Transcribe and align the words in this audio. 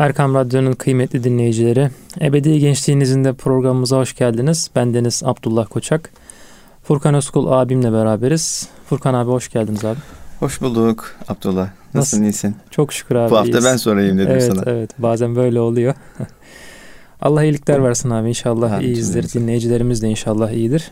Erkam 0.00 0.34
Radyo'nun 0.34 0.72
kıymetli 0.72 1.24
dinleyicileri, 1.24 1.90
Ebedi 2.20 2.58
Gençliğinizin 2.58 3.24
de 3.24 3.32
programımıza 3.32 3.96
hoş 3.96 4.14
geldiniz. 4.16 4.70
Ben 4.76 4.94
Deniz 4.94 5.22
Abdullah 5.24 5.66
Koçak. 5.70 6.10
Furkan 6.82 7.14
Özkul 7.14 7.46
abimle 7.46 7.92
beraberiz. 7.92 8.68
Furkan 8.86 9.14
abi 9.14 9.30
hoş 9.30 9.48
geldiniz 9.52 9.84
abi. 9.84 9.98
Hoş 10.38 10.60
bulduk 10.60 11.16
Abdullah. 11.28 11.68
Nasılsın, 11.94 11.98
Nasıl? 12.18 12.22
iyisin? 12.22 12.56
Çok 12.70 12.92
şükür 12.92 13.14
abi. 13.14 13.30
Bu 13.30 13.36
hafta 13.36 13.50
iyiyiz. 13.50 13.64
ben 13.64 13.76
sorayım 13.76 14.18
dedim 14.18 14.30
evet, 14.30 14.42
sana. 14.42 14.62
Evet 14.66 14.68
evet 14.68 14.90
bazen 14.98 15.36
böyle 15.36 15.60
oluyor. 15.60 15.94
Allah 17.20 17.44
iyilikler 17.44 17.84
versin 17.84 18.10
abi 18.10 18.28
inşallah 18.28 18.70
ha, 18.70 18.80
iyiyizdir. 18.80 19.32
Dinleyicilerimiz 19.32 20.02
de 20.02 20.08
inşallah 20.08 20.50
iyidir. 20.50 20.90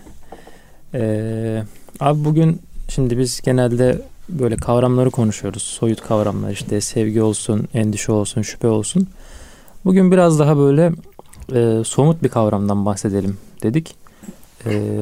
Ee, 0.95 1.63
abi 2.01 2.25
bugün 2.25 2.61
şimdi 2.89 3.19
biz 3.19 3.41
genelde 3.41 4.03
böyle 4.29 4.57
kavramları 4.57 5.11
konuşuyoruz. 5.11 5.63
Soyut 5.63 6.01
kavramlar 6.01 6.51
işte 6.51 6.81
sevgi 6.81 7.23
olsun, 7.23 7.69
endişe 7.75 8.13
olsun, 8.13 8.43
şüphe 8.43 8.69
olsun. 8.69 9.09
Bugün 9.85 10.12
biraz 10.12 10.39
daha 10.39 10.57
böyle 10.57 10.93
e, 11.55 11.85
somut 11.85 12.23
bir 12.23 12.29
kavramdan 12.29 12.87
bahsedelim 12.87 13.38
dedik. 13.62 13.95
E, 14.66 15.01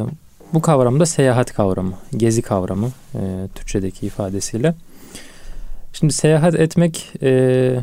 bu 0.53 0.61
kavram 0.61 1.01
da 1.01 1.07
seyahat 1.07 1.53
kavramı, 1.55 1.95
gezi 2.17 2.43
kavramı 2.43 2.91
e, 3.15 3.49
Türkçedeki 3.55 4.07
ifadesiyle. 4.07 4.75
Şimdi 5.93 6.13
seyahat 6.13 6.55
etmek 6.55 7.13
e, 7.23 7.81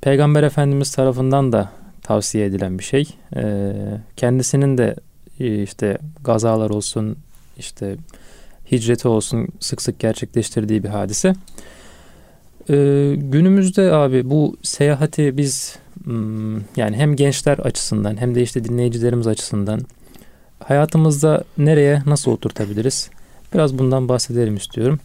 Peygamber 0.00 0.42
Efendimiz 0.42 0.94
tarafından 0.94 1.52
da 1.52 1.70
tavsiye 2.02 2.46
edilen 2.46 2.78
bir 2.78 2.84
şey. 2.84 3.08
E, 3.36 3.72
kendisinin 4.16 4.78
de 4.78 4.96
e, 5.40 5.62
işte 5.62 5.98
gazalar 6.24 6.70
olsun, 6.70 7.16
işte 7.58 7.96
hicreti 8.72 9.08
olsun 9.08 9.48
sık 9.60 9.82
sık 9.82 9.98
gerçekleştirdiği 9.98 10.84
bir 10.84 10.88
hadise. 10.88 11.34
Ee, 12.70 13.14
günümüzde 13.18 13.92
abi 13.92 14.30
bu 14.30 14.56
seyahati 14.62 15.36
biz 15.36 15.76
hmm, 16.04 16.56
yani 16.76 16.96
hem 16.96 17.16
gençler 17.16 17.58
açısından 17.58 18.20
hem 18.20 18.34
de 18.34 18.42
işte 18.42 18.64
dinleyicilerimiz 18.64 19.26
açısından 19.26 19.80
hayatımızda 20.58 21.44
nereye 21.58 22.02
nasıl 22.06 22.30
oturtabiliriz? 22.30 23.10
Biraz 23.54 23.78
bundan 23.78 24.08
bahsedelim 24.08 24.56
istiyorum. 24.56 25.00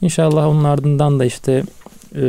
İnşallah 0.00 0.48
onun 0.48 0.64
ardından 0.64 1.18
da 1.18 1.24
işte 1.24 1.62
e, 2.16 2.22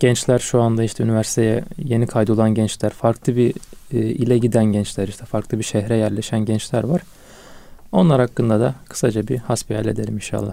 gençler 0.00 0.38
şu 0.38 0.60
anda 0.60 0.84
işte 0.84 1.04
üniversiteye 1.04 1.64
yeni 1.84 2.06
kaydolan 2.06 2.54
gençler, 2.54 2.90
farklı 2.90 3.36
bir 3.36 3.54
e, 3.92 3.98
ile 3.98 4.38
giden 4.38 4.64
gençler, 4.64 5.08
işte 5.08 5.24
farklı 5.24 5.58
bir 5.58 5.64
şehre 5.64 5.96
yerleşen 5.96 6.44
gençler 6.44 6.84
var. 6.84 7.02
Onlar 7.92 8.20
hakkında 8.20 8.60
da 8.60 8.74
kısaca 8.88 9.28
bir 9.28 9.38
hasbihal 9.38 9.86
edelim 9.86 10.14
inşallah. 10.14 10.52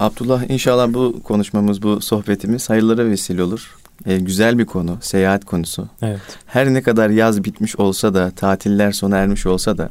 Abdullah 0.00 0.50
inşallah 0.50 0.94
bu 0.94 1.22
konuşmamız, 1.22 1.82
bu 1.82 2.00
sohbetimiz 2.00 2.70
hayırlara 2.70 3.04
vesile 3.06 3.42
olur. 3.42 3.76
Ee, 4.06 4.18
güzel 4.18 4.58
bir 4.58 4.66
konu, 4.66 4.98
seyahat 5.00 5.44
konusu. 5.44 5.88
Evet. 6.02 6.20
Her 6.46 6.74
ne 6.74 6.82
kadar 6.82 7.10
yaz 7.10 7.44
bitmiş 7.44 7.76
olsa 7.76 8.14
da, 8.14 8.30
tatiller 8.30 8.92
sona 8.92 9.16
ermiş 9.16 9.46
olsa 9.46 9.78
da 9.78 9.90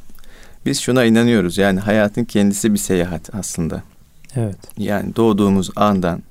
biz 0.66 0.80
şuna 0.80 1.06
inanıyoruz. 1.06 1.58
Yani 1.58 1.80
hayatın 1.80 2.24
kendisi 2.24 2.74
bir 2.74 2.78
seyahat 2.78 3.36
aslında. 3.36 3.84
Evet. 4.36 4.58
Yani 4.78 5.16
doğduğumuz 5.16 5.70
andan 5.76 6.24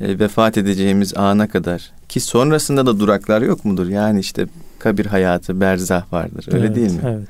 e, 0.00 0.18
vefat 0.18 0.58
edeceğimiz 0.58 1.16
ana 1.16 1.48
kadar 1.48 1.90
ki 2.08 2.20
sonrasında 2.20 2.86
da 2.86 3.00
duraklar 3.00 3.42
yok 3.42 3.64
mudur? 3.64 3.88
Yani 3.88 4.20
işte 4.20 4.46
kabir 4.78 5.06
hayatı, 5.06 5.60
berzah 5.60 6.12
vardır. 6.12 6.46
Öyle 6.52 6.66
evet, 6.66 6.76
değil 6.76 6.92
mi? 6.92 7.00
Evet. 7.04 7.28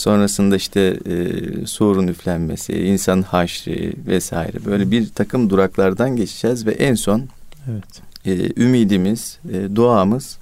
Sonrasında 0.00 0.56
işte 0.56 0.98
e, 1.06 1.66
surun 1.66 2.08
üflenmesi, 2.08 2.72
insan 2.72 3.22
haşri 3.22 3.92
vesaire 4.06 4.64
böyle 4.64 4.90
bir 4.90 5.08
takım 5.08 5.50
duraklardan 5.50 6.16
geçeceğiz 6.16 6.66
ve 6.66 6.70
en 6.70 6.94
son 6.94 7.22
evet. 7.70 7.84
e, 8.24 8.62
ümidimiz, 8.62 9.38
e, 9.52 9.76
duamız 9.76 10.38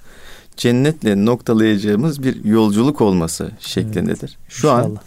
cennetle 0.57 1.25
noktalayacağımız 1.25 2.23
bir 2.23 2.45
yolculuk 2.45 3.01
olması 3.01 3.51
şeklindedir. 3.59 4.37
Evet. 4.41 4.49
Şu 4.49 4.67
İnşallah. 4.67 4.85
an 4.85 4.97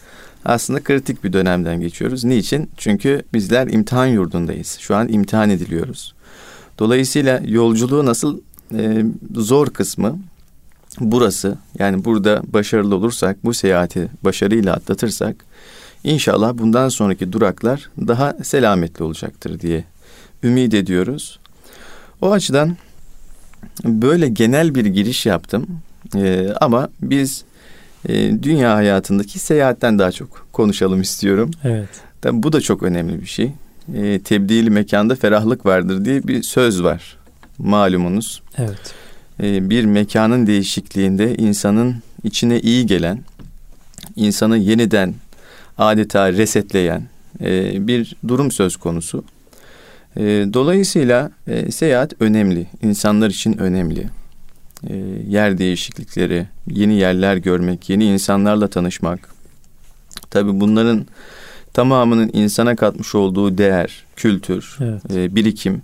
aslında 0.44 0.82
kritik 0.82 1.24
bir 1.24 1.32
dönemden 1.32 1.80
geçiyoruz. 1.80 2.24
Niçin? 2.24 2.70
Çünkü 2.76 3.22
bizler 3.34 3.66
imtihan 3.66 4.06
yurdundayız. 4.06 4.76
Şu 4.80 4.96
an 4.96 5.08
imtihan 5.08 5.50
ediliyoruz. 5.50 6.14
Dolayısıyla 6.78 7.42
yolculuğu 7.44 8.06
nasıl 8.06 8.40
e, 8.74 9.04
zor 9.34 9.66
kısmı 9.66 10.18
burası 11.00 11.58
yani 11.78 12.04
burada 12.04 12.42
başarılı 12.46 12.96
olursak 12.96 13.44
bu 13.44 13.54
seyahati 13.54 14.08
başarıyla 14.24 14.74
atlatırsak 14.74 15.36
inşallah 16.04 16.58
bundan 16.58 16.88
sonraki 16.88 17.32
duraklar 17.32 17.90
daha 17.98 18.36
selametli 18.42 19.04
olacaktır 19.04 19.60
diye 19.60 19.84
ümit 20.42 20.74
ediyoruz. 20.74 21.38
O 22.20 22.30
açıdan 22.32 22.76
böyle 23.84 24.28
genel 24.28 24.74
bir 24.74 24.86
giriş 24.86 25.26
yaptım 25.26 25.66
ee, 26.16 26.48
ama 26.60 26.88
biz 27.02 27.44
e, 28.08 28.42
dünya 28.42 28.74
hayatındaki 28.74 29.38
seyahatten 29.38 29.98
daha 29.98 30.12
çok 30.12 30.46
konuşalım 30.52 31.00
istiyorum. 31.00 31.50
Evet. 31.64 31.88
Tabii 32.20 32.42
bu 32.42 32.52
da 32.52 32.60
çok 32.60 32.82
önemli 32.82 33.20
bir 33.20 33.26
şey. 33.26 33.50
E, 33.94 34.20
tebdili 34.20 34.70
mekanda 34.70 35.14
ferahlık 35.14 35.66
vardır 35.66 36.04
diye 36.04 36.22
bir 36.22 36.42
söz 36.42 36.82
var 36.82 37.16
malumunuz. 37.58 38.42
Evet. 38.58 38.94
E, 39.40 39.70
bir 39.70 39.84
mekanın 39.84 40.46
değişikliğinde 40.46 41.34
insanın 41.34 41.96
içine 42.24 42.60
iyi 42.60 42.86
gelen, 42.86 43.18
insanı 44.16 44.58
yeniden 44.58 45.14
adeta 45.78 46.32
resetleyen 46.32 47.02
e, 47.40 47.86
bir 47.86 48.16
durum 48.28 48.50
söz 48.50 48.76
konusu. 48.76 49.24
E, 50.16 50.22
dolayısıyla 50.52 51.30
seyahat 51.70 52.12
önemli, 52.20 52.66
insanlar 52.82 53.30
için 53.30 53.58
önemli. 53.58 54.08
Yer 55.28 55.58
değişiklikleri, 55.58 56.46
yeni 56.70 56.94
yerler 56.94 57.36
görmek, 57.36 57.90
yeni 57.90 58.04
insanlarla 58.04 58.68
tanışmak. 58.68 59.28
Tabii 60.30 60.60
bunların 60.60 61.06
tamamının 61.72 62.30
insana 62.32 62.76
katmış 62.76 63.14
olduğu 63.14 63.58
değer, 63.58 64.04
kültür, 64.16 64.78
evet. 64.80 65.34
birikim 65.34 65.82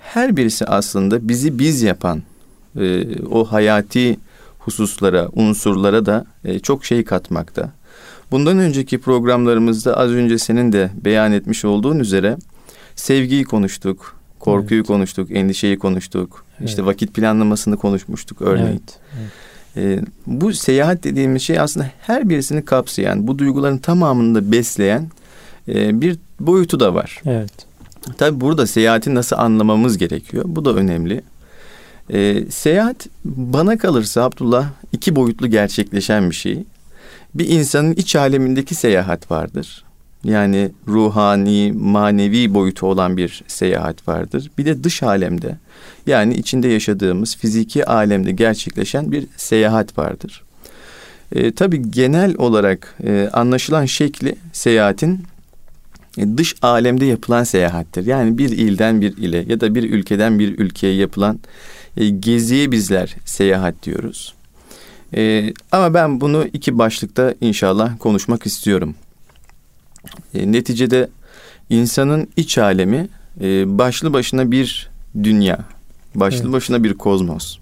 her 0.00 0.36
birisi 0.36 0.66
aslında 0.66 1.28
bizi 1.28 1.58
biz 1.58 1.82
yapan 1.82 2.22
e, 2.76 3.04
o 3.30 3.44
hayati 3.44 4.18
hususlara, 4.58 5.28
unsurlara 5.32 6.06
da 6.06 6.26
e, 6.44 6.58
çok 6.58 6.84
şey 6.84 7.04
katmakta. 7.04 7.72
Bundan 8.30 8.58
önceki 8.58 9.00
programlarımızda 9.00 9.96
az 9.96 10.10
önce 10.10 10.38
senin 10.38 10.72
de 10.72 10.90
beyan 11.04 11.32
etmiş 11.32 11.64
olduğun 11.64 11.98
üzere 11.98 12.36
sevgiyi 12.96 13.44
konuştuk, 13.44 14.16
korkuyu 14.38 14.80
evet. 14.80 14.86
konuştuk, 14.86 15.30
endişeyi 15.30 15.78
konuştuk. 15.78 16.44
Evet. 16.58 16.68
İşte 16.68 16.86
vakit 16.86 17.14
planlamasını 17.14 17.76
konuşmuştuk 17.76 18.42
örneğin. 18.42 18.68
Evet. 18.68 18.98
Evet. 19.76 20.00
E, 20.00 20.04
bu 20.26 20.52
seyahat 20.52 21.04
dediğimiz 21.04 21.42
şey 21.42 21.60
aslında 21.60 21.90
her 22.00 22.28
birisini 22.28 22.64
kapsayan, 22.64 23.26
bu 23.26 23.38
duyguların 23.38 23.78
tamamını 23.78 24.34
da 24.34 24.52
besleyen 24.52 25.08
e, 25.68 26.00
bir 26.00 26.18
boyutu 26.40 26.80
da 26.80 26.94
var. 26.94 27.22
Evet. 27.26 27.52
Tabi 28.18 28.40
burada 28.40 28.66
seyahati 28.66 29.14
nasıl 29.14 29.36
anlamamız 29.36 29.98
gerekiyor. 29.98 30.44
Bu 30.46 30.64
da 30.64 30.74
önemli. 30.74 31.22
E, 32.12 32.44
seyahat 32.50 33.06
bana 33.24 33.78
kalırsa 33.78 34.22
Abdullah 34.22 34.66
iki 34.92 35.16
boyutlu 35.16 35.46
gerçekleşen 35.46 36.30
bir 36.30 36.34
şey. 36.34 36.64
Bir 37.34 37.48
insanın 37.48 37.92
iç 37.92 38.16
alemindeki 38.16 38.74
seyahat 38.74 39.30
vardır. 39.30 39.84
Yani 40.24 40.70
ruhani, 40.88 41.72
manevi 41.72 42.54
boyutu 42.54 42.86
olan 42.86 43.16
bir 43.16 43.44
seyahat 43.48 44.08
vardır. 44.08 44.50
Bir 44.58 44.64
de 44.64 44.84
dış 44.84 45.02
alemde 45.02 45.56
yani 46.06 46.34
içinde 46.34 46.68
yaşadığımız 46.68 47.36
fiziki 47.36 47.86
alemde 47.86 48.32
gerçekleşen 48.32 49.12
bir 49.12 49.26
seyahat 49.36 49.98
vardır. 49.98 50.42
E, 51.32 51.52
tabii 51.52 51.90
genel 51.90 52.34
olarak 52.38 52.96
e, 53.04 53.28
anlaşılan 53.32 53.84
şekli 53.84 54.34
seyahatin 54.52 55.24
dış 56.16 56.54
alemde 56.62 57.04
yapılan 57.04 57.44
seyahattir. 57.44 58.06
Yani 58.06 58.38
bir 58.38 58.48
ilden 58.48 59.00
bir 59.00 59.16
ile 59.16 59.44
ya 59.48 59.60
da 59.60 59.74
bir 59.74 59.90
ülkeden 59.90 60.38
bir 60.38 60.58
ülkeye 60.58 60.94
yapılan 60.94 61.40
e, 61.96 62.08
geziye 62.08 62.72
bizler 62.72 63.16
seyahat 63.24 63.82
diyoruz. 63.82 64.34
E, 65.14 65.52
ama 65.72 65.94
ben 65.94 66.20
bunu 66.20 66.46
iki 66.52 66.78
başlıkta 66.78 67.34
inşallah 67.40 67.98
konuşmak 67.98 68.46
istiyorum. 68.46 68.94
E, 70.34 70.52
neticede 70.52 71.08
insanın 71.70 72.28
iç 72.36 72.58
alemi 72.58 73.08
e, 73.40 73.78
başlı 73.78 74.12
başına 74.12 74.50
bir 74.50 74.90
dünya, 75.22 75.58
başlı 76.14 76.42
evet. 76.42 76.52
başına 76.52 76.84
bir 76.84 76.94
kozmos. 76.94 77.58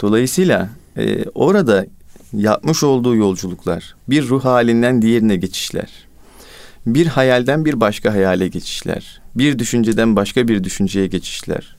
Dolayısıyla 0.00 0.68
e, 0.96 1.24
orada 1.34 1.86
yapmış 2.32 2.82
olduğu 2.82 3.16
yolculuklar, 3.16 3.94
bir 4.08 4.28
ruh 4.28 4.44
halinden 4.44 5.02
diğerine 5.02 5.36
geçişler, 5.36 6.07
bir 6.94 7.06
hayalden 7.06 7.64
bir 7.64 7.80
başka 7.80 8.12
hayale 8.12 8.48
geçişler, 8.48 9.20
bir 9.34 9.58
düşünceden 9.58 10.16
başka 10.16 10.48
bir 10.48 10.64
düşünceye 10.64 11.06
geçişler, 11.06 11.76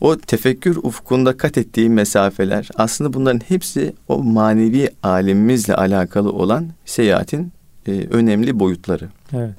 o 0.00 0.16
tefekkür 0.16 0.76
ufkunda 0.76 1.36
kat 1.36 1.58
ettiği 1.58 1.90
mesafeler 1.90 2.68
aslında 2.74 3.12
bunların 3.12 3.40
hepsi 3.48 3.94
o 4.08 4.22
manevi 4.22 4.90
alemimizle 5.02 5.74
alakalı 5.74 6.32
olan 6.32 6.68
seyahatin 6.84 7.52
e, 7.86 7.90
önemli 7.90 8.58
boyutları. 8.58 9.08
Evet. 9.32 9.54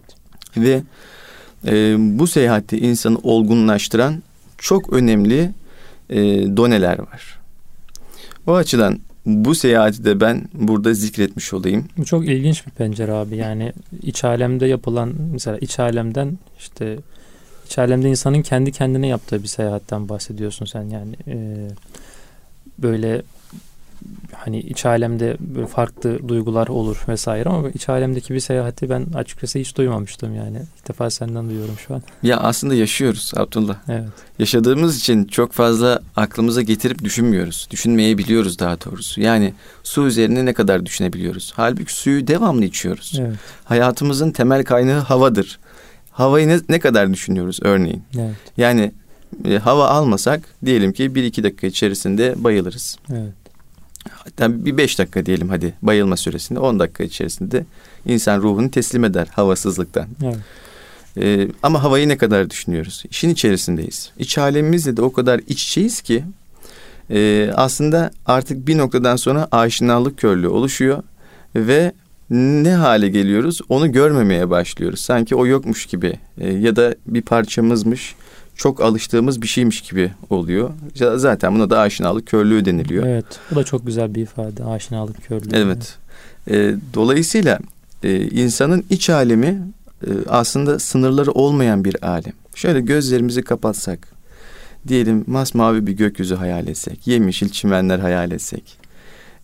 Ve 0.57 0.81
e, 1.67 1.95
bu 2.19 2.27
seyahati 2.27 2.77
insanı 2.77 3.17
olgunlaştıran 3.23 4.23
çok 4.57 4.93
önemli 4.93 5.51
e, 6.09 6.17
doneler 6.57 6.99
var. 6.99 7.39
O 8.47 8.53
açıdan 8.53 8.99
bu 9.25 9.55
seyahati 9.55 10.03
de 10.05 10.19
ben 10.21 10.43
burada 10.53 10.93
zikretmiş 10.93 11.53
olayım. 11.53 11.85
Bu 11.97 12.05
çok 12.05 12.27
ilginç 12.27 12.67
bir 12.67 12.71
pencere 12.71 13.11
abi. 13.11 13.35
Yani 13.35 13.73
iç 14.01 14.23
alemde 14.23 14.65
yapılan 14.65 15.13
mesela 15.31 15.57
iç 15.57 15.79
alemden 15.79 16.37
işte 16.59 16.97
iç 17.65 17.77
alemde 17.77 18.09
insanın 18.09 18.41
kendi 18.41 18.71
kendine 18.71 19.07
yaptığı 19.07 19.43
bir 19.43 19.47
seyahatten 19.47 20.09
bahsediyorsun 20.09 20.65
sen 20.65 20.83
yani. 20.83 21.15
E, 21.27 21.67
böyle 22.79 23.21
hani 24.33 24.59
iç 24.59 24.85
alemde 24.85 25.37
böyle 25.39 25.67
farklı 25.67 26.27
duygular 26.27 26.67
olur 26.67 26.97
vesaire 27.07 27.49
ama 27.49 27.69
iç 27.69 27.89
alemdeki 27.89 28.33
bir 28.33 28.39
seyahati 28.39 28.89
ben 28.89 29.05
açıkçası 29.15 29.59
hiç 29.59 29.77
duymamıştım 29.77 30.35
yani. 30.35 30.57
İlk 30.77 30.87
defa 30.87 31.09
senden 31.09 31.49
duyuyorum 31.49 31.75
şu 31.87 31.93
an. 31.95 32.01
Ya 32.23 32.37
aslında 32.37 32.75
yaşıyoruz 32.75 33.31
Abdullah. 33.35 33.77
Evet. 33.89 34.09
Yaşadığımız 34.39 34.97
için 34.97 35.25
çok 35.25 35.51
fazla 35.51 36.01
aklımıza 36.15 36.61
getirip 36.61 37.03
düşünmüyoruz. 37.03 37.67
Düşünmeyebiliyoruz 37.71 38.59
daha 38.59 38.77
doğrusu. 38.81 39.21
Yani 39.21 39.53
su 39.83 40.07
üzerine 40.07 40.45
ne 40.45 40.53
kadar 40.53 40.85
düşünebiliyoruz. 40.85 41.53
Halbuki 41.55 41.93
suyu 41.93 42.27
devamlı 42.27 42.65
içiyoruz. 42.65 43.13
Evet. 43.19 43.35
Hayatımızın 43.63 44.31
temel 44.31 44.63
kaynağı 44.63 44.99
havadır. 44.99 45.59
Havayı 46.11 46.47
ne, 46.47 46.59
ne 46.69 46.79
kadar 46.79 47.13
düşünüyoruz 47.13 47.59
örneğin. 47.61 48.03
Evet. 48.15 48.35
Yani 48.57 48.91
e, 49.45 49.57
hava 49.57 49.87
almasak 49.87 50.41
diyelim 50.65 50.93
ki 50.93 51.15
bir 51.15 51.23
iki 51.23 51.43
dakika 51.43 51.67
içerisinde 51.67 52.33
bayılırız. 52.37 52.97
Evet. 53.11 53.44
Hatta 54.11 54.65
bir 54.65 54.77
beş 54.77 54.99
dakika 54.99 55.25
diyelim 55.25 55.49
hadi 55.49 55.73
bayılma 55.81 56.17
süresinde 56.17 56.59
on 56.59 56.79
dakika 56.79 57.03
içerisinde 57.03 57.65
insan 58.05 58.41
ruhunu 58.41 58.71
teslim 58.71 59.03
eder 59.03 59.27
havasızlıktan. 59.31 60.07
Evet. 60.23 60.37
Ee, 61.17 61.47
ama 61.63 61.83
havayı 61.83 62.09
ne 62.09 62.17
kadar 62.17 62.49
düşünüyoruz? 62.49 63.03
İşin 63.09 63.29
içerisindeyiz. 63.29 64.11
İç 64.19 64.37
alemimizle 64.37 64.97
de 64.97 65.01
o 65.01 65.13
kadar 65.13 65.41
iç 65.47 65.63
içeyiz 65.63 66.01
ki 66.01 66.23
e, 67.09 67.51
aslında 67.55 68.11
artık 68.25 68.67
bir 68.67 68.77
noktadan 68.77 69.15
sonra 69.15 69.47
aşinalık 69.51 70.17
körlüğü 70.17 70.47
oluşuyor 70.47 71.03
ve 71.55 71.91
ne 72.29 72.73
hale 72.73 73.09
geliyoruz 73.09 73.61
onu 73.69 73.91
görmemeye 73.91 74.49
başlıyoruz. 74.49 74.99
Sanki 74.99 75.35
o 75.35 75.45
yokmuş 75.45 75.85
gibi 75.85 76.19
e, 76.37 76.53
ya 76.53 76.75
da 76.75 76.95
bir 77.07 77.21
parçamızmış 77.21 78.15
çok 78.55 78.81
alıştığımız 78.81 79.41
bir 79.41 79.47
şeymiş 79.47 79.81
gibi 79.81 80.11
oluyor. 80.29 80.69
Zaten 81.15 81.55
buna 81.55 81.69
da 81.69 81.79
aşinalık 81.79 82.27
körlüğü 82.27 82.65
deniliyor. 82.65 83.05
Evet. 83.05 83.25
Bu 83.51 83.55
da 83.55 83.63
çok 83.63 83.85
güzel 83.85 84.15
bir 84.15 84.21
ifade. 84.21 84.63
Aşinalık 84.63 85.27
körlüğü. 85.27 85.49
Evet. 85.53 85.97
E, 86.49 86.75
dolayısıyla 86.93 87.59
e, 88.03 88.27
insanın 88.27 88.85
iç 88.89 89.09
alemi 89.09 89.61
e, 90.03 90.09
aslında 90.29 90.79
sınırları 90.79 91.31
olmayan 91.31 91.85
bir 91.85 92.07
alem. 92.07 92.33
Şöyle 92.55 92.81
gözlerimizi 92.81 93.41
kapatsak, 93.41 94.07
diyelim 94.87 95.23
masmavi 95.27 95.87
bir 95.87 95.91
gökyüzü 95.91 96.35
hayal 96.35 96.67
etsek, 96.67 97.07
yemyeşil 97.07 97.49
çimenler 97.49 97.99
hayal 97.99 98.31
etsek, 98.31 98.77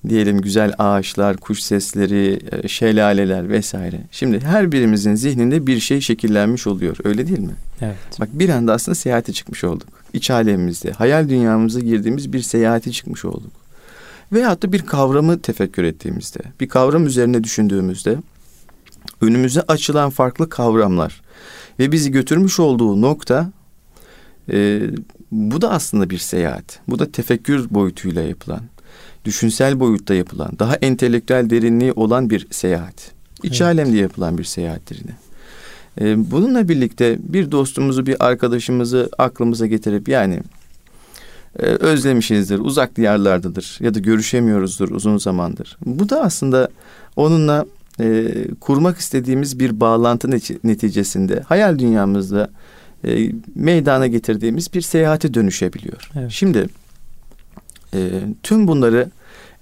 diyelim 0.10 0.42
güzel 0.42 0.74
ağaçlar, 0.78 1.38
kuş 1.38 1.60
sesleri, 1.60 2.40
e, 2.52 2.68
şelaleler 2.68 3.50
vesaire. 3.50 4.00
Şimdi 4.12 4.40
her 4.40 4.72
birimizin 4.72 5.16
zihninde 5.16 5.68
bir 5.68 5.80
şey 5.80 6.02
şekillenmiş 6.02 6.68
oluyor. 6.68 6.98
Öyle 7.04 7.28
değil 7.28 7.40
mi? 7.40 7.56
Evet. 7.82 8.20
Bak 8.20 8.30
bir 8.34 8.50
anda 8.50 8.74
aslında 8.74 8.96
seyahate 8.96 9.34
çıkmış 9.34 9.64
olduk. 9.64 9.88
İç 10.14 10.32
alemimizde, 10.32 10.92
hayal 10.92 11.30
dünyamıza 11.30 11.80
girdiğimiz 11.80 12.34
bir 12.34 12.42
seyahate 12.42 12.92
çıkmış 12.92 13.26
olduk. 13.26 13.52
Veyahut 14.34 14.64
da 14.64 14.72
bir 14.72 14.82
kavramı 14.82 15.40
tefekkür 15.40 15.84
ettiğimizde, 15.84 16.40
bir 16.60 16.70
kavram 16.70 17.06
üzerine 17.06 17.44
düşündüğümüzde 17.44 18.18
önümüze 19.22 19.62
açılan 19.62 20.10
farklı 20.10 20.50
kavramlar 20.50 21.22
ve 21.80 21.92
bizi 21.92 22.12
götürmüş 22.12 22.60
olduğu 22.60 23.02
nokta 23.02 23.52
e, 24.52 24.82
bu 25.32 25.62
da 25.62 25.72
aslında 25.72 26.10
bir 26.10 26.18
seyahat. 26.18 26.80
Bu 26.88 27.00
da 27.00 27.12
tefekkür 27.12 27.70
boyutuyla 27.70 28.22
yapılan, 28.22 28.62
düşünsel 29.26 29.80
boyutta 29.80 30.14
yapılan, 30.14 30.52
daha 30.60 30.76
entelektüel 30.76 31.50
derinliği 31.50 31.92
olan 31.92 32.30
bir 32.30 32.48
seyahat. 32.52 33.12
İç 33.44 33.62
evet. 33.62 33.62
alemde 33.62 33.98
yapılan 33.98 34.38
bir 34.38 34.44
seyahattir 34.44 35.00
yine. 35.00 35.16
Ee, 36.02 36.32
bununla 36.32 36.70
birlikte 36.70 37.18
bir 37.20 37.52
dostumuzu, 37.52 38.06
bir 38.06 38.26
arkadaşımızı 38.26 39.10
aklımıza 39.18 39.68
getirip 39.68 40.10
yani 40.10 40.40
e, 41.60 41.66
özlemişizdir, 41.66 42.60
uzak 42.60 42.96
diyarlardadır 42.96 43.78
ya 43.80 43.94
da 43.94 44.00
görüşemiyoruzdur 44.00 44.92
uzun 44.92 45.18
zamandır. 45.18 45.78
Bu 45.86 46.10
da 46.10 46.22
aslında 46.22 46.70
onunla 47.16 47.66
e, 48.00 48.34
kurmak 48.60 48.98
istediğimiz 48.98 49.60
bir 49.60 49.80
bağlantı 49.80 50.32
neticesinde 50.64 51.42
hayal 51.42 51.80
dünyamızda 51.80 52.50
e, 53.06 53.32
meydana 53.56 54.08
getirdiğimiz 54.08 54.74
bir 54.74 54.82
seyahate 54.82 55.34
dönüşebiliyor. 55.34 56.12
Evet. 56.16 56.32
Şimdi 56.32 56.68
e, 57.94 58.10
tüm 58.44 58.68
bunları 58.68 59.10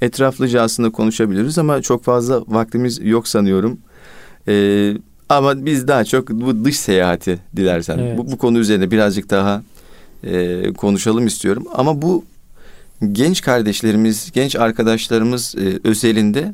etraflıca 0.02 0.62
aslında 0.62 0.90
konuşabiliriz 0.90 1.58
ama 1.58 1.82
çok 1.82 2.04
fazla 2.04 2.44
vaktimiz 2.48 3.00
yok 3.04 3.28
sanıyorum. 3.28 3.80
E, 4.48 4.94
ama 5.30 5.66
biz 5.66 5.88
daha 5.88 6.06
çok 6.06 6.30
bu 6.30 6.66
dış 6.66 6.80
seyahati 6.80 7.40
dilersen 7.56 7.98
evet. 7.98 8.18
bu, 8.18 8.32
bu 8.32 8.38
konu 8.38 8.60
üzerine 8.60 8.92
birazcık 8.92 9.30
daha 9.30 9.64
e, 10.24 10.64
konuşalım 10.74 11.28
istiyorum. 11.28 11.66
Ama 11.74 12.02
bu 12.02 12.26
genç 13.12 13.42
kardeşlerimiz, 13.42 14.32
genç 14.32 14.56
arkadaşlarımız 14.56 15.56
e, 15.56 15.80
özelinde 15.84 16.54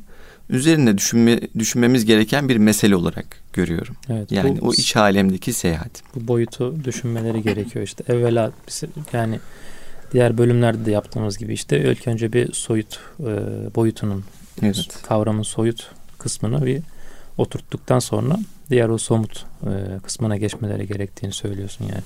üzerine 0.50 0.98
düşünme, 0.98 1.40
düşünmemiz 1.60 2.06
gereken 2.06 2.50
bir 2.50 2.58
mesele 2.58 2.96
olarak 2.96 3.26
görüyorum. 3.54 3.96
Evet, 4.10 4.32
yani 4.32 4.62
bu, 4.62 4.68
o 4.68 4.74
iç 4.74 4.96
alemdeki 4.96 5.54
seyahat. 5.54 5.92
Bu 6.16 6.28
boyutu 6.28 6.76
düşünmeleri 6.84 7.42
gerekiyor 7.42 7.86
işte. 7.86 8.14
Evvela 8.14 8.52
yani 9.14 9.40
diğer 10.16 10.38
bölümlerde 10.38 10.86
de 10.86 10.92
yaptığımız 10.92 11.38
gibi 11.38 11.54
işte 11.54 11.92
ilk 11.92 12.08
önce 12.08 12.34
bir 12.34 12.54
soyut 12.54 13.00
e, 13.20 13.26
boyutunun 13.76 14.24
evet. 14.62 14.88
kavramın 15.08 15.44
soyut 15.44 15.90
kısmını 16.20 16.66
bir 16.66 16.82
oturttuktan 17.38 18.00
sonra 18.00 18.38
diğer 18.70 18.90
o 18.90 18.98
somut 18.98 19.46
e, 19.64 20.00
kısmına 20.04 20.38
geçmeleri 20.38 20.88
gerektiğini 20.88 21.34
söylüyorsun 21.34 21.86
yani. 21.86 22.04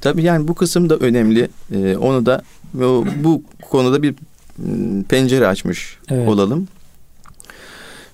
Tabii 0.00 0.22
yani 0.22 0.48
bu 0.48 0.54
kısım 0.54 0.90
da 0.90 0.96
önemli. 0.96 1.48
E, 1.74 1.96
onu 1.96 2.26
da 2.26 2.42
o, 2.76 3.04
bu 3.16 3.42
konuda 3.70 4.02
bir 4.02 4.14
pencere 5.08 5.46
açmış 5.46 5.98
evet. 6.08 6.28
olalım. 6.28 6.68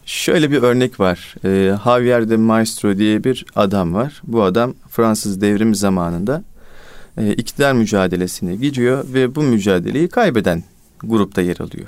Şöyle 0.07 0.51
bir 0.51 0.63
örnek 0.63 1.01
var. 1.01 1.35
E, 1.45 1.77
Javier 1.85 2.31
de 2.31 2.37
Maestro 2.37 2.99
diye 2.99 3.25
bir 3.25 3.47
adam 3.57 3.95
var. 3.95 4.23
Bu 4.25 4.43
adam 4.43 4.75
Fransız 4.91 5.41
devrim 5.41 5.75
zamanında 5.75 6.43
e, 7.19 7.33
iktidar 7.33 7.73
mücadelesine 7.73 8.57
gidiyor 8.57 9.05
ve 9.15 9.35
bu 9.35 9.43
mücadeleyi 9.43 10.09
kaybeden 10.09 10.63
grupta 11.01 11.43
yer 11.43 11.57
alıyor. 11.61 11.87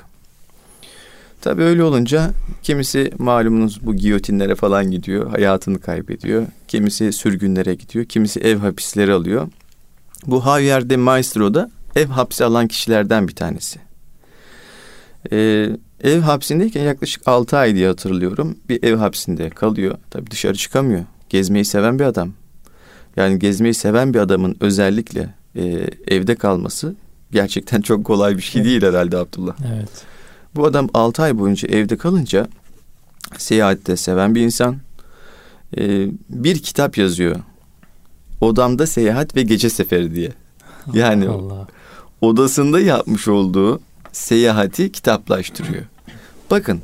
Tabii 1.41 1.63
öyle 1.63 1.83
olunca 1.83 2.31
kimisi 2.63 3.11
malumunuz 3.17 3.85
bu 3.85 3.95
giyotinlere 3.95 4.55
falan 4.55 4.91
gidiyor, 4.91 5.29
hayatını 5.29 5.79
kaybediyor. 5.79 6.47
Kimisi 6.67 7.13
sürgünlere 7.13 7.75
gidiyor, 7.75 8.05
kimisi 8.05 8.39
ev 8.39 8.57
hapisleri 8.57 9.13
alıyor. 9.13 9.47
Bu 10.27 10.41
Javier 10.41 10.89
de 10.89 10.97
Maestro 10.97 11.53
da 11.53 11.71
ev 11.95 12.05
hapsi 12.05 12.45
alan 12.45 12.67
kişilerden 12.67 13.27
bir 13.27 13.35
tanesi. 13.35 13.79
Ee, 15.31 15.69
ev 16.03 16.19
hapsindeyken 16.19 16.83
yaklaşık 16.83 17.27
altı 17.27 17.57
ay 17.57 17.75
diye 17.75 17.87
hatırlıyorum. 17.87 18.57
Bir 18.69 18.83
ev 18.83 18.95
hapsinde 18.95 19.49
kalıyor. 19.49 19.97
Tabii 20.09 20.31
dışarı 20.31 20.55
çıkamıyor. 20.55 21.05
Gezmeyi 21.29 21.65
seven 21.65 21.99
bir 21.99 22.03
adam. 22.03 22.33
Yani 23.15 23.39
gezmeyi 23.39 23.73
seven 23.73 24.13
bir 24.13 24.19
adamın 24.19 24.55
özellikle 24.59 25.33
e, 25.55 25.87
evde 26.07 26.35
kalması 26.35 26.95
gerçekten 27.31 27.81
çok 27.81 28.05
kolay 28.05 28.37
bir 28.37 28.41
şey 28.41 28.63
değil 28.63 28.81
herhalde 28.81 29.17
Abdullah. 29.17 29.55
Evet. 29.75 29.89
Bu 30.55 30.65
adam 30.65 30.89
6 30.93 31.23
ay 31.23 31.39
boyunca 31.39 31.67
evde 31.67 31.97
kalınca 31.97 32.47
seyahatte 33.37 33.97
seven 33.97 34.35
bir 34.35 34.41
insan 34.41 34.77
e, 35.77 36.07
bir 36.29 36.59
kitap 36.59 36.97
yazıyor. 36.97 37.35
Odamda 38.41 38.87
seyahat 38.87 39.35
ve 39.35 39.41
gece 39.41 39.69
seferi 39.69 40.15
diye. 40.15 40.31
Yani 40.93 41.29
Allah. 41.29 41.67
odasında 42.21 42.79
yapmış 42.79 43.27
olduğu 43.27 43.79
seyahati 44.11 44.91
kitaplaştırıyor. 44.91 45.83
Bakın 46.51 46.81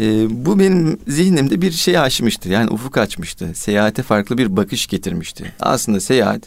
e, 0.00 0.26
bu 0.46 0.58
benim 0.58 0.98
zihnimde 1.08 1.62
bir 1.62 1.72
şey 1.72 1.98
açmıştı. 1.98 2.48
Yani 2.48 2.70
ufuk 2.70 2.98
açmıştı. 2.98 3.50
Seyahate 3.54 4.02
farklı 4.02 4.38
bir 4.38 4.56
bakış 4.56 4.86
getirmişti. 4.86 5.52
Aslında 5.60 6.00
seyahat 6.00 6.42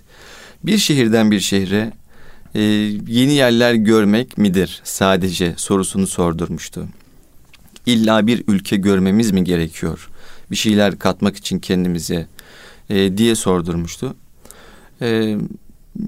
bir 0.64 0.78
şehirden 0.78 1.32
bir 1.32 1.40
şehre 1.40 1.94
e, 2.56 2.62
yeni 3.08 3.34
yerler 3.34 3.74
görmek 3.74 4.38
midir 4.38 4.82
sadece 4.84 5.54
sorusunu 5.58 6.08
sordurmuştu. 6.08 6.88
İlla 7.86 8.28
bir 8.28 8.44
ülke 8.48 8.78
görmemiz 8.78 9.32
mi 9.32 9.44
gerekiyor? 9.44 10.10
Bir 10.52 10.56
şeyler 10.56 11.00
katmak 11.00 11.38
için 11.38 11.60
kendimize 11.60 12.28
e, 12.90 13.18
diye 13.18 13.36
sordurmuştu. 13.36 14.16
E, 15.02 15.38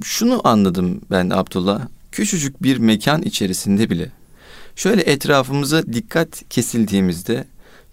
şunu 0.04 0.42
anladım 0.44 1.02
ben 1.12 1.30
Abdullah. 1.30 1.82
Küçücük 2.12 2.64
bir 2.64 2.78
mekan 2.78 3.22
içerisinde 3.22 3.90
bile 3.90 4.12
şöyle 4.78 5.02
etrafımıza 5.02 5.84
dikkat 5.94 6.50
kesildiğimizde 6.50 7.46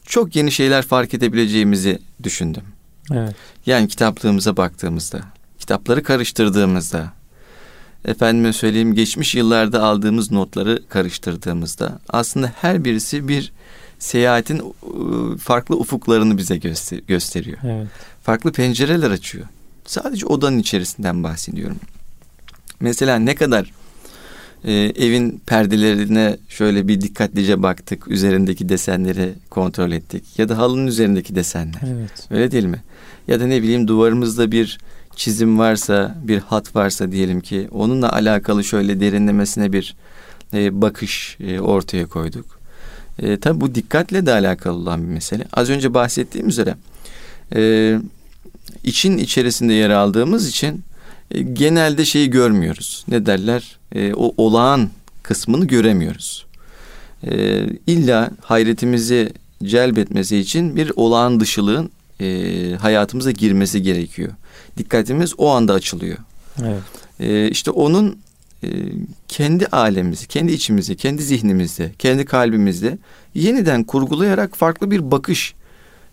çok 0.06 0.36
yeni 0.36 0.52
şeyler 0.52 0.82
fark 0.82 1.14
edebileceğimizi 1.14 1.98
düşündüm. 2.22 2.62
Evet. 3.12 3.36
Yani 3.66 3.88
kitaplığımıza 3.88 4.56
baktığımızda, 4.56 5.20
kitapları 5.58 6.02
karıştırdığımızda, 6.02 7.12
efendime 8.04 8.52
söyleyeyim 8.52 8.94
geçmiş 8.94 9.34
yıllarda 9.34 9.82
aldığımız 9.82 10.30
notları 10.30 10.82
karıştırdığımızda 10.88 11.98
aslında 12.08 12.52
her 12.60 12.84
birisi 12.84 13.28
bir 13.28 13.52
seyahatin 13.98 14.74
farklı 15.38 15.76
ufuklarını 15.76 16.38
bize 16.38 16.56
göster 16.56 16.98
gösteriyor. 16.98 17.58
Evet. 17.64 17.86
Farklı 18.22 18.52
pencereler 18.52 19.10
açıyor. 19.10 19.46
Sadece 19.86 20.26
odanın 20.26 20.58
içerisinden 20.58 21.22
bahsediyorum. 21.22 21.78
Mesela 22.80 23.16
ne 23.16 23.34
kadar 23.34 23.72
e, 24.64 24.73
evin 24.73 25.42
perdelerine 25.47 26.37
şöyle 26.49 26.88
bir 26.88 27.00
dikkatlice 27.00 27.62
baktık. 27.62 28.09
Üzerindeki 28.09 28.68
desenleri 28.68 29.33
kontrol 29.50 29.92
ettik. 29.92 30.25
Ya 30.38 30.49
da 30.49 30.59
halının 30.59 30.87
üzerindeki 30.87 31.35
desenler. 31.35 31.80
Evet. 31.87 32.28
Öyle 32.30 32.50
değil 32.50 32.64
mi? 32.64 32.83
Ya 33.28 33.40
da 33.40 33.47
ne 33.47 33.62
bileyim 33.62 33.88
duvarımızda 33.88 34.52
bir 34.52 34.78
çizim 35.16 35.59
varsa, 35.59 36.14
bir 36.23 36.38
hat 36.38 36.76
varsa 36.76 37.12
diyelim 37.12 37.40
ki 37.40 37.68
onunla 37.71 38.12
alakalı 38.12 38.64
şöyle 38.64 39.00
derinlemesine 39.00 39.73
bir 39.73 39.94
e, 40.54 40.83
bakış 40.83 41.37
e, 41.40 41.61
ortaya 41.61 42.06
koyduk. 42.06 42.61
E, 43.18 43.37
tabii 43.37 43.61
bu 43.61 43.75
dikkatle 43.75 44.26
de 44.26 44.33
alakalı 44.33 44.75
olan 44.75 45.02
bir 45.02 45.09
mesele. 45.09 45.44
Az 45.52 45.71
önce 45.71 45.94
bahsettiğim 45.94 46.49
üzere 46.49 46.75
e, 47.56 47.99
için 48.85 49.18
içerisinde 49.18 49.73
yer 49.73 49.90
aldığımız 49.90 50.49
için 50.49 50.85
e, 51.30 51.42
genelde 51.42 52.04
şeyi 52.04 52.30
görmüyoruz. 52.30 53.04
Ne 53.08 53.26
derler? 53.26 53.78
E, 53.94 54.14
o 54.14 54.34
olağan 54.36 54.90
kısmını 55.22 55.64
göremiyoruz. 55.64 56.46
E, 57.26 57.66
illa 57.86 58.30
hayretimizi 58.40 59.32
celbetmesi 59.64 60.36
için 60.36 60.76
bir 60.76 60.92
olağan 60.96 61.40
dışılığın 61.40 61.90
e, 62.20 62.76
hayatımıza 62.80 63.30
girmesi 63.30 63.82
gerekiyor. 63.82 64.32
Dikkatimiz 64.78 65.34
o 65.38 65.50
anda 65.50 65.72
açılıyor. 65.72 66.18
Evet. 66.62 66.82
E, 67.20 67.48
işte 67.48 67.70
onun 67.70 68.18
e, 68.62 68.68
kendi 69.28 69.66
alemimizi, 69.66 70.28
kendi 70.28 70.52
içimizi, 70.52 70.96
kendi 70.96 71.22
zihnimizde, 71.22 71.92
kendi 71.98 72.24
kalbimizde 72.24 72.98
yeniden 73.34 73.84
kurgulayarak 73.84 74.56
farklı 74.56 74.90
bir 74.90 75.10
bakış 75.10 75.54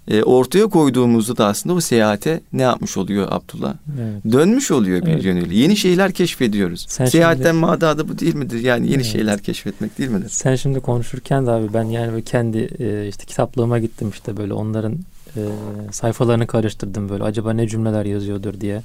e, 0.07 0.23
ortaya 0.23 0.67
koyduğumuzda 0.67 1.37
da 1.37 1.45
aslında 1.45 1.75
o 1.75 1.81
seyahate 1.81 2.41
ne 2.53 2.61
yapmış 2.61 2.97
oluyor 2.97 3.27
Abdullah? 3.31 3.73
Evet. 4.01 4.33
Dönmüş 4.33 4.71
oluyor 4.71 5.05
bir 5.05 5.11
evet. 5.11 5.23
yönüyle. 5.23 5.55
Yeni 5.55 5.77
şeyler 5.77 6.11
keşfediyoruz. 6.11 6.85
Sen 6.89 7.05
Seyahatten 7.05 7.51
şimdi, 7.51 7.65
madadı 7.65 8.09
bu 8.09 8.19
değil 8.19 8.35
midir? 8.35 8.59
Yani 8.59 8.85
yeni 8.85 8.95
evet. 8.95 9.05
şeyler 9.05 9.39
keşfetmek 9.39 9.97
değil 9.97 10.09
midir? 10.09 10.29
Sen 10.29 10.55
şimdi 10.55 10.79
konuşurken 10.79 11.45
de 11.45 11.51
abi 11.51 11.73
ben 11.73 11.83
yani 11.83 12.23
kendi 12.23 12.57
e, 12.79 13.07
işte 13.07 13.25
kitaplığıma 13.25 13.79
gittim 13.79 14.09
işte 14.09 14.37
böyle 14.37 14.53
onların 14.53 14.93
e, 15.37 15.41
sayfalarını 15.91 16.47
karıştırdım 16.47 17.09
böyle 17.09 17.23
acaba 17.23 17.53
ne 17.53 17.67
cümleler 17.67 18.05
yazıyordur 18.05 18.61
diye. 18.61 18.81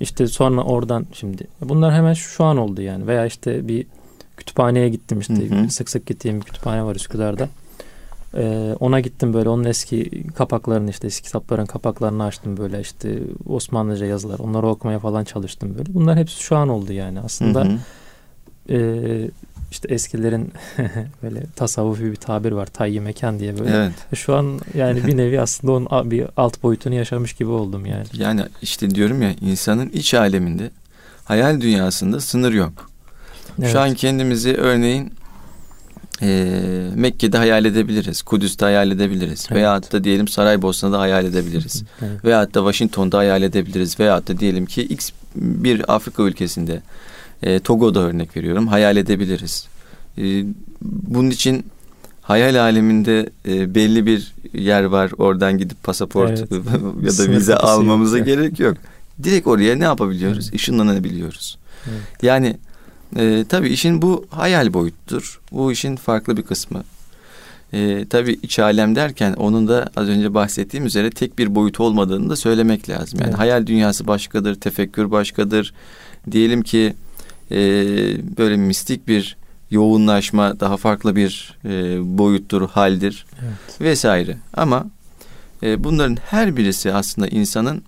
İşte 0.00 0.26
sonra 0.26 0.62
oradan 0.62 1.06
şimdi 1.12 1.46
bunlar 1.60 1.94
hemen 1.94 2.12
şu 2.12 2.44
an 2.44 2.56
oldu 2.56 2.82
yani 2.82 3.06
veya 3.06 3.26
işte 3.26 3.68
bir 3.68 3.86
kütüphaneye 4.36 4.88
gittim 4.88 5.20
işte 5.20 5.50
hı 5.50 5.54
hı. 5.54 5.70
sık 5.70 5.90
sık 5.90 6.06
gittiğim 6.06 6.40
bir 6.40 6.44
kütüphane 6.44 6.84
var 6.84 6.96
Üsküdar'da. 6.96 7.48
Ee, 8.36 8.76
ona 8.80 9.00
gittim 9.00 9.34
böyle 9.34 9.48
onun 9.48 9.64
eski 9.64 10.24
kapaklarını 10.34 10.90
işte 10.90 11.06
eski 11.06 11.22
kitapların 11.22 11.66
kapaklarını 11.66 12.24
açtım 12.24 12.56
böyle 12.56 12.80
işte 12.80 13.18
Osmanlıca 13.48 14.06
yazılar 14.06 14.38
onları 14.38 14.66
okumaya 14.66 14.98
falan 14.98 15.24
çalıştım 15.24 15.74
böyle. 15.78 15.94
Bunlar 15.94 16.18
hepsi 16.18 16.42
şu 16.42 16.56
an 16.56 16.68
oldu 16.68 16.92
yani 16.92 17.20
aslında 17.20 17.64
hı 17.64 17.68
hı. 17.68 17.78
E, 18.74 19.30
işte 19.70 19.94
eskilerin 19.94 20.52
böyle 21.22 21.42
tasavvufi 21.56 22.04
bir 22.04 22.16
tabir 22.16 22.52
var 22.52 22.66
tayyi 22.66 23.00
mekan 23.00 23.38
diye 23.38 23.58
böyle. 23.58 23.76
Evet. 23.76 23.92
Şu 24.14 24.34
an 24.34 24.60
yani 24.74 25.06
bir 25.06 25.16
nevi 25.16 25.40
aslında 25.40 25.72
onun 25.72 26.10
bir 26.10 26.26
alt 26.36 26.62
boyutunu 26.62 26.94
yaşamış 26.94 27.32
gibi 27.32 27.50
oldum 27.50 27.86
yani. 27.86 28.04
Yani 28.12 28.42
işte 28.62 28.90
diyorum 28.90 29.22
ya 29.22 29.32
insanın 29.40 29.88
iç 29.88 30.14
aleminde 30.14 30.70
hayal 31.24 31.60
dünyasında 31.60 32.20
sınır 32.20 32.52
yok. 32.52 32.90
Evet. 33.58 33.72
Şu 33.72 33.80
an 33.80 33.94
kendimizi 33.94 34.56
örneğin 34.56 35.12
e, 36.22 36.50
Mekke'de 36.94 37.38
hayal 37.38 37.64
edebiliriz. 37.64 38.22
Kudüs'te 38.22 38.64
hayal 38.64 38.90
edebiliriz. 38.90 39.46
Evet. 39.48 39.56
Veyahut 39.58 39.92
da 39.92 40.04
diyelim 40.04 40.28
Saraybosna'da 40.28 41.00
hayal 41.00 41.24
edebiliriz. 41.24 41.84
evet. 42.02 42.24
Veyahut 42.24 42.54
da 42.54 42.58
Washington'da 42.58 43.18
hayal 43.18 43.42
edebiliriz. 43.42 44.00
Veyahut 44.00 44.28
da 44.28 44.38
diyelim 44.38 44.66
ki 44.66 44.82
X 44.82 45.10
bir 45.36 45.94
Afrika 45.94 46.22
ülkesinde 46.22 46.82
e, 47.42 47.60
Togo'da 47.60 48.00
örnek 48.00 48.36
veriyorum 48.36 48.68
hayal 48.68 48.96
edebiliriz. 48.96 49.66
E, 50.18 50.44
bunun 50.82 51.30
için 51.30 51.66
hayal 52.22 52.60
aleminde 52.60 53.30
e, 53.48 53.74
belli 53.74 54.06
bir 54.06 54.34
yer 54.52 54.84
var. 54.84 55.10
Oradan 55.18 55.58
gidip 55.58 55.82
pasaport 55.82 56.30
evet. 56.30 56.52
ya 57.02 57.26
da 57.26 57.32
vize 57.32 57.56
almamıza 57.56 58.18
gerek 58.30 58.60
yok. 58.60 58.76
Direkt 59.22 59.46
oraya 59.46 59.76
ne 59.76 59.84
yapabiliyoruz? 59.84 60.44
Evet. 60.44 60.54
Işınlanabiliyoruz. 60.54 61.58
Evet. 61.86 62.22
Yani 62.22 62.56
e, 63.16 63.44
tabii 63.48 63.68
işin 63.68 64.02
bu 64.02 64.26
hayal 64.30 64.72
boyuttur. 64.72 65.40
Bu 65.52 65.72
işin 65.72 65.96
farklı 65.96 66.36
bir 66.36 66.42
kısmı. 66.42 66.84
E, 67.72 68.06
tabii 68.10 68.38
iç 68.42 68.58
alem 68.58 68.96
derken 68.96 69.32
onun 69.32 69.68
da 69.68 69.90
az 69.96 70.08
önce 70.08 70.34
bahsettiğim 70.34 70.86
üzere 70.86 71.10
tek 71.10 71.38
bir 71.38 71.54
boyut 71.54 71.80
olmadığını 71.80 72.30
da 72.30 72.36
söylemek 72.36 72.88
lazım. 72.88 73.20
Yani 73.20 73.28
evet. 73.28 73.38
hayal 73.38 73.66
dünyası 73.66 74.06
başkadır, 74.06 74.54
tefekkür 74.54 75.10
başkadır. 75.10 75.74
Diyelim 76.30 76.62
ki 76.62 76.94
e, 77.50 77.56
böyle 78.38 78.56
mistik 78.56 79.08
bir 79.08 79.36
yoğunlaşma 79.70 80.60
daha 80.60 80.76
farklı 80.76 81.16
bir 81.16 81.58
e, 81.64 81.98
boyuttur, 82.18 82.68
haldir 82.68 83.26
evet. 83.42 83.80
vesaire. 83.80 84.36
Ama 84.54 84.86
e, 85.62 85.84
bunların 85.84 86.16
her 86.26 86.56
birisi 86.56 86.92
aslında 86.92 87.28
insanın 87.28 87.82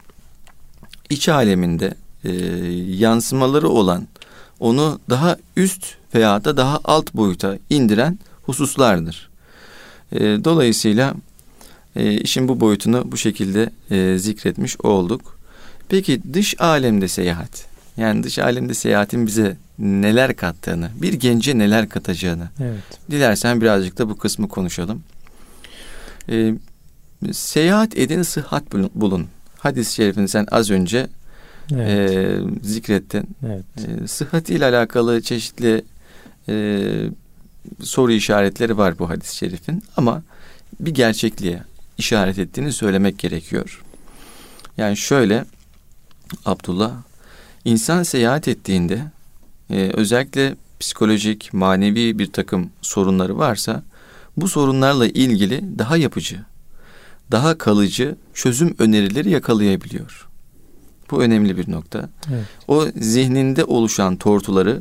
iç 1.11 1.29
aleminde 1.29 1.95
e, 2.25 2.31
yansımaları 2.97 3.69
olan 3.69 4.07
onu 4.65 5.01
daha 5.11 5.37
üst 5.57 5.87
veya 6.15 6.45
da 6.45 6.57
daha 6.57 6.81
alt 6.85 7.15
boyuta 7.15 7.59
indiren 7.71 8.19
hususlardır. 8.43 9.31
E, 10.13 10.21
dolayısıyla 10.21 11.15
e, 11.97 12.13
işin 12.13 12.49
bu 12.49 12.61
boyutunu 12.61 13.13
bu 13.13 13.17
şekilde 13.17 13.71
e, 13.91 14.19
zikretmiş 14.19 14.81
olduk. 14.81 15.39
Peki 15.89 16.21
dış 16.33 16.61
alemde 16.61 17.09
seyahat. 17.09 17.67
Yani 17.97 18.23
dış 18.23 18.39
alemde 18.39 18.75
seyahatin 18.75 19.27
bize 19.27 19.57
neler 19.79 20.37
kattığını, 20.37 20.91
bir 20.95 21.13
gence 21.13 21.59
neler 21.59 21.89
katacağını. 21.89 22.49
Evet. 22.61 23.01
Dilersen 23.11 23.61
birazcık 23.61 23.99
da 23.99 24.09
bu 24.09 24.19
kısmı 24.19 24.49
konuşalım. 24.49 25.03
Ee, 26.29 26.55
seyahat 27.33 27.99
edin, 27.99 28.23
sıhhat 28.23 28.65
bulun. 28.95 29.27
Hadis-i 29.59 29.95
şerifini 29.95 30.29
sen 30.29 30.47
az 30.51 30.71
önce 30.71 31.07
evet. 31.73 32.11
e, 32.11 32.41
zikrettin. 32.63 33.29
Evet. 33.47 33.65
E, 34.03 34.09
sıhhat 34.09 34.51
ile 34.51 34.65
alakalı 34.65 35.23
çeşitli 35.23 35.85
e, 36.49 36.85
soru 37.83 38.13
işaretleri 38.13 38.79
var 38.79 38.99
bu 38.99 39.11
hadis-i 39.11 39.37
şerifin 39.37 39.83
ama 39.97 40.23
bir 40.81 40.95
gerçekliğe 40.95 41.63
işaret 41.99 42.39
ettiğini 42.39 42.73
söylemek 42.73 43.19
gerekiyor. 43.19 43.83
Yani 44.77 44.97
şöyle 44.97 45.45
Abdullah 46.45 46.93
insan 47.65 48.03
seyahat 48.03 48.49
ettiğinde 48.49 49.03
e, 49.71 49.91
özellikle 49.95 50.57
psikolojik, 50.81 51.53
manevi 51.53 52.19
bir 52.19 52.33
takım 52.33 52.71
sorunları 52.83 53.39
varsa 53.39 53.83
bu 54.37 54.49
sorunlarla 54.49 55.07
ilgili 55.07 55.79
daha 55.79 55.97
yapıcı, 55.97 56.41
daha 57.31 57.59
kalıcı 57.59 58.17
çözüm 58.35 58.75
önerileri 58.79 59.31
yakalayabiliyor. 59.31 60.29
Bu 61.11 61.23
önemli 61.23 61.57
bir 61.57 61.71
nokta. 61.71 62.09
Evet. 62.33 62.45
O 62.69 62.87
zihninde 62.97 63.65
oluşan 63.65 64.17
tortuları 64.17 64.81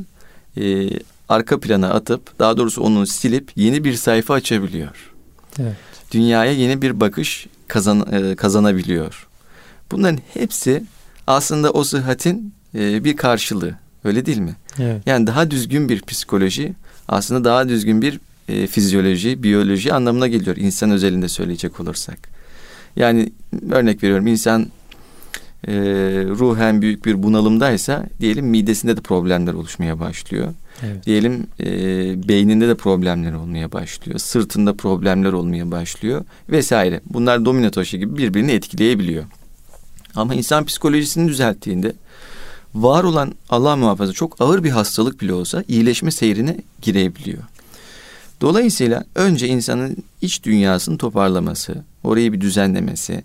e, 0.57 0.89
arka 1.29 1.59
plana 1.59 1.89
atıp 1.89 2.39
daha 2.39 2.57
doğrusu 2.57 2.81
onu 2.81 3.07
silip 3.07 3.51
yeni 3.55 3.83
bir 3.83 3.93
sayfa 3.93 4.33
açabiliyor. 4.33 5.11
Evet. 5.59 5.75
Dünyaya 6.11 6.51
yeni 6.51 6.81
bir 6.81 6.99
bakış 6.99 7.47
kazan, 7.67 8.07
e, 8.11 8.35
kazanabiliyor. 8.35 9.27
Bunların 9.91 10.19
hepsi 10.33 10.83
aslında 11.27 11.71
o 11.71 11.83
sıhhatin 11.83 12.53
e, 12.75 13.03
bir 13.03 13.17
karşılığı. 13.17 13.75
Öyle 14.03 14.25
değil 14.25 14.37
mi? 14.37 14.55
Evet. 14.79 15.01
Yani 15.05 15.27
daha 15.27 15.51
düzgün 15.51 15.89
bir 15.89 16.01
psikoloji 16.01 16.73
aslında 17.07 17.43
daha 17.43 17.69
düzgün 17.69 18.01
bir 18.01 18.19
e, 18.49 18.67
fizyoloji, 18.67 19.43
biyoloji 19.43 19.93
anlamına 19.93 20.27
geliyor 20.27 20.57
insan 20.57 20.91
özelinde 20.91 21.27
söyleyecek 21.27 21.79
olursak. 21.79 22.29
Yani 22.95 23.31
örnek 23.71 24.03
veriyorum 24.03 24.27
insan 24.27 24.67
e, 25.67 25.73
ruhen 26.25 26.81
büyük 26.81 27.05
bir 27.05 27.23
bunalımdaysa 27.23 28.05
diyelim 28.19 28.45
midesinde 28.45 28.97
de 28.97 29.01
problemler 29.01 29.53
oluşmaya 29.53 29.99
başlıyor. 29.99 30.53
Evet. 30.83 31.05
Diyelim 31.05 31.47
e, 31.59 31.67
beyninde 32.27 32.67
de 32.67 32.75
problemler 32.75 33.33
olmaya 33.33 33.71
başlıyor. 33.71 34.19
Sırtında 34.19 34.73
problemler 34.73 35.33
olmaya 35.33 35.71
başlıyor 35.71 36.25
vesaire. 36.49 37.01
Bunlar 37.05 37.45
domino 37.45 37.71
taşı 37.71 37.97
gibi 37.97 38.17
birbirini 38.17 38.51
etkileyebiliyor. 38.51 39.23
Ama 40.15 40.35
insan 40.35 40.65
psikolojisini 40.65 41.27
düzelttiğinde 41.27 41.93
var 42.75 43.03
olan 43.03 43.33
Allah 43.49 43.75
muhafaza 43.75 44.13
çok 44.13 44.41
ağır 44.41 44.63
bir 44.63 44.69
hastalık 44.69 45.21
bile 45.21 45.33
olsa 45.33 45.63
iyileşme 45.67 46.11
seyrine 46.11 46.57
girebiliyor. 46.81 47.43
Dolayısıyla 48.41 49.03
önce 49.15 49.47
insanın 49.47 49.97
iç 50.21 50.43
dünyasını 50.43 50.97
toparlaması, 50.97 51.75
orayı 52.03 52.33
bir 52.33 52.41
düzenlemesi, 52.41 53.23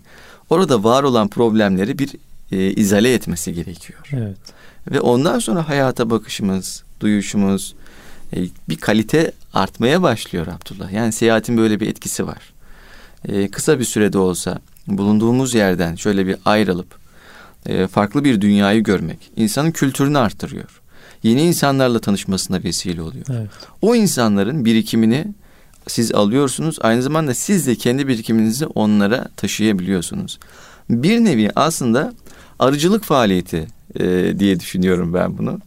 orada 0.49 0.83
var 0.83 1.03
olan 1.03 1.27
problemleri 1.27 1.99
bir 1.99 2.09
e, 2.51 2.71
izale 2.71 3.13
etmesi 3.13 3.53
gerekiyor. 3.53 3.99
Evet. 4.13 4.37
Ve 4.91 4.99
ondan 4.99 5.39
sonra 5.39 5.69
hayata 5.69 6.09
bakışımız, 6.09 6.83
duyuşumuz, 6.99 7.75
e, 8.35 8.37
bir 8.69 8.77
kalite 8.77 9.31
artmaya 9.53 10.01
başlıyor 10.01 10.47
Abdullah. 10.47 10.91
Yani 10.91 11.11
seyahatin 11.11 11.57
böyle 11.57 11.79
bir 11.79 11.87
etkisi 11.87 12.27
var. 12.27 12.53
E, 13.27 13.47
kısa 13.47 13.79
bir 13.79 13.85
sürede 13.85 14.17
olsa 14.17 14.59
bulunduğumuz 14.87 15.53
yerden 15.53 15.95
şöyle 15.95 16.27
bir 16.27 16.35
ayrılıp 16.45 16.99
e, 17.65 17.87
farklı 17.87 18.23
bir 18.23 18.41
dünyayı 18.41 18.83
görmek 18.83 19.31
insanın 19.35 19.71
kültürünü 19.71 20.17
arttırıyor. 20.17 20.81
Yeni 21.23 21.41
insanlarla 21.41 21.99
tanışmasına 21.99 22.63
vesile 22.63 23.01
oluyor. 23.01 23.25
Evet. 23.29 23.49
O 23.81 23.95
insanların 23.95 24.65
birikimini 24.65 25.27
siz 25.87 26.11
alıyorsunuz. 26.11 26.77
Aynı 26.81 27.01
zamanda 27.01 27.33
siz 27.33 27.67
de 27.67 27.75
kendi 27.75 28.07
birikiminizi 28.07 28.65
onlara 28.65 29.29
taşıyabiliyorsunuz. 29.37 30.39
Bir 30.89 31.19
nevi 31.19 31.51
aslında 31.55 32.13
arıcılık 32.59 33.03
faaliyeti 33.03 33.67
e, 33.99 34.33
diye 34.39 34.59
düşünüyorum 34.59 35.13
ben 35.13 35.37
bunu. 35.37 35.59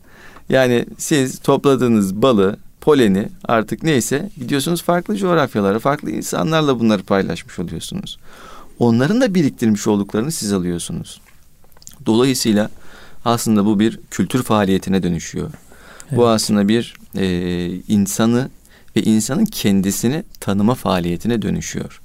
Yani 0.49 0.87
siz 0.99 1.38
topladığınız 1.38 2.22
balı, 2.22 2.56
poleni 2.80 3.28
artık 3.44 3.82
neyse 3.82 4.30
gidiyorsunuz 4.38 4.82
farklı 4.82 5.16
coğrafyalara, 5.16 5.78
farklı 5.78 6.11
insanlarla 6.11 6.80
bunları 6.80 7.02
paylaşmış 7.02 7.58
oluyorsunuz. 7.58 8.18
Onların 8.78 9.20
da 9.20 9.34
biriktirmiş 9.34 9.87
olduklarını 9.87 10.32
siz 10.32 10.52
alıyorsunuz. 10.52 11.20
Dolayısıyla 12.06 12.70
aslında 13.25 13.66
bu 13.66 13.80
bir 13.80 14.00
kültür 14.11 14.42
faaliyetine 14.42 15.02
dönüşüyor. 15.02 15.50
Evet. 16.08 16.18
Bu 16.18 16.28
aslında 16.28 16.68
bir 16.68 16.94
e, 17.18 17.26
insanı 17.88 18.50
ve 18.96 19.02
insanın 19.02 19.44
kendisini 19.44 20.25
tanıma 20.40 20.75
faaliyetine 20.75 21.42
dönüşüyor. 21.42 22.00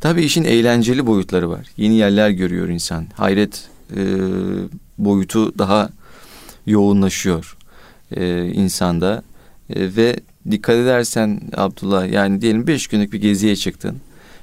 Tabii 0.00 0.22
işin 0.22 0.44
eğlenceli 0.44 1.06
boyutları 1.06 1.50
var. 1.50 1.66
Yeni 1.76 1.94
yerler 1.94 2.30
görüyor 2.30 2.68
insan. 2.68 3.06
Hayret 3.16 3.68
e, 3.96 4.04
boyutu 4.98 5.58
daha 5.58 5.90
yoğunlaşıyor 6.66 7.56
e, 8.16 8.46
insanda. 8.46 9.22
E, 9.70 9.96
ve 9.96 10.16
dikkat 10.50 10.76
edersen 10.76 11.40
Abdullah 11.56 12.12
yani 12.12 12.40
diyelim 12.40 12.66
beş 12.66 12.86
günlük 12.86 13.12
bir 13.12 13.20
geziye 13.20 13.56
çıktın. 13.56 13.96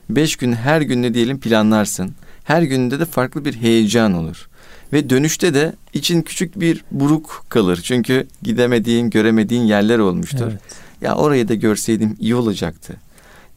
Beş 0.10 0.36
gün 0.36 0.54
her 0.54 0.82
günde 0.82 1.14
diyelim 1.14 1.40
planlarsın. 1.40 2.12
Her 2.44 2.62
günde 2.62 3.00
de 3.00 3.06
farklı 3.06 3.46
bir 3.46 3.54
heyecan 3.54 4.14
olur. 4.14 4.50
Ve 4.94 5.10
dönüşte 5.10 5.54
de 5.54 5.74
için 5.94 6.22
küçük 6.22 6.60
bir 6.60 6.84
buruk 6.92 7.46
kalır. 7.50 7.80
Çünkü 7.84 8.28
gidemediğin, 8.44 9.10
göremediğin 9.10 9.62
yerler 9.62 10.00
olmuştur. 10.00 10.48
Evet. 10.52 10.62
Ya 11.02 11.16
orayı 11.16 11.48
da 11.48 11.54
görseydim 11.54 12.16
iyi 12.20 12.36
olacaktı. 12.36 12.96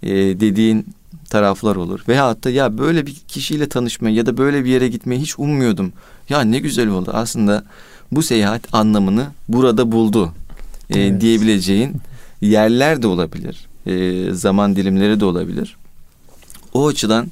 Ee, 0.03 0.11
dediğin 0.17 0.87
taraflar 1.33 1.77
olur. 1.77 2.01
Veyahut 2.09 2.45
da 2.45 2.51
ya 2.51 2.79
böyle 2.79 3.07
bir 3.07 3.15
kişiyle 3.29 3.69
tanışmayı 3.69 4.15
ya 4.15 4.27
da 4.27 4.37
böyle 4.39 4.65
bir 4.65 4.71
yere 4.71 4.89
gitmeyi 4.89 5.21
hiç 5.21 5.39
ummuyordum. 5.39 5.93
Ya 6.29 6.41
ne 6.41 6.59
güzel 6.59 6.89
oldu. 6.89 7.11
Aslında 7.15 7.65
bu 8.13 8.23
seyahat 8.23 8.75
anlamını 8.75 9.27
burada 9.49 9.93
buldu 9.93 10.33
e, 10.91 11.01
evet. 11.01 11.21
diyebileceğin 11.21 11.97
yerler 12.41 13.03
de 13.03 13.07
olabilir. 13.07 13.67
E, 13.87 14.35
zaman 14.35 14.77
dilimleri 14.77 15.21
de 15.21 15.25
olabilir. 15.25 15.77
O 16.75 16.87
açıdan 16.87 17.27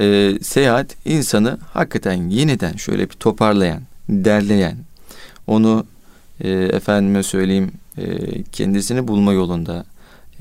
e, 0.00 0.34
seyahat 0.42 0.96
insanı 1.04 1.58
hakikaten 1.72 2.30
yeniden 2.30 2.76
şöyle 2.76 3.10
bir 3.10 3.14
toparlayan, 3.14 3.82
derleyen, 4.08 4.76
onu 5.46 5.86
e, 6.40 6.50
efendime 6.50 7.22
söyleyeyim 7.22 7.72
e, 7.98 8.42
kendisini 8.42 9.08
bulma 9.08 9.32
yolunda 9.32 9.84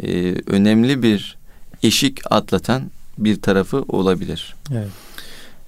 e, 0.04 0.36
önemli 0.48 1.04
bir 1.04 1.41
eşik 1.84 2.20
atlatan 2.30 2.84
bir 3.18 3.42
tarafı 3.42 3.84
olabilir. 3.88 4.56
Evet. 4.72 4.90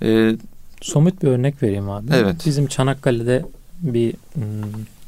E, 0.01 0.37
Somut 0.81 1.23
bir 1.23 1.27
örnek 1.27 1.63
vereyim 1.63 1.89
abi. 1.89 2.07
Evet. 2.13 2.35
Bizim 2.45 2.67
Çanakkale'de 2.67 3.45
bir 3.81 4.13
hmm, 4.33 4.43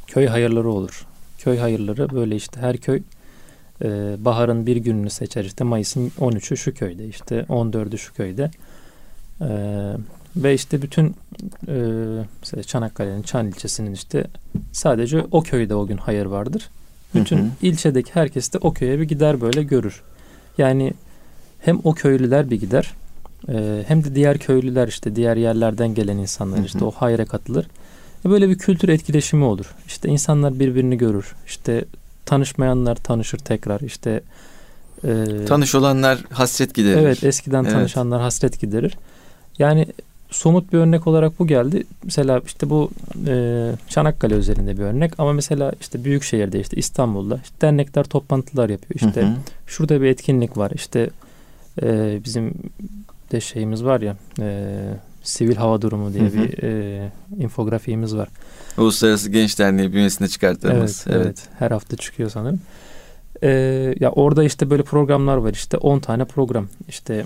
köy 0.08 0.28
hayırları 0.28 0.70
olur. 0.70 1.06
Köy 1.38 1.58
hayırları 1.58 2.10
böyle 2.10 2.36
işte 2.36 2.62
her 2.62 2.78
köy 2.78 3.02
e, 3.82 4.16
baharın 4.20 4.66
bir 4.66 4.78
gününü 4.78 5.10
seçer 5.10 5.46
işte 5.46 5.64
Mayıs'ın 5.64 6.12
13'ü 6.20 6.58
şu 6.58 6.74
köyde 6.74 7.08
işte 7.08 7.46
14'ü 7.50 7.98
şu 7.98 8.14
köyde. 8.14 8.52
E, 9.42 9.50
ve 10.36 10.54
işte 10.54 10.82
bütün 10.82 11.16
e, 11.68 11.78
mesela 12.42 12.64
Çanakkale'nin 12.64 13.22
Çan 13.22 13.48
ilçesinin 13.48 13.94
işte 13.94 14.28
sadece 14.72 15.26
o 15.32 15.42
köyde 15.42 15.76
o 15.76 15.88
gün 15.88 15.98
hayır 15.98 16.26
vardır. 16.26 16.70
Bütün 17.16 17.38
hı 17.38 17.42
hı. 17.42 17.48
ilçedeki 17.62 18.16
herkes 18.16 18.54
de 18.54 18.58
o 18.58 18.74
köye 18.74 19.00
bir 19.00 19.04
gider 19.04 19.42
böyle 19.42 19.64
görür. 19.64 20.02
Yani 20.58 20.94
hem 21.60 21.80
o 21.84 21.94
köylüler 21.94 22.50
bir 22.50 22.60
gider 22.60 22.94
e, 23.50 23.84
hem 23.88 24.04
de 24.04 24.16
diğer 24.16 24.38
köylüler 24.38 24.88
işte 24.88 25.16
diğer 25.16 25.38
yerlerden 25.38 25.94
gelen 25.96 26.18
insanlar 26.18 26.58
hı 26.58 26.62
hı. 26.62 26.66
işte 26.66 26.86
o 26.86 26.92
hayra 26.92 27.26
katılır. 27.26 27.68
E, 28.26 28.30
böyle 28.30 28.50
bir 28.50 28.58
kültür 28.58 28.90
etkileşimi 28.90 29.44
olur. 29.44 29.76
İşte 29.88 30.10
insanlar 30.10 30.60
birbirini 30.60 30.98
görür. 30.98 31.36
İşte 31.48 31.86
tanışmayanlar 32.26 32.96
tanışır 32.96 33.38
tekrar. 33.38 33.80
İşte 33.82 34.22
e, 35.04 35.26
tanış 35.48 35.76
olanlar 35.76 36.20
hasret 36.32 36.74
giderir. 36.74 36.98
Evet, 36.98 37.24
eskiden 37.24 37.64
evet. 37.64 37.74
tanışanlar 37.74 38.22
hasret 38.22 38.62
giderir. 38.62 38.98
Yani 39.60 39.88
somut 40.36 40.74
bir 40.74 40.78
örnek 40.78 41.08
olarak 41.08 41.40
bu 41.40 41.48
geldi. 41.48 41.84
Mesela 42.04 42.42
işte 42.46 42.70
bu 42.70 42.92
e, 43.28 43.72
Çanakkale 43.90 44.36
üzerinde 44.36 44.78
bir 44.78 44.82
örnek 44.82 45.14
ama 45.18 45.34
mesela 45.34 45.72
işte 45.82 46.04
büyük 46.04 46.24
şehirde 46.24 46.60
işte 46.60 46.78
İstanbul'da 46.78 47.40
işte 47.44 47.56
dernekler 47.62 48.04
toplantılar 48.04 48.70
yapıyor. 48.70 49.08
İşte 49.08 49.22
hı 49.22 49.26
hı. 49.26 49.36
şurada 49.68 50.02
bir 50.02 50.08
etkinlik 50.08 50.58
var. 50.58 50.72
İşte 50.76 51.10
e, 51.82 52.20
bizim 52.26 52.54
de 53.32 53.42
şeyimiz 53.42 53.84
var 53.84 54.02
ya 54.02 54.16
e, 54.40 54.70
sivil 55.24 55.56
hava 55.56 55.82
durumu 55.82 56.14
diye 56.14 56.24
hı 56.24 56.28
hı. 56.28 56.34
bir 56.34 56.64
e, 56.64 57.12
infografiğimiz 57.38 58.16
var. 58.16 58.30
Uluslararası 58.78 59.30
Genç 59.30 59.60
Derneği 59.60 59.94
bünyesinde 59.94 60.30
çıkarttığımız. 60.30 61.06
Evet, 61.08 61.18
evet. 61.18 61.26
evet. 61.26 61.44
Her 61.60 61.72
hafta 61.72 61.98
çıkıyor 61.98 62.30
sanırım. 62.30 62.60
Ee, 63.44 63.96
ya 64.00 64.12
orada 64.12 64.44
işte 64.44 64.70
böyle 64.70 64.84
programlar 64.84 65.38
var 65.38 65.54
işte 65.54 65.78
10 65.78 66.00
tane 66.00 66.26
program 66.26 66.68
işte 66.88 67.26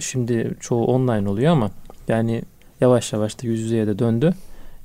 şimdi 0.00 0.54
çoğu 0.60 0.84
online 0.86 1.28
oluyor 1.28 1.52
ama 1.52 1.70
yani 2.08 2.42
yavaş 2.80 3.12
yavaş 3.12 3.42
da 3.42 3.46
yüz 3.46 3.60
yüzeye 3.60 3.86
de 3.86 3.98
döndü. 3.98 4.34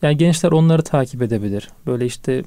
Yani 0.01 0.17
gençler 0.17 0.51
onları 0.51 0.81
takip 0.81 1.21
edebilir. 1.21 1.69
Böyle 1.87 2.05
işte 2.05 2.43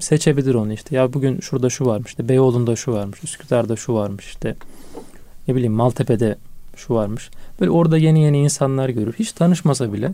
seçebilir 0.00 0.54
onu 0.54 0.72
işte. 0.72 0.96
Ya 0.96 1.12
bugün 1.12 1.40
şurada 1.40 1.70
şu 1.70 1.86
varmış. 1.86 2.10
işte 2.10 2.28
Beyoğlu'nda 2.28 2.76
şu 2.76 2.92
varmış. 2.92 3.24
Üsküdar'da 3.24 3.76
şu 3.76 3.94
varmış. 3.94 4.26
işte 4.26 4.54
ne 5.48 5.54
bileyim 5.54 5.72
Maltepe'de 5.72 6.38
şu 6.76 6.94
varmış. 6.94 7.30
Böyle 7.60 7.70
orada 7.70 7.98
yeni 7.98 8.20
yeni 8.20 8.38
insanlar 8.38 8.88
görür. 8.88 9.14
Hiç 9.18 9.32
tanışmasa 9.32 9.92
bile 9.92 10.12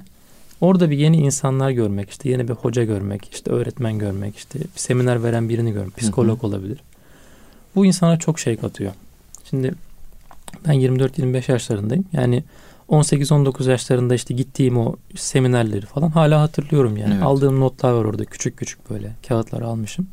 orada 0.60 0.90
bir 0.90 0.98
yeni 0.98 1.16
insanlar 1.16 1.70
görmek, 1.70 2.10
işte 2.10 2.28
yeni 2.28 2.48
bir 2.48 2.54
hoca 2.54 2.84
görmek, 2.84 3.28
işte 3.32 3.50
öğretmen 3.50 3.98
görmek, 3.98 4.36
işte 4.36 4.58
bir 4.58 4.80
seminer 4.80 5.22
veren 5.22 5.48
birini 5.48 5.72
görmek, 5.72 5.96
psikolog 5.96 6.38
hı 6.38 6.42
hı. 6.42 6.46
olabilir. 6.46 6.78
Bu 7.74 7.86
insana 7.86 8.18
çok 8.18 8.38
şey 8.38 8.56
katıyor. 8.56 8.92
Şimdi 9.50 9.74
ben 10.66 10.74
24-25 10.74 11.52
yaşlarındayım. 11.52 12.04
Yani 12.12 12.44
18-19 12.94 13.70
yaşlarında 13.70 14.14
işte 14.14 14.34
gittiğim 14.34 14.78
o 14.78 14.96
seminerleri 15.16 15.86
falan 15.86 16.10
hala 16.10 16.40
hatırlıyorum 16.40 16.96
yani. 16.96 17.14
Evet. 17.14 17.22
Aldığım 17.22 17.60
notlar 17.60 17.92
var 17.92 18.04
orada 18.04 18.24
küçük 18.24 18.56
küçük 18.56 18.90
böyle 18.90 19.12
kağıtlar 19.28 19.62
almışım. 19.62 20.06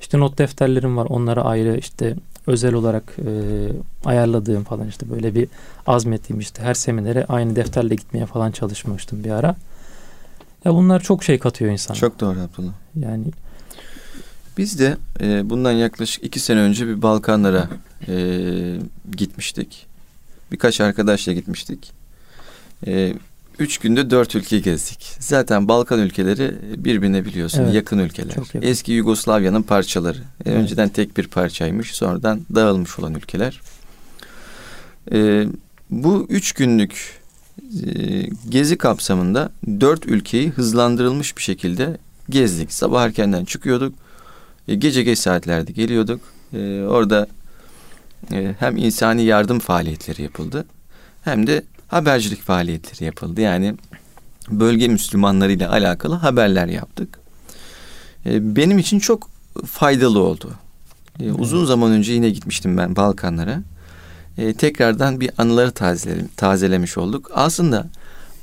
İşte 0.00 0.18
not 0.18 0.38
defterlerim 0.38 0.96
var. 0.96 1.06
Onlara 1.10 1.44
ayrı 1.44 1.78
işte 1.78 2.16
özel 2.46 2.74
olarak 2.74 3.16
e, 3.18 3.32
ayarladığım 4.04 4.64
falan 4.64 4.88
işte 4.88 5.10
böyle 5.10 5.34
bir 5.34 5.48
azmettiğim 5.86 6.40
işte 6.40 6.62
her 6.62 6.74
seminere 6.74 7.24
aynı 7.28 7.56
defterle 7.56 7.94
gitmeye 7.94 8.26
falan 8.26 8.50
çalışmıştım 8.50 9.24
bir 9.24 9.30
ara. 9.30 9.56
Ya 10.64 10.74
bunlar 10.74 11.00
çok 11.00 11.24
şey 11.24 11.38
katıyor 11.38 11.70
insana. 11.72 11.96
Çok 11.96 12.20
doğru 12.20 12.38
Abdullah. 12.40 12.72
Yani 13.00 13.24
biz 14.58 14.78
de 14.78 14.96
e, 15.20 15.50
bundan 15.50 15.72
yaklaşık 15.72 16.24
iki 16.24 16.40
sene 16.40 16.60
önce 16.60 16.86
bir 16.86 17.02
Balkanlara 17.02 17.68
e, 18.08 18.14
gitmiştik. 19.16 19.86
Birkaç 20.52 20.80
arkadaşla 20.80 21.32
gitmiştik. 21.32 21.97
E, 22.86 23.12
üç 23.58 23.78
günde 23.78 24.10
dört 24.10 24.34
ülke 24.34 24.58
gezdik. 24.58 25.16
Zaten 25.20 25.68
Balkan 25.68 26.00
ülkeleri 26.00 26.54
birbirine 26.76 27.24
biliyorsun 27.24 27.62
evet, 27.62 27.74
yakın 27.74 27.98
ülkeler. 27.98 28.36
Yakın. 28.36 28.62
Eski 28.62 28.92
Yugoslavya'nın 28.92 29.62
parçaları. 29.62 30.18
Evet. 30.46 30.56
Önceden 30.56 30.88
tek 30.88 31.16
bir 31.16 31.26
parçaymış 31.28 31.94
sonradan 31.94 32.40
dağılmış 32.54 32.98
olan 32.98 33.14
ülkeler. 33.14 33.60
E, 35.12 35.46
bu 35.90 36.26
üç 36.28 36.52
günlük 36.52 37.20
e, 37.86 38.22
gezi 38.48 38.78
kapsamında 38.78 39.52
dört 39.80 40.06
ülkeyi 40.06 40.50
hızlandırılmış 40.50 41.36
bir 41.36 41.42
şekilde 41.42 41.96
gezdik. 42.30 42.72
Sabah 42.72 43.04
erkenden 43.04 43.44
çıkıyorduk. 43.44 43.94
E, 44.68 44.74
gece 44.74 45.02
geç 45.02 45.18
saatlerde 45.18 45.72
geliyorduk. 45.72 46.20
E, 46.52 46.82
orada 46.82 47.26
e, 48.32 48.54
hem 48.58 48.76
insani 48.76 49.22
yardım 49.22 49.58
faaliyetleri 49.58 50.22
yapıldı 50.22 50.66
hem 51.24 51.46
de 51.46 51.62
habercilik 51.88 52.42
faaliyetleri 52.42 53.04
yapıldı. 53.04 53.40
Yani 53.40 53.74
bölge 54.50 54.88
Müslümanları 54.88 55.52
ile 55.52 55.68
alakalı 55.68 56.14
haberler 56.14 56.66
yaptık. 56.66 57.18
E, 58.26 58.56
benim 58.56 58.78
için 58.78 58.98
çok 58.98 59.30
faydalı 59.66 60.22
oldu. 60.22 60.50
E, 61.20 61.32
uzun 61.32 61.64
zaman 61.64 61.92
önce 61.92 62.12
yine 62.12 62.30
gitmiştim 62.30 62.76
ben 62.76 62.96
Balkanlara. 62.96 63.62
E, 64.38 64.52
tekrardan 64.52 65.20
bir 65.20 65.30
anıları 65.38 65.70
tazele, 65.70 66.26
tazelemiş 66.36 66.98
olduk. 66.98 67.30
Aslında 67.34 67.86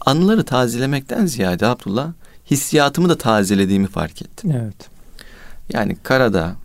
anıları 0.06 0.44
tazelemekten 0.44 1.26
ziyade 1.26 1.68
Abdullah 1.68 2.12
hissiyatımı 2.52 3.10
da 3.10 3.18
tazelediğimi 3.18 3.88
fark 3.88 4.22
ettim. 4.22 4.52
Evet. 4.52 4.90
Yani 5.74 5.98
Karadağ, 6.04 6.56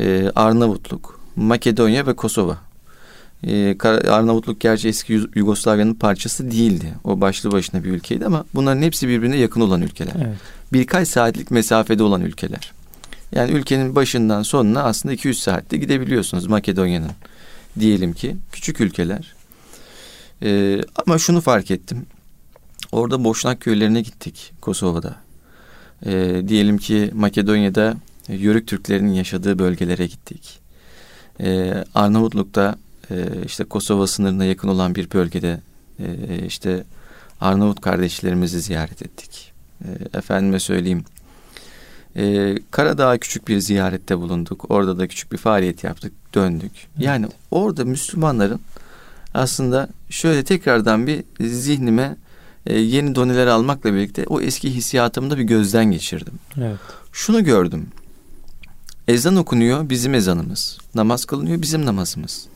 e, 0.00 0.30
Arnavutluk, 0.34 1.20
Makedonya 1.36 2.06
ve 2.06 2.16
Kosova. 2.16 2.58
E, 3.46 3.76
Arnavutluk 4.08 4.60
gerçi 4.60 4.88
eski 4.88 5.20
Yugoslavya'nın 5.34 5.94
parçası 5.94 6.50
değildi. 6.50 6.94
O 7.04 7.20
başlı 7.20 7.52
başına 7.52 7.84
bir 7.84 7.90
ülkeydi 7.90 8.26
ama 8.26 8.44
bunların 8.54 8.82
hepsi 8.82 9.08
birbirine 9.08 9.36
yakın 9.36 9.60
olan 9.60 9.82
ülkeler. 9.82 10.14
Evet. 10.16 10.36
Birkaç 10.72 11.08
saatlik 11.08 11.50
mesafede 11.50 12.02
olan 12.02 12.20
ülkeler. 12.20 12.72
Yani 13.32 13.52
ülkenin 13.52 13.94
başından 13.94 14.42
sonuna 14.42 14.82
aslında 14.82 15.14
200 15.14 15.42
saatte 15.42 15.76
gidebiliyorsunuz 15.76 16.46
Makedonya'nın. 16.46 17.10
Diyelim 17.80 18.12
ki 18.12 18.36
küçük 18.52 18.80
ülkeler. 18.80 19.34
Ee, 20.42 20.80
ama 21.06 21.18
şunu 21.18 21.40
fark 21.40 21.70
ettim. 21.70 22.06
Orada 22.92 23.24
Boşnak 23.24 23.60
köylerine 23.60 24.00
gittik 24.00 24.52
Kosova'da. 24.60 25.16
Ee, 26.06 26.42
diyelim 26.48 26.78
ki 26.78 27.10
Makedonya'da 27.14 27.94
Yörük 28.28 28.66
Türklerinin 28.66 29.12
yaşadığı 29.12 29.58
bölgelere 29.58 30.06
gittik. 30.06 30.58
Ee, 31.40 31.84
Arnavutluk'ta 31.94 32.76
e, 33.10 33.44
işte 33.46 33.64
Kosova 33.64 34.06
sınırına 34.06 34.44
yakın 34.44 34.68
olan 34.68 34.94
bir 34.94 35.10
bölgede 35.10 35.60
e, 35.98 36.38
işte 36.46 36.84
Arnavut 37.40 37.80
kardeşlerimizi 37.80 38.60
ziyaret 38.60 39.02
ettik. 39.02 39.52
E, 39.84 40.18
efendime 40.18 40.60
söyleyeyim 40.60 41.04
e, 42.16 42.54
Karadağ'a 42.70 43.18
küçük 43.18 43.48
bir 43.48 43.58
ziyarette 43.58 44.18
bulunduk. 44.18 44.70
Orada 44.70 44.98
da 44.98 45.06
küçük 45.06 45.32
bir 45.32 45.38
faaliyet 45.38 45.84
yaptık, 45.84 46.12
döndük. 46.34 46.72
Evet. 46.72 47.06
Yani 47.06 47.26
orada 47.50 47.84
Müslümanların 47.84 48.60
aslında 49.34 49.88
şöyle 50.10 50.44
tekrardan 50.44 51.06
bir 51.06 51.24
zihnime 51.40 52.16
e, 52.66 52.78
yeni 52.78 53.14
doneler 53.14 53.46
almakla 53.46 53.94
birlikte 53.94 54.24
o 54.28 54.40
eski 54.40 54.70
hissiyatımı 54.70 55.30
da 55.30 55.38
bir 55.38 55.42
gözden 55.42 55.84
geçirdim. 55.84 56.34
Evet. 56.58 56.78
Şunu 57.12 57.44
gördüm. 57.44 57.86
Ezan 59.08 59.36
okunuyor 59.36 59.88
bizim 59.88 60.14
ezanımız. 60.14 60.78
Namaz 60.94 61.24
kılınıyor 61.24 61.62
bizim 61.62 61.86
namazımız. 61.86 62.46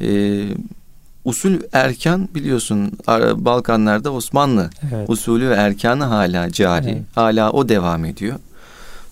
Ee, 0.00 0.48
usul 1.24 1.60
erkan 1.72 2.28
biliyorsun 2.34 2.92
Balkanlarda 3.34 4.12
Osmanlı 4.12 4.70
evet. 4.92 5.10
usulü 5.10 5.50
ve 5.50 5.54
erkanı 5.54 6.04
hala 6.04 6.50
cari. 6.50 6.90
Evet. 6.90 7.02
Hala 7.14 7.50
o 7.50 7.68
devam 7.68 8.04
ediyor. 8.04 8.38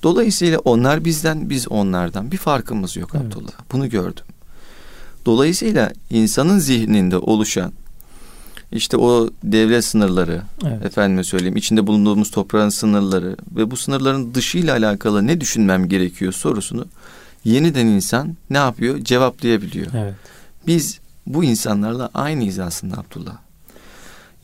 Dolayısıyla 0.02 0.58
onlar 0.58 1.04
bizden, 1.04 1.50
biz 1.50 1.68
onlardan 1.68 2.32
bir 2.32 2.36
farkımız 2.36 2.96
yok 2.96 3.10
evet. 3.14 3.26
Abdullah. 3.26 3.52
Bunu 3.72 3.88
gördüm. 3.88 4.24
Dolayısıyla 5.26 5.92
insanın 6.10 6.58
zihninde 6.58 7.16
oluşan 7.16 7.72
işte 8.72 8.96
o 8.96 9.30
devlet 9.44 9.84
sınırları, 9.84 10.42
evet. 10.66 10.84
efendime 10.84 11.24
söyleyeyim, 11.24 11.56
içinde 11.56 11.86
bulunduğumuz 11.86 12.30
toprağın 12.30 12.68
sınırları 12.68 13.36
ve 13.56 13.70
bu 13.70 13.76
sınırların 13.76 14.34
dışıyla 14.34 14.76
alakalı 14.76 15.26
ne 15.26 15.40
düşünmem 15.40 15.88
gerekiyor 15.88 16.32
sorusunu 16.32 16.84
yeniden 17.44 17.86
insan 17.86 18.36
ne 18.50 18.58
yapıyor? 18.58 18.98
Cevaplayabiliyor. 18.98 19.86
Evet. 19.94 20.14
Biz 20.66 21.00
bu 21.26 21.44
insanlarla 21.44 22.10
aynıyız 22.14 22.58
aslında 22.58 22.96
Abdullah. 22.96 23.36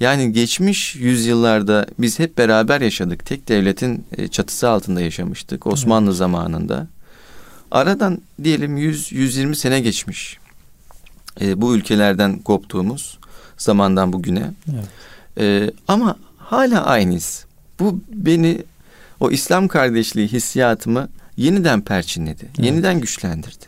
Yani 0.00 0.33
geçmiş 0.33 0.96
yüzyıllarda 0.96 1.87
biz 1.98 2.18
hep 2.18 2.38
beraber 2.38 2.81
yaşadık. 2.81 3.26
Tek 3.26 3.48
devletin 3.48 4.07
e, 4.16 4.29
çatısı 4.29 4.68
altında 4.68 5.00
yaşamıştık 5.00 5.66
Osmanlı 5.66 6.09
evet. 6.09 6.18
zamanında. 6.18 6.87
Aradan 7.70 8.20
diyelim 8.44 8.79
100-120 8.79 9.55
sene 9.55 9.81
geçmiş. 9.81 10.38
E, 11.40 11.61
bu 11.61 11.76
ülkelerden 11.76 12.38
koptuğumuz 12.38 13.18
zamandan 13.57 14.12
bugüne. 14.12 14.50
Evet. 14.72 14.85
E, 15.38 15.70
ama 15.88 16.16
hala 16.38 16.85
aynıyız. 16.85 17.46
Bu 17.81 18.00
beni 18.09 18.62
o 19.20 19.31
İslam 19.31 19.68
kardeşliği 19.68 20.29
hissiyatımı 20.29 21.09
yeniden 21.37 21.81
perçinledi. 21.81 22.44
Evet. 22.44 22.59
Yeniden 22.59 23.00
güçlendirdi. 23.00 23.64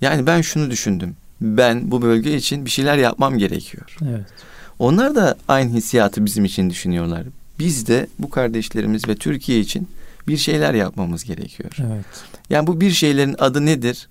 Yani 0.00 0.26
ben 0.26 0.40
şunu 0.40 0.70
düşündüm. 0.70 1.16
Ben 1.44 1.90
bu 1.90 2.02
bölge 2.02 2.36
için 2.36 2.64
bir 2.64 2.70
şeyler 2.70 2.98
yapmam 2.98 3.38
gerekiyor. 3.38 3.96
Evet. 4.02 4.26
Onlar 4.78 5.14
da 5.14 5.36
aynı 5.48 5.72
hissiyatı 5.72 6.24
bizim 6.24 6.44
için 6.44 6.70
düşünüyorlar. 6.70 7.22
Biz 7.58 7.88
de 7.88 8.06
bu 8.18 8.30
kardeşlerimiz 8.30 9.08
ve 9.08 9.14
Türkiye 9.14 9.60
için 9.60 9.88
bir 10.28 10.36
şeyler 10.36 10.74
yapmamız 10.74 11.24
gerekiyor. 11.24 11.70
Evet. 11.78 12.04
Yani 12.50 12.66
bu 12.66 12.80
bir 12.80 12.90
şeylerin 12.90 13.36
adı 13.38 13.66
nedir? 13.66 14.08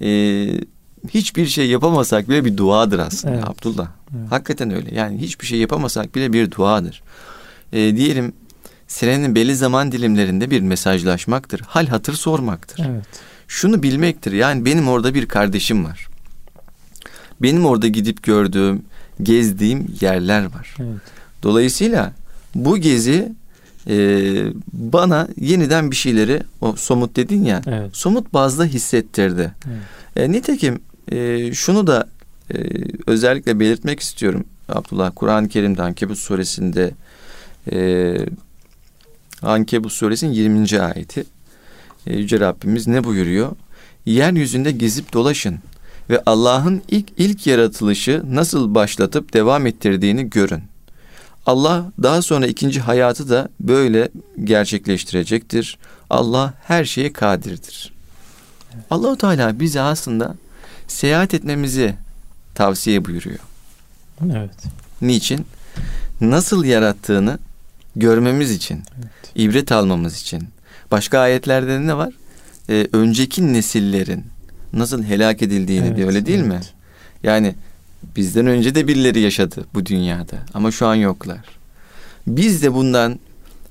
Ee, 0.00 0.60
hiçbir 1.08 1.46
şey 1.46 1.68
yapamasak 1.68 2.28
bile 2.28 2.44
bir 2.44 2.56
duadır 2.56 2.98
aslında 2.98 3.34
evet. 3.34 3.48
Abdullah. 3.48 3.88
Evet. 4.18 4.30
Hakikaten 4.32 4.70
öyle. 4.70 4.94
Yani 4.94 5.20
hiçbir 5.20 5.46
şey 5.46 5.58
yapamasak 5.58 6.14
bile 6.14 6.32
bir 6.32 6.50
duadır. 6.50 7.02
Ee, 7.72 7.96
diyelim 7.96 8.32
senenin 8.88 9.34
belli 9.34 9.56
zaman 9.56 9.92
dilimlerinde 9.92 10.50
bir 10.50 10.60
mesajlaşmaktır. 10.60 11.60
Hal 11.60 11.86
hatır 11.86 12.14
sormaktır. 12.14 12.86
Evet. 12.90 13.04
Şunu 13.48 13.82
bilmektir. 13.82 14.32
Yani 14.32 14.64
benim 14.64 14.88
orada 14.88 15.14
bir 15.14 15.26
kardeşim 15.26 15.84
var. 15.84 16.08
Benim 17.42 17.66
orada 17.66 17.88
gidip 17.88 18.22
gördüğüm, 18.22 18.82
gezdiğim 19.22 19.86
yerler 20.00 20.44
var. 20.44 20.74
Evet. 20.80 21.00
Dolayısıyla 21.42 22.12
bu 22.54 22.78
gezi 22.78 23.32
e, 23.88 23.96
bana 24.72 25.28
yeniden 25.40 25.90
bir 25.90 25.96
şeyleri 25.96 26.40
o 26.60 26.76
somut 26.76 27.16
dedin 27.16 27.44
ya 27.44 27.62
evet. 27.66 27.96
somut 27.96 28.34
bazda 28.34 28.64
hissettirdi. 28.64 29.54
Evet. 29.66 30.28
E, 30.28 30.32
nitekim 30.32 30.80
e, 31.12 31.52
şunu 31.54 31.86
da 31.86 32.08
e, 32.54 32.56
özellikle 33.06 33.60
belirtmek 33.60 34.00
istiyorum. 34.00 34.44
Abdullah 34.68 35.12
Kur'an-ı 35.14 35.48
Kerim'de 35.48 35.82
Ankebut 35.82 36.18
suresinde 36.18 36.90
e, 37.72 38.16
Ankebut 39.42 39.92
suresinin 39.92 40.32
20. 40.32 40.80
ayeti 40.80 41.24
e, 42.06 42.16
Yüce 42.16 42.40
Rabbimiz 42.40 42.86
ne 42.86 43.04
buyuruyor? 43.04 43.56
Yeryüzünde 44.06 44.70
gezip 44.70 45.12
dolaşın 45.12 45.58
ve 46.10 46.22
Allah'ın 46.26 46.82
ilk 46.88 47.06
ilk 47.16 47.46
yaratılışı 47.46 48.22
nasıl 48.30 48.74
başlatıp 48.74 49.34
devam 49.34 49.66
ettirdiğini 49.66 50.30
görün. 50.30 50.62
Allah 51.46 51.92
daha 52.02 52.22
sonra 52.22 52.46
ikinci 52.46 52.80
hayatı 52.80 53.28
da 53.28 53.48
böyle 53.60 54.08
gerçekleştirecektir. 54.44 55.78
Allah 56.10 56.54
her 56.64 56.84
şeye 56.84 57.12
kadirdir. 57.12 57.92
Evet. 58.74 58.84
Allahu 58.90 59.16
Teala 59.18 59.60
bize 59.60 59.80
aslında 59.80 60.34
seyahat 60.88 61.34
etmemizi 61.34 61.94
tavsiye 62.54 63.04
buyuruyor. 63.04 63.38
Evet. 64.24 64.50
Niçin? 65.02 65.46
Nasıl 66.20 66.64
yarattığını 66.64 67.38
görmemiz 67.96 68.50
için, 68.50 68.82
evet. 68.98 69.32
ibret 69.34 69.72
almamız 69.72 70.20
için. 70.20 70.48
Başka 70.90 71.18
ayetlerde 71.18 71.86
ne 71.86 71.96
var? 71.96 72.14
Ee, 72.70 72.88
önceki 72.92 73.52
nesillerin 73.52 74.24
nasıl 74.72 75.02
helak 75.02 75.42
edildiğini 75.42 75.86
evet, 75.86 75.96
diyor 75.96 76.08
öyle 76.08 76.26
değil 76.26 76.38
evet. 76.38 76.48
mi? 76.48 76.60
Yani 77.22 77.54
bizden 78.16 78.46
önce 78.46 78.74
de 78.74 78.88
birileri 78.88 79.20
yaşadı 79.20 79.66
bu 79.74 79.86
dünyada 79.86 80.36
ama 80.54 80.70
şu 80.70 80.86
an 80.86 80.94
yoklar. 80.94 81.44
Biz 82.26 82.62
de 82.62 82.74
bundan 82.74 83.18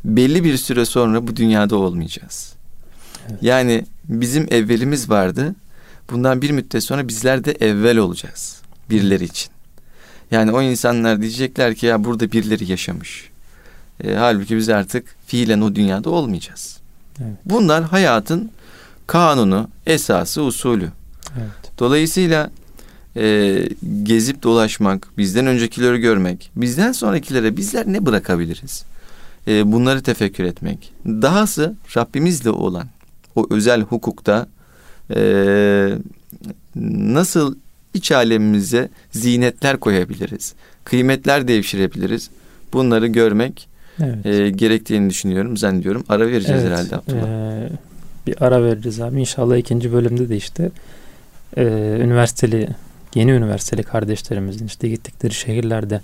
belli 0.06 0.44
bir 0.44 0.58
süre 0.58 0.86
sonra 0.86 1.28
bu 1.28 1.36
dünyada 1.36 1.76
olmayacağız. 1.76 2.54
Evet. 3.30 3.44
Yani 3.44 3.86
bizim 4.10 4.48
evvelimiz 4.54 5.10
vardı. 5.10 5.56
Bundan 6.12 6.42
bir 6.42 6.52
müddet 6.52 6.84
sonra 6.84 7.08
bizler 7.08 7.44
de 7.44 7.52
evvel 7.52 7.98
olacağız 7.98 8.62
birileri 8.90 9.24
için. 9.24 9.50
Yani 10.32 10.52
o 10.52 10.62
insanlar 10.62 11.22
diyecekler 11.22 11.76
ki 11.76 11.86
ya 11.86 12.04
burada 12.04 12.32
birileri 12.32 12.72
yaşamış. 12.72 13.30
E, 14.04 14.14
halbuki 14.14 14.58
biz 14.58 14.70
artık 14.70 15.16
fiilen 15.26 15.62
o 15.62 15.76
dünyada 15.76 16.10
olmayacağız. 16.10 16.80
Evet. 17.20 17.38
Bunlar 17.46 17.84
hayatın 17.84 18.52
kanunu, 19.08 19.70
esası, 19.86 20.42
usulü. 20.42 20.90
Evet. 21.38 21.80
Dolayısıyla 21.80 22.50
e, 23.18 23.60
gezip 24.04 24.44
dolaşmak, 24.44 25.08
bizden 25.18 25.48
öncekileri 25.48 25.98
görmek, 25.98 26.52
bizden 26.56 26.92
sonrakilere 26.92 27.58
bizler 27.58 27.88
ne 27.88 28.06
bırakabiliriz? 28.06 28.86
E, 29.48 29.72
bunları 29.72 30.04
tefekkür 30.04 30.44
etmek. 30.44 30.94
Dahası 31.06 31.76
Rabbimizle 31.98 32.50
olan 32.50 32.88
o 33.36 33.48
özel 33.50 33.82
hukukta 33.82 34.48
e, 35.16 35.20
nasıl 36.76 37.56
iç 37.94 38.12
alemimize 38.12 38.90
zinetler 39.12 39.78
koyabiliriz, 39.78 40.54
kıymetler 40.84 41.48
devşirebiliriz. 41.48 42.30
Bunları 42.74 43.08
görmek 43.08 43.68
evet. 44.00 44.26
e, 44.26 44.50
gerektiğini 44.50 45.10
düşünüyorum, 45.10 45.58
zannediyorum. 45.58 46.04
Ara 46.10 46.28
vereceğiz 46.28 46.62
evet, 46.62 46.72
herhalde 46.72 46.96
Abdullah. 46.96 47.28
E, 47.28 47.70
bir 48.28 48.42
ara 48.42 48.64
veririz 48.64 49.02
abi. 49.02 49.20
İnşallah 49.20 49.58
ikinci 49.58 49.94
bölümde 49.94 50.30
de 50.30 50.36
işte 50.36 50.72
e, 51.58 51.64
üniversiteli 52.02 52.70
yeni 53.16 53.32
üniversiteli 53.32 53.84
kardeşlerimizin 53.84 54.66
işte 54.66 54.90
gittikleri 54.90 55.34
şehirlerde 55.34 56.02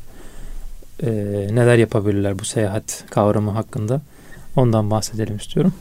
e, 1.04 1.10
neler 1.52 1.78
yapabilirler 1.78 2.40
bu 2.40 2.46
seyahat 2.46 3.04
kavramı 3.10 3.52
hakkında 3.52 4.02
ondan 4.56 4.92
bahsedelim 4.92 5.38
istiyorum. 5.38 5.74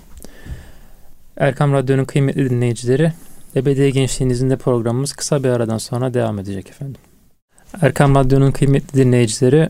Erkam 1.36 1.72
Radyo'nun 1.72 2.04
kıymetli 2.04 2.50
dinleyicileri 2.50 3.12
Ebedi 3.56 3.92
Gençliğinizin 3.92 4.50
de 4.50 4.56
programımız 4.56 5.12
kısa 5.12 5.44
bir 5.44 5.48
aradan 5.48 5.78
sonra 5.78 6.14
devam 6.14 6.38
edecek 6.38 6.70
efendim. 6.70 7.00
Erkam 7.82 8.14
Radyo'nun 8.14 8.50
kıymetli 8.50 8.98
dinleyicileri 8.98 9.68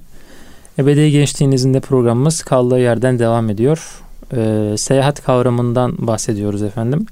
Ebedi 0.79 1.11
Gençliğinizin 1.11 1.75
de 1.75 1.81
programımız 1.81 2.43
kaldığı 2.43 2.81
yerden 2.81 3.19
devam 3.19 3.51
ediyor. 3.51 4.03
Ee, 4.37 4.75
seyahat 4.79 5.25
kavramından 5.25 5.95
bahsediyoruz 5.99 6.62
efendim. 6.62 7.07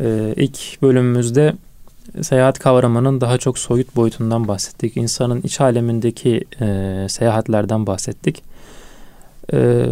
Ee, 0.00 0.34
ilk 0.36 0.82
bölümümüzde 0.82 1.54
seyahat 2.22 2.58
kavramının 2.58 3.20
daha 3.20 3.38
çok 3.38 3.58
soyut 3.58 3.96
boyutundan 3.96 4.48
bahsettik. 4.48 4.96
İnsanın 4.96 5.40
iç 5.42 5.60
alemindeki 5.60 6.44
e, 6.60 7.06
seyahatlerden 7.08 7.86
bahsettik. 7.86 8.42
Ee, 9.52 9.86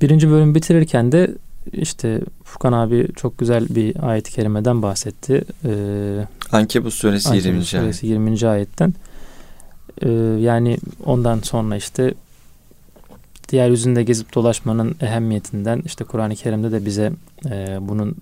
birinci 0.00 0.30
bölüm 0.30 0.54
bitirirken 0.54 1.12
de 1.12 1.30
işte 1.72 2.20
Furkan 2.44 2.72
abi 2.72 3.08
çok 3.16 3.38
güzel 3.38 3.66
bir 3.70 4.08
ayet-i 4.08 4.32
kerimeden 4.32 4.82
bahsetti. 4.82 5.44
Ee, 5.64 6.26
Ankebut 6.52 6.92
suresi 6.92 7.28
Ankebut 7.28 7.46
20. 7.46 7.64
suresi 7.64 8.06
20. 8.06 8.48
ayetten. 8.48 8.94
Ee, 10.02 10.08
yani 10.40 10.78
ondan 11.04 11.38
sonra 11.38 11.76
işte 11.76 12.14
diğer 13.48 13.70
yüzünde 13.70 14.02
gezip 14.02 14.34
dolaşmanın 14.34 14.96
ehemmiyetinden 15.00 15.82
işte 15.86 16.04
Kur'an-ı 16.04 16.34
Kerim'de 16.34 16.72
de 16.72 16.86
bize 16.86 17.12
e, 17.46 17.78
bunun 17.80 18.16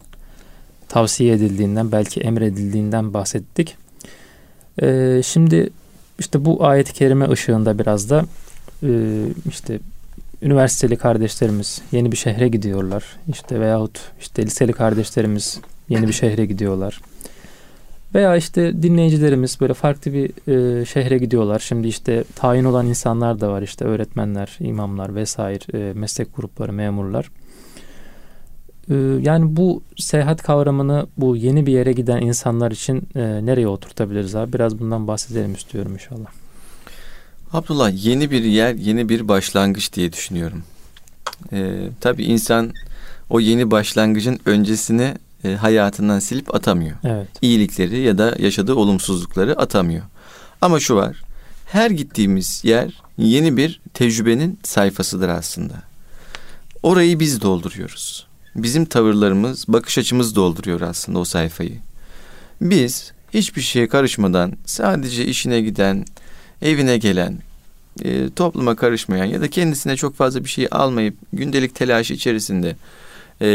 tavsiye 0.89 1.35
edildiğinden 1.35 1.93
belki 1.93 2.21
emredildiğinden 2.21 3.15
bahsettik. 3.15 3.77
E, 4.83 5.21
şimdi 5.25 5.71
işte 6.19 6.45
bu 6.45 6.65
ayet-i 6.67 6.93
kerime 6.93 7.31
ışığında 7.31 7.79
biraz 7.79 8.11
da 8.11 8.25
e, 8.83 9.23
işte 9.49 9.79
üniversiteli 10.43 10.97
kardeşlerimiz 10.97 11.83
yeni 11.93 12.13
bir 12.13 12.17
şehre 12.17 12.49
gidiyorlar. 12.49 13.05
İşte 13.29 13.61
veyahut 13.61 14.01
işte 14.21 14.47
liseli 14.47 14.73
kardeşlerimiz 14.73 15.61
yeni 15.89 16.09
bir 16.09 16.13
şehre 16.13 16.47
gidiyorlar. 16.47 17.01
Veya 18.15 18.37
işte 18.37 18.83
dinleyicilerimiz 18.83 19.61
böyle 19.61 19.75
farklı 19.75 20.13
bir 20.13 20.51
e, 20.81 20.85
şehre 20.85 21.19
gidiyorlar. 21.19 21.59
Şimdi 21.59 21.89
işte 21.89 22.25
tayin 22.37 22.65
olan 22.65 22.87
insanlar 22.87 23.41
da 23.41 23.51
var. 23.51 23.63
İşte 23.63 23.85
öğretmenler, 23.85 24.57
imamlar 24.61 25.15
vesaire 25.15 25.79
e, 25.79 25.93
meslek 25.93 26.37
grupları, 26.37 26.73
memurlar. 26.73 27.31
E, 28.91 28.95
yani 29.21 29.57
bu 29.57 29.83
seyahat 29.97 30.43
kavramını 30.43 31.07
bu 31.17 31.37
yeni 31.37 31.67
bir 31.67 31.73
yere 31.73 31.93
giden 31.93 32.21
insanlar 32.21 32.71
için 32.71 33.09
e, 33.15 33.21
nereye 33.47 33.69
oturtabiliriz 33.69 34.35
abi? 34.35 34.53
Biraz 34.53 34.79
bundan 34.79 35.09
bahsedelim 35.09 35.55
istiyorum 35.55 35.93
inşallah. 35.93 36.31
Abdullah 37.53 38.05
yeni 38.05 38.31
bir 38.31 38.45
yer, 38.45 38.75
yeni 38.75 39.09
bir 39.09 39.29
başlangıç 39.29 39.93
diye 39.93 40.13
düşünüyorum. 40.13 40.63
Ee, 41.53 41.89
tabii 42.01 42.25
insan 42.25 42.71
o 43.31 43.41
yeni 43.41 43.71
başlangıcın 43.71 44.39
öncesini 44.47 45.15
e, 45.45 45.55
hayatından 45.55 46.19
silip 46.19 46.55
atamıyor. 46.55 46.97
Evet. 47.05 47.29
İyilikleri 47.43 48.01
ya 48.01 48.19
da 48.19 48.35
yaşadığı 48.39 48.75
olumsuzlukları 48.75 49.59
atamıyor. 49.59 50.03
Ama 50.61 50.81
şu 50.81 50.97
var. 50.97 51.23
Her 51.67 51.91
gittiğimiz 51.91 52.61
yer 52.65 53.03
yeni 53.19 53.57
bir 53.57 53.81
tecrübenin 53.95 54.59
sayfasıdır 54.63 55.29
aslında. 55.29 55.75
Orayı 56.83 57.21
biz 57.21 57.41
dolduruyoruz. 57.41 58.27
Bizim 58.57 58.85
tavırlarımız, 58.85 59.65
bakış 59.69 59.99
açımız 59.99 60.37
dolduruyor 60.37 60.81
aslında 60.81 61.19
o 61.19 61.25
sayfayı. 61.25 61.79
Biz 62.61 63.13
hiçbir 63.35 63.63
şeye 63.63 63.89
karışmadan 63.89 64.53
sadece 64.67 65.27
işine 65.27 65.61
giden, 65.61 66.05
evine 66.63 66.99
gelen, 66.99 67.39
e, 68.05 68.31
topluma 68.37 68.77
karışmayan 68.77 69.25
ya 69.25 69.41
da 69.41 69.51
kendisine 69.51 69.97
çok 69.97 70.17
fazla 70.17 70.45
bir 70.45 70.49
şey 70.49 70.69
almayıp 70.71 71.15
gündelik 71.33 71.75
telaş 71.75 72.11
içerisinde 72.11 72.77
e, 73.43 73.49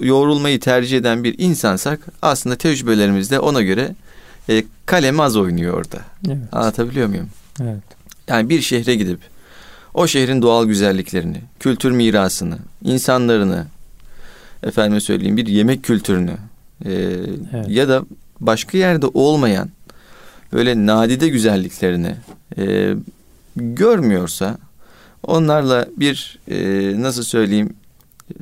yoğrulmayı 0.00 0.60
tercih 0.60 0.98
eden 0.98 1.24
bir 1.24 1.34
insansak 1.38 2.00
aslında 2.22 2.56
tecrübelerimizde 2.56 3.40
ona 3.40 3.62
göre 3.62 3.94
e, 4.48 4.64
kalem 4.86 5.20
az 5.20 5.36
oynuyor 5.36 5.74
orada. 5.74 5.98
Evet. 6.26 6.38
Anlatabiliyor 6.52 7.08
muyum? 7.08 7.28
Evet. 7.62 7.82
Yani 8.28 8.48
bir 8.48 8.60
şehre 8.60 8.94
gidip 8.94 9.18
o 9.94 10.06
şehrin 10.06 10.42
doğal 10.42 10.66
güzelliklerini, 10.66 11.40
kültür 11.60 11.90
mirasını, 11.90 12.58
insanlarını, 12.84 13.66
efendime 14.62 15.00
söyleyeyim 15.00 15.36
bir 15.36 15.46
yemek 15.46 15.82
kültürünü 15.82 16.36
e, 16.84 16.92
evet. 17.54 17.68
ya 17.68 17.88
da 17.88 18.04
başka 18.40 18.78
yerde 18.78 19.06
olmayan 19.06 19.70
böyle 20.52 20.86
nadide 20.86 21.28
güzelliklerini 21.28 22.14
e, 22.58 22.94
görmüyorsa 23.56 24.58
onlarla 25.22 25.88
bir 25.96 26.38
e, 26.50 26.56
nasıl 27.02 27.22
söyleyeyim 27.22 27.74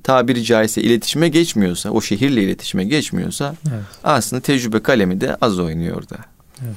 tabiri 0.02 0.44
caizse 0.44 0.82
iletişime 0.82 1.28
geçmiyorsa, 1.28 1.90
o 1.90 2.00
şehirle 2.00 2.42
iletişime 2.42 2.84
geçmiyorsa 2.84 3.54
evet. 3.70 3.82
aslında 4.04 4.42
tecrübe 4.42 4.82
kalemi 4.82 5.20
de 5.20 5.36
az 5.40 5.58
oynuyor 5.58 5.96
orada. 5.96 6.16
Evet. 6.64 6.76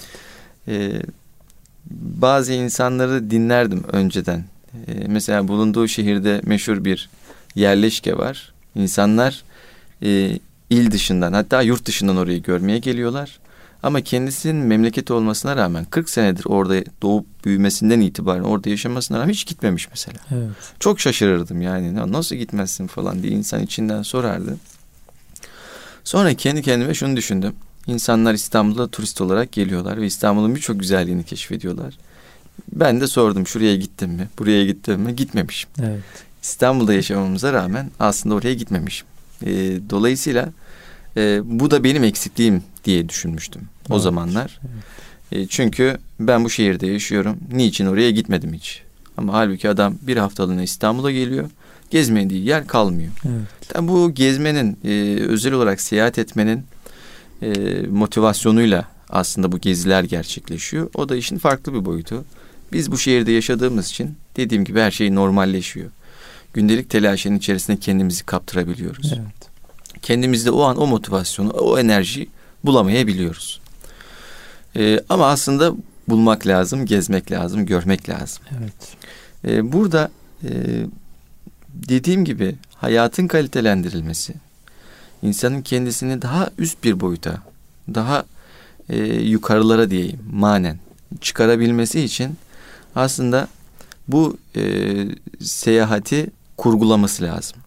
Ee, 0.68 1.02
bazı 2.02 2.54
insanları 2.54 3.32
dinlerdim 3.32 3.84
önceden. 3.92 4.46
Ee, 4.88 4.94
mesela 5.08 5.48
bulunduğu 5.48 5.88
şehirde 5.88 6.42
meşhur 6.44 6.86
bir 6.86 7.10
yerleşke 7.56 8.18
var. 8.18 8.54
İnsanlar 8.76 9.44
e, 10.04 10.40
il 10.70 10.92
dışından 10.92 11.34
hatta 11.34 11.62
yurt 11.62 11.86
dışından 11.86 12.18
orayı 12.18 12.44
görmeye 12.44 12.80
geliyorlar. 12.80 13.40
Ama 13.84 14.02
kendisinin 14.02 14.56
memleketi 14.56 15.14
olmasına 15.14 15.56
rağmen 15.56 15.86
40 15.86 16.10
senedir 16.10 16.46
orada 16.46 16.84
doğup 17.02 17.26
büyümesinden 17.46 18.00
itibaren 18.00 18.44
orada 18.44 18.70
yaşamasına 18.70 19.20
rağmen 19.20 19.34
hiç 19.34 19.46
gitmemiş 19.46 19.90
mesela. 19.90 20.20
Evet. 20.32 20.52
Çok 20.80 21.00
şaşırırdım 21.00 21.62
yani 21.62 22.12
nasıl 22.12 22.36
gitmezsin 22.36 22.88
falan 22.88 23.24
diye 23.24 23.34
insan 23.34 23.62
içinden 23.64 24.02
sorardı. 24.02 24.58
Sonra 26.04 26.34
kendi 26.34 26.62
kendime 26.62 26.94
şunu 26.94 27.18
düşündüm. 27.18 27.54
İnsanlar 27.88 28.34
İstanbul'a 28.34 28.88
turist 28.88 29.22
olarak 29.22 29.52
geliyorlar 29.52 30.02
ve 30.02 30.06
İstanbul'un 30.06 30.56
birçok 30.56 30.80
güzelliğini 30.80 31.24
keşfediyorlar. 31.24 31.98
Ben 32.72 33.02
de 33.02 33.08
sordum 33.08 33.48
şuraya 33.48 33.76
gittim 33.76 34.10
mi, 34.10 34.30
buraya 34.40 34.66
gittim 34.66 35.02
mi? 35.02 35.16
Gitmemişim. 35.16 35.70
Evet. 35.82 36.04
İstanbul'da 36.44 36.94
yaşamamıza 36.94 37.54
rağmen 37.54 37.92
aslında 38.00 38.36
oraya 38.36 38.54
gitmemişim. 38.54 39.08
E, 39.46 39.52
dolayısıyla 39.90 40.50
e, 41.18 41.42
bu 41.44 41.72
da 41.72 41.84
benim 41.84 42.04
eksikliğim 42.04 42.64
diye 42.86 43.10
düşünmüştüm 43.10 43.62
o 43.90 43.94
evet. 43.94 44.04
zamanlar. 44.04 44.60
Evet. 45.32 45.44
E, 45.46 45.48
çünkü 45.48 45.98
ben 46.20 46.44
bu 46.44 46.50
şehirde 46.50 46.88
yaşıyorum. 46.88 47.38
Niçin 47.52 47.86
oraya 47.86 48.12
gitmedim 48.12 48.54
hiç? 48.54 48.82
Ama 49.18 49.34
halbuki 49.34 49.70
adam 49.70 49.96
bir 50.02 50.18
haftalığına 50.18 50.64
İstanbul'a 50.64 51.12
geliyor. 51.12 51.50
Gezmediği 51.90 52.46
yer 52.46 52.68
kalmıyor. 52.68 53.12
Evet. 53.26 53.76
Yani 53.76 53.88
bu 53.88 54.14
gezmenin, 54.14 54.78
e, 54.84 55.20
özel 55.24 55.54
olarak 55.54 55.82
seyahat 55.82 56.20
etmenin 56.20 56.64
e, 57.42 57.54
motivasyonuyla 57.92 58.88
aslında 59.10 59.52
bu 59.52 59.60
geziler 59.60 60.04
gerçekleşiyor. 60.04 60.90
O 60.96 61.10
da 61.10 61.16
işin 61.16 61.38
farklı 61.38 61.74
bir 61.74 61.86
boyutu. 61.86 62.26
Biz 62.74 62.92
bu 62.92 62.98
şehirde 62.98 63.32
yaşadığımız 63.32 63.90
için 63.90 64.16
dediğim 64.36 64.66
gibi 64.66 64.80
her 64.80 64.92
şey 64.92 65.16
normalleşiyor. 65.16 65.90
Gündelik 66.54 66.90
telaşın 66.90 67.36
içerisinde 67.36 67.78
kendimizi 67.78 68.24
kaptırabiliyoruz. 68.24 69.14
Evet. 69.14 69.54
Kendimizde 70.02 70.52
o 70.52 70.62
an 70.62 70.82
o 70.82 70.88
motivasyonu, 70.88 71.50
o 71.50 71.80
enerjiyi 71.80 72.28
bulamayabiliyoruz. 72.64 73.62
Ee, 74.76 75.00
ama 75.10 75.28
aslında 75.28 75.74
bulmak 76.08 76.48
lazım, 76.48 76.86
gezmek 76.86 77.32
lazım, 77.32 77.66
görmek 77.66 78.10
lazım. 78.10 78.44
Evet. 78.60 78.98
Ee, 79.46 79.72
burada 79.72 80.12
e, 80.44 80.50
dediğim 81.74 82.26
gibi 82.26 82.56
hayatın 82.76 83.28
kalitelendirilmesi, 83.28 84.34
insanın 85.22 85.62
kendisini 85.62 86.22
daha 86.22 86.50
üst 86.58 86.84
bir 86.84 87.00
boyuta, 87.00 87.38
daha 87.94 88.26
e, 88.90 88.98
yukarılara 89.06 89.90
diyeyim 89.90 90.20
manen 90.32 90.80
çıkarabilmesi 91.22 92.02
için 92.02 92.38
aslında 92.96 93.48
bu 94.08 94.38
e, 94.56 94.62
seyahati 95.42 96.28
kurgulaması 96.58 97.24
lazım. 97.24 97.58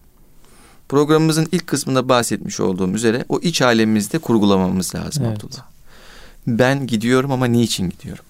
Programımızın 0.88 1.48
ilk 1.52 1.66
kısmında 1.66 2.08
bahsetmiş 2.08 2.60
olduğum 2.60 2.94
üzere 2.94 3.24
o 3.28 3.40
iç 3.40 3.62
alemimizde 3.62 4.18
kurgulamamız 4.18 4.94
lazım 4.94 5.24
evet. 5.24 5.44
Abdullah. 5.44 5.64
Ben 6.46 6.86
gidiyorum 6.86 7.32
ama 7.32 7.46
niçin 7.46 7.90
gidiyorum? 7.90 8.24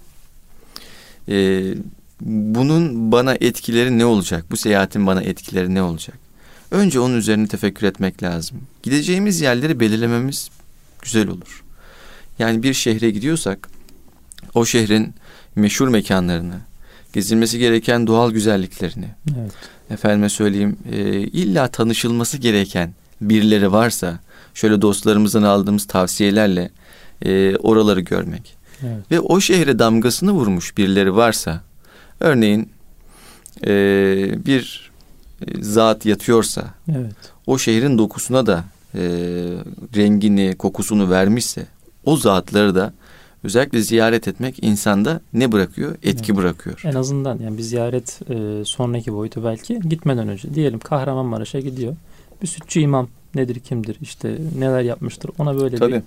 Ee, 1.28 1.74
bunun 2.20 3.12
bana 3.12 3.34
etkileri 3.40 3.98
ne 3.98 4.04
olacak? 4.04 4.44
Bu 4.50 4.56
seyahatin 4.56 5.06
bana 5.06 5.22
etkileri 5.22 5.74
ne 5.74 5.82
olacak? 5.82 6.18
Önce 6.70 7.00
onun 7.00 7.16
üzerine 7.16 7.46
tefekkür 7.48 7.86
etmek 7.86 8.22
lazım. 8.22 8.58
Gideceğimiz 8.82 9.40
yerleri 9.40 9.80
belirlememiz 9.80 10.50
güzel 11.02 11.28
olur. 11.28 11.64
Yani 12.38 12.62
bir 12.62 12.74
şehre 12.74 13.10
gidiyorsak 13.10 13.68
o 14.54 14.64
şehrin 14.64 15.14
meşhur 15.54 15.88
mekanlarını, 15.88 16.60
gezilmesi 17.16 17.58
gereken 17.58 18.06
doğal 18.06 18.30
güzelliklerini, 18.30 19.08
evet 19.38 19.52
efendime 19.90 20.28
söyleyeyim 20.28 20.76
e, 20.92 21.20
illa 21.20 21.68
tanışılması 21.68 22.38
gereken 22.38 22.94
birileri 23.20 23.72
varsa 23.72 24.18
şöyle 24.54 24.82
dostlarımızdan 24.82 25.42
aldığımız 25.42 25.86
tavsiyelerle 25.86 26.70
e, 27.22 27.56
oraları 27.56 28.00
görmek. 28.00 28.56
Evet. 28.82 29.10
Ve 29.10 29.20
o 29.20 29.40
şehre 29.40 29.78
damgasını 29.78 30.32
vurmuş 30.32 30.76
birileri 30.76 31.16
varsa 31.16 31.62
örneğin 32.20 32.68
e, 33.66 33.74
bir 34.46 34.90
e, 35.46 35.62
zat 35.62 36.06
yatıyorsa 36.06 36.64
evet. 36.88 37.14
o 37.46 37.58
şehrin 37.58 37.98
dokusuna 37.98 38.46
da 38.46 38.64
e, 38.94 39.00
rengini 39.96 40.54
kokusunu 40.58 41.10
vermişse 41.10 41.66
o 42.04 42.16
zatları 42.16 42.74
da 42.74 42.92
özellikle 43.46 43.80
ziyaret 43.80 44.28
etmek 44.28 44.58
insanda 44.62 45.20
ne 45.32 45.52
bırakıyor? 45.52 45.94
Etki 46.02 46.32
evet. 46.32 46.36
bırakıyor. 46.36 46.80
En 46.84 46.94
azından 46.94 47.38
yani 47.38 47.58
bir 47.58 47.62
ziyaret 47.62 48.20
e, 48.30 48.64
sonraki 48.64 49.12
boyutu 49.12 49.44
belki 49.44 49.80
gitmeden 49.80 50.28
önce 50.28 50.54
diyelim 50.54 50.78
Kahramanmaraş'a 50.78 51.60
gidiyor. 51.60 51.96
Bir 52.42 52.46
sütçü 52.46 52.80
imam 52.80 53.08
nedir 53.34 53.60
kimdir 53.60 53.96
işte 54.00 54.38
neler 54.58 54.80
yapmıştır 54.80 55.30
ona 55.38 55.60
böyle 55.60 55.76
Tabii. 55.76 56.02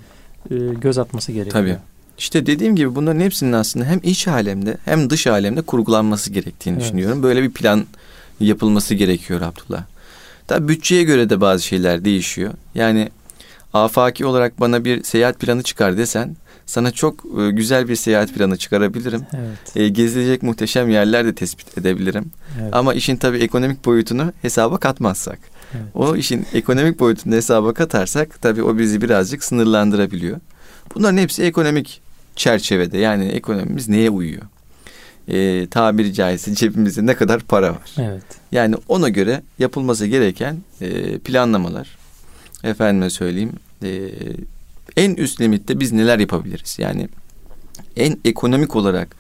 bir 0.49 0.71
e, 0.71 0.73
göz 0.73 0.97
atması 0.97 1.31
gerekiyor. 1.31 1.63
Tabii. 1.63 1.77
İşte 2.17 2.45
dediğim 2.45 2.75
gibi 2.75 2.95
bunların 2.95 3.19
hepsinin 3.19 3.51
aslında 3.51 3.85
hem 3.85 3.99
iç 4.03 4.27
alemde 4.27 4.77
hem 4.85 5.09
dış 5.09 5.27
alemde 5.27 5.61
kurgulanması 5.61 6.31
gerektiğini 6.31 6.73
evet. 6.73 6.83
düşünüyorum. 6.83 7.23
Böyle 7.23 7.43
bir 7.43 7.51
plan 7.51 7.85
yapılması 8.39 8.95
gerekiyor 8.95 9.41
Abdullah. 9.41 9.83
Tabi 10.47 10.67
bütçeye 10.67 11.03
göre 11.03 11.29
de 11.29 11.41
bazı 11.41 11.63
şeyler 11.63 12.05
değişiyor. 12.05 12.53
Yani 12.75 13.09
afaki 13.73 14.25
olarak 14.25 14.59
bana 14.59 14.85
bir 14.85 15.03
seyahat 15.03 15.39
planı 15.39 15.63
çıkar 15.63 15.97
desen 15.97 16.35
sana 16.69 16.91
çok 16.91 17.25
e, 17.39 17.51
güzel 17.51 17.87
bir 17.87 17.95
seyahat 17.95 18.33
planı 18.33 18.57
çıkarabilirim. 18.57 19.25
Evet. 19.33 19.75
E, 19.75 19.89
gezilecek 19.89 20.43
muhteşem 20.43 20.89
yerler 20.89 21.25
de 21.25 21.35
tespit 21.35 21.77
edebilirim. 21.77 22.31
Evet. 22.61 22.75
Ama 22.75 22.93
işin 22.93 23.15
tabii 23.15 23.37
ekonomik 23.37 23.85
boyutunu 23.85 24.33
hesaba 24.41 24.77
katmazsak. 24.77 25.39
Evet. 25.73 25.85
O 25.93 26.15
işin 26.15 26.45
ekonomik 26.53 26.99
boyutunu 26.99 27.35
hesaba 27.35 27.73
katarsak 27.73 28.41
tabii 28.41 28.63
o 28.63 28.77
bizi 28.77 29.01
birazcık 29.01 29.43
sınırlandırabiliyor. 29.43 30.39
Bunların 30.95 31.17
hepsi 31.17 31.43
ekonomik 31.43 32.01
çerçevede 32.35 32.97
yani 32.97 33.25
ekonomimiz 33.25 33.89
neye 33.89 34.09
uyuyor? 34.09 34.43
E, 35.27 35.67
tabiri 35.67 36.13
caizse 36.13 36.55
cebimizde 36.55 37.05
ne 37.05 37.15
kadar 37.15 37.39
para 37.39 37.71
var? 37.71 37.95
Evet. 37.97 38.23
Yani 38.51 38.75
ona 38.87 39.09
göre 39.09 39.41
yapılması 39.59 40.05
gereken 40.05 40.57
e, 40.81 41.17
planlamalar. 41.17 41.97
Efendime 42.63 43.09
söyleyeyim 43.09 43.53
e, 43.83 44.09
en 44.97 45.15
üst 45.15 45.41
limitte 45.41 45.79
biz 45.79 45.91
neler 45.91 46.19
yapabiliriz? 46.19 46.79
Yani 46.79 47.09
en 47.95 48.17
ekonomik 48.25 48.75
olarak, 48.75 49.15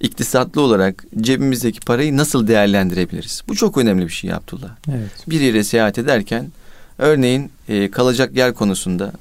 iktisatlı 0.00 0.60
olarak 0.60 1.04
cebimizdeki 1.20 1.80
parayı 1.80 2.16
nasıl 2.16 2.46
değerlendirebiliriz? 2.46 3.42
Bu 3.48 3.56
çok 3.56 3.78
önemli 3.78 4.04
bir 4.04 4.12
şey 4.12 4.32
Abdullah. 4.32 4.70
Evet. 4.90 5.10
Bir 5.28 5.40
yere 5.40 5.64
seyahat 5.64 5.98
ederken 5.98 6.46
örneğin 6.98 7.50
e, 7.68 7.90
kalacak 7.90 8.36
yer 8.36 8.54
konusunda 8.54 9.12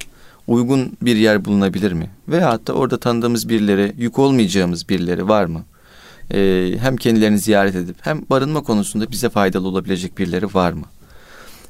uygun 0.48 0.98
bir 1.02 1.16
yer 1.16 1.46
bulunabilir 1.46 1.92
mi? 1.92 2.10
Veya 2.28 2.50
hatta 2.50 2.74
orada 2.74 3.00
tanıdığımız 3.00 3.50
birileri, 3.50 3.94
yük 3.98 4.20
olmayacağımız 4.20 4.90
birileri 4.90 5.28
var 5.28 5.46
mı? 5.46 5.64
Ee, 6.34 6.72
hem 6.80 6.98
kendilerini 6.98 7.40
ziyaret 7.40 7.76
edip 7.76 7.96
hem 8.02 8.22
barınma 8.30 8.64
konusunda 8.64 9.12
bize 9.12 9.30
faydalı 9.30 9.68
olabilecek 9.68 10.18
birileri 10.18 10.54
var 10.54 10.72
mı? 10.72 10.86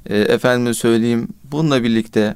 Ee, 0.06 0.18
efendime 0.18 0.74
söyleyeyim 0.74 1.28
bununla 1.52 1.84
birlikte 1.84 2.36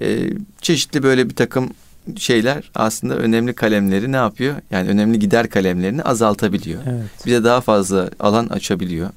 e, 0.00 0.30
çeşitli 0.62 1.02
böyle 1.02 1.30
bir 1.30 1.34
takım 1.34 1.70
şeyler 2.16 2.70
aslında 2.74 3.16
önemli 3.16 3.52
kalemleri 3.52 4.12
ne 4.12 4.16
yapıyor? 4.16 4.54
Yani 4.70 4.88
önemli 4.88 5.18
gider 5.18 5.50
kalemlerini 5.50 6.02
azaltabiliyor. 6.02 6.82
Evet. 6.86 7.26
Bize 7.26 7.44
daha 7.44 7.60
fazla 7.60 8.10
alan 8.20 8.46
açabiliyor. 8.46 9.10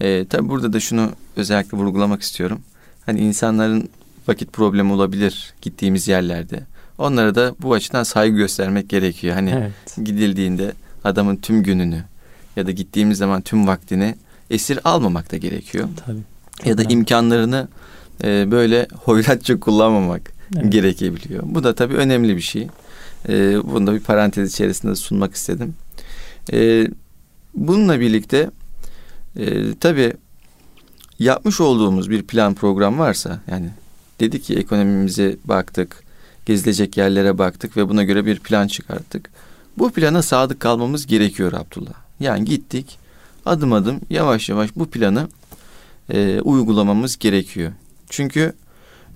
E, 0.00 0.24
tabii 0.24 0.48
burada 0.48 0.72
da 0.72 0.80
şunu 0.80 1.10
özellikle 1.36 1.78
vurgulamak 1.78 2.22
istiyorum. 2.22 2.60
Hani 3.06 3.20
insanların 3.20 3.88
vakit 4.28 4.52
problemi 4.52 4.92
olabilir 4.92 5.54
gittiğimiz 5.62 6.08
yerlerde. 6.08 6.60
Onlara 6.98 7.34
da 7.34 7.54
bu 7.62 7.72
açıdan 7.72 8.02
saygı 8.02 8.36
göstermek 8.36 8.88
gerekiyor. 8.88 9.34
Hani 9.34 9.50
evet. 9.50 10.06
gidildiğinde 10.06 10.72
adamın 11.04 11.36
tüm 11.36 11.62
gününü 11.62 12.04
ya 12.56 12.66
da 12.66 12.70
gittiğimiz 12.70 13.18
zaman 13.18 13.42
tüm 13.42 13.66
vaktini 13.66 14.14
esir 14.50 14.78
almamak 14.84 15.32
da 15.32 15.36
gerekiyor. 15.36 15.88
Tabii. 16.06 16.18
ya 16.68 16.78
da 16.78 16.82
önemli. 16.82 16.92
imkanlarını 16.92 17.68
e, 18.24 18.50
böyle 18.50 18.88
hoyratça 19.04 19.60
kullanmamak 19.60 20.32
evet. 20.56 20.72
gerekebiliyor. 20.72 21.42
Bu 21.46 21.64
da 21.64 21.74
tabii 21.74 21.94
önemli 21.94 22.36
bir 22.36 22.42
şey. 22.42 22.68
E, 23.28 23.56
bunu 23.64 23.86
da 23.86 23.94
bir 23.94 24.00
parantez 24.00 24.52
içerisinde 24.52 24.94
sunmak 24.94 25.34
istedim. 25.34 25.74
E, 26.52 26.88
bununla 27.54 28.00
birlikte 28.00 28.50
e, 29.36 29.74
tabii 29.74 30.12
yapmış 31.18 31.60
olduğumuz 31.60 32.10
bir 32.10 32.22
plan 32.22 32.54
program 32.54 32.98
varsa 32.98 33.40
yani 33.50 33.70
dedik 34.20 34.44
ki 34.44 34.54
ekonomimize 34.54 35.36
baktık, 35.44 36.04
gezilecek 36.46 36.96
yerlere 36.96 37.38
baktık 37.38 37.76
ve 37.76 37.88
buna 37.88 38.04
göre 38.04 38.26
bir 38.26 38.38
plan 38.38 38.66
çıkarttık. 38.66 39.30
Bu 39.78 39.90
plana 39.90 40.22
sadık 40.22 40.60
kalmamız 40.60 41.06
gerekiyor 41.06 41.52
Abdullah. 41.52 41.94
Yani 42.20 42.44
gittik 42.44 42.98
adım 43.46 43.72
adım 43.72 44.00
yavaş 44.10 44.48
yavaş 44.48 44.70
bu 44.76 44.90
planı 44.90 45.28
e, 46.10 46.40
uygulamamız 46.40 47.16
gerekiyor. 47.18 47.72
Çünkü 48.14 48.52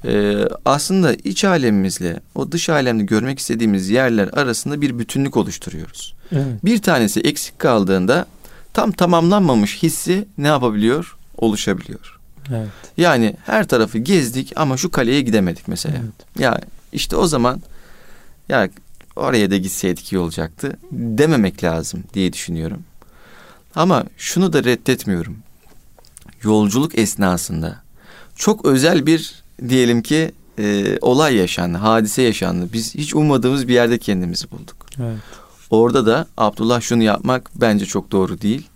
e, 0.04 0.34
aslında 0.64 1.14
iç 1.14 1.44
alemimizle 1.44 2.20
o 2.34 2.52
dış 2.52 2.68
alemde 2.68 3.04
görmek 3.04 3.38
istediğimiz 3.38 3.88
yerler 3.88 4.28
arasında 4.32 4.80
bir 4.80 4.98
bütünlük 4.98 5.36
oluşturuyoruz. 5.36 6.14
Evet. 6.32 6.64
Bir 6.64 6.82
tanesi 6.82 7.20
eksik 7.20 7.58
kaldığında 7.58 8.26
tam 8.72 8.92
tamamlanmamış 8.92 9.82
hissi 9.82 10.28
ne 10.38 10.46
yapabiliyor? 10.46 11.16
Oluşabiliyor. 11.36 12.18
Evet. 12.50 12.68
Yani 12.96 13.36
her 13.46 13.68
tarafı 13.68 13.98
gezdik 13.98 14.52
ama 14.56 14.76
şu 14.76 14.90
kaleye 14.90 15.20
gidemedik 15.20 15.68
mesela. 15.68 15.96
Evet. 15.98 16.40
Ya 16.40 16.60
işte 16.92 17.16
o 17.16 17.26
zaman 17.26 17.62
ya 18.48 18.68
oraya 19.16 19.50
da 19.50 19.56
gitseydik 19.56 20.12
iyi 20.12 20.18
olacaktı 20.18 20.76
dememek 20.90 21.64
lazım 21.64 22.04
diye 22.14 22.32
düşünüyorum. 22.32 22.82
Ama 23.74 24.04
şunu 24.16 24.52
da 24.52 24.64
reddetmiyorum. 24.64 25.38
Yolculuk 26.42 26.98
esnasında 26.98 27.87
çok 28.38 28.64
özel 28.64 29.06
bir 29.06 29.42
diyelim 29.68 30.02
ki 30.02 30.32
e, 30.58 30.98
olay 31.00 31.34
yaşandı, 31.34 31.78
hadise 31.78 32.22
yaşandı. 32.22 32.68
Biz 32.72 32.94
hiç 32.94 33.14
ummadığımız 33.14 33.68
bir 33.68 33.74
yerde 33.74 33.98
kendimizi 33.98 34.50
bulduk. 34.50 34.76
Evet. 35.00 35.18
Orada 35.70 36.06
da 36.06 36.26
Abdullah 36.36 36.80
şunu 36.80 37.02
yapmak 37.02 37.50
bence 37.56 37.86
çok 37.86 38.12
doğru 38.12 38.40
değil. 38.40 38.68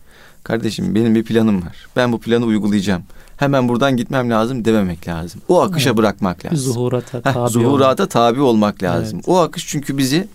Kardeşim 0.44 0.94
benim 0.94 1.14
bir 1.14 1.24
planım 1.24 1.62
var. 1.62 1.86
Ben 1.96 2.12
bu 2.12 2.20
planı 2.20 2.44
uygulayacağım. 2.44 3.02
Hemen 3.36 3.68
buradan 3.68 3.96
gitmem 3.96 4.30
lazım 4.30 4.64
dememek 4.64 5.08
lazım. 5.08 5.40
O 5.48 5.62
akışa 5.62 5.90
evet. 5.90 5.98
bırakmak 5.98 6.44
lazım. 6.44 6.72
Zuhurata 6.72 7.20
tabi, 7.20 7.38
Heh, 7.38 7.48
zuhurata 7.48 8.06
tabi 8.06 8.40
olmak 8.40 8.82
lazım. 8.82 9.16
Evet. 9.16 9.28
O 9.28 9.38
akış 9.38 9.66
çünkü 9.66 9.98
bizi 9.98 10.28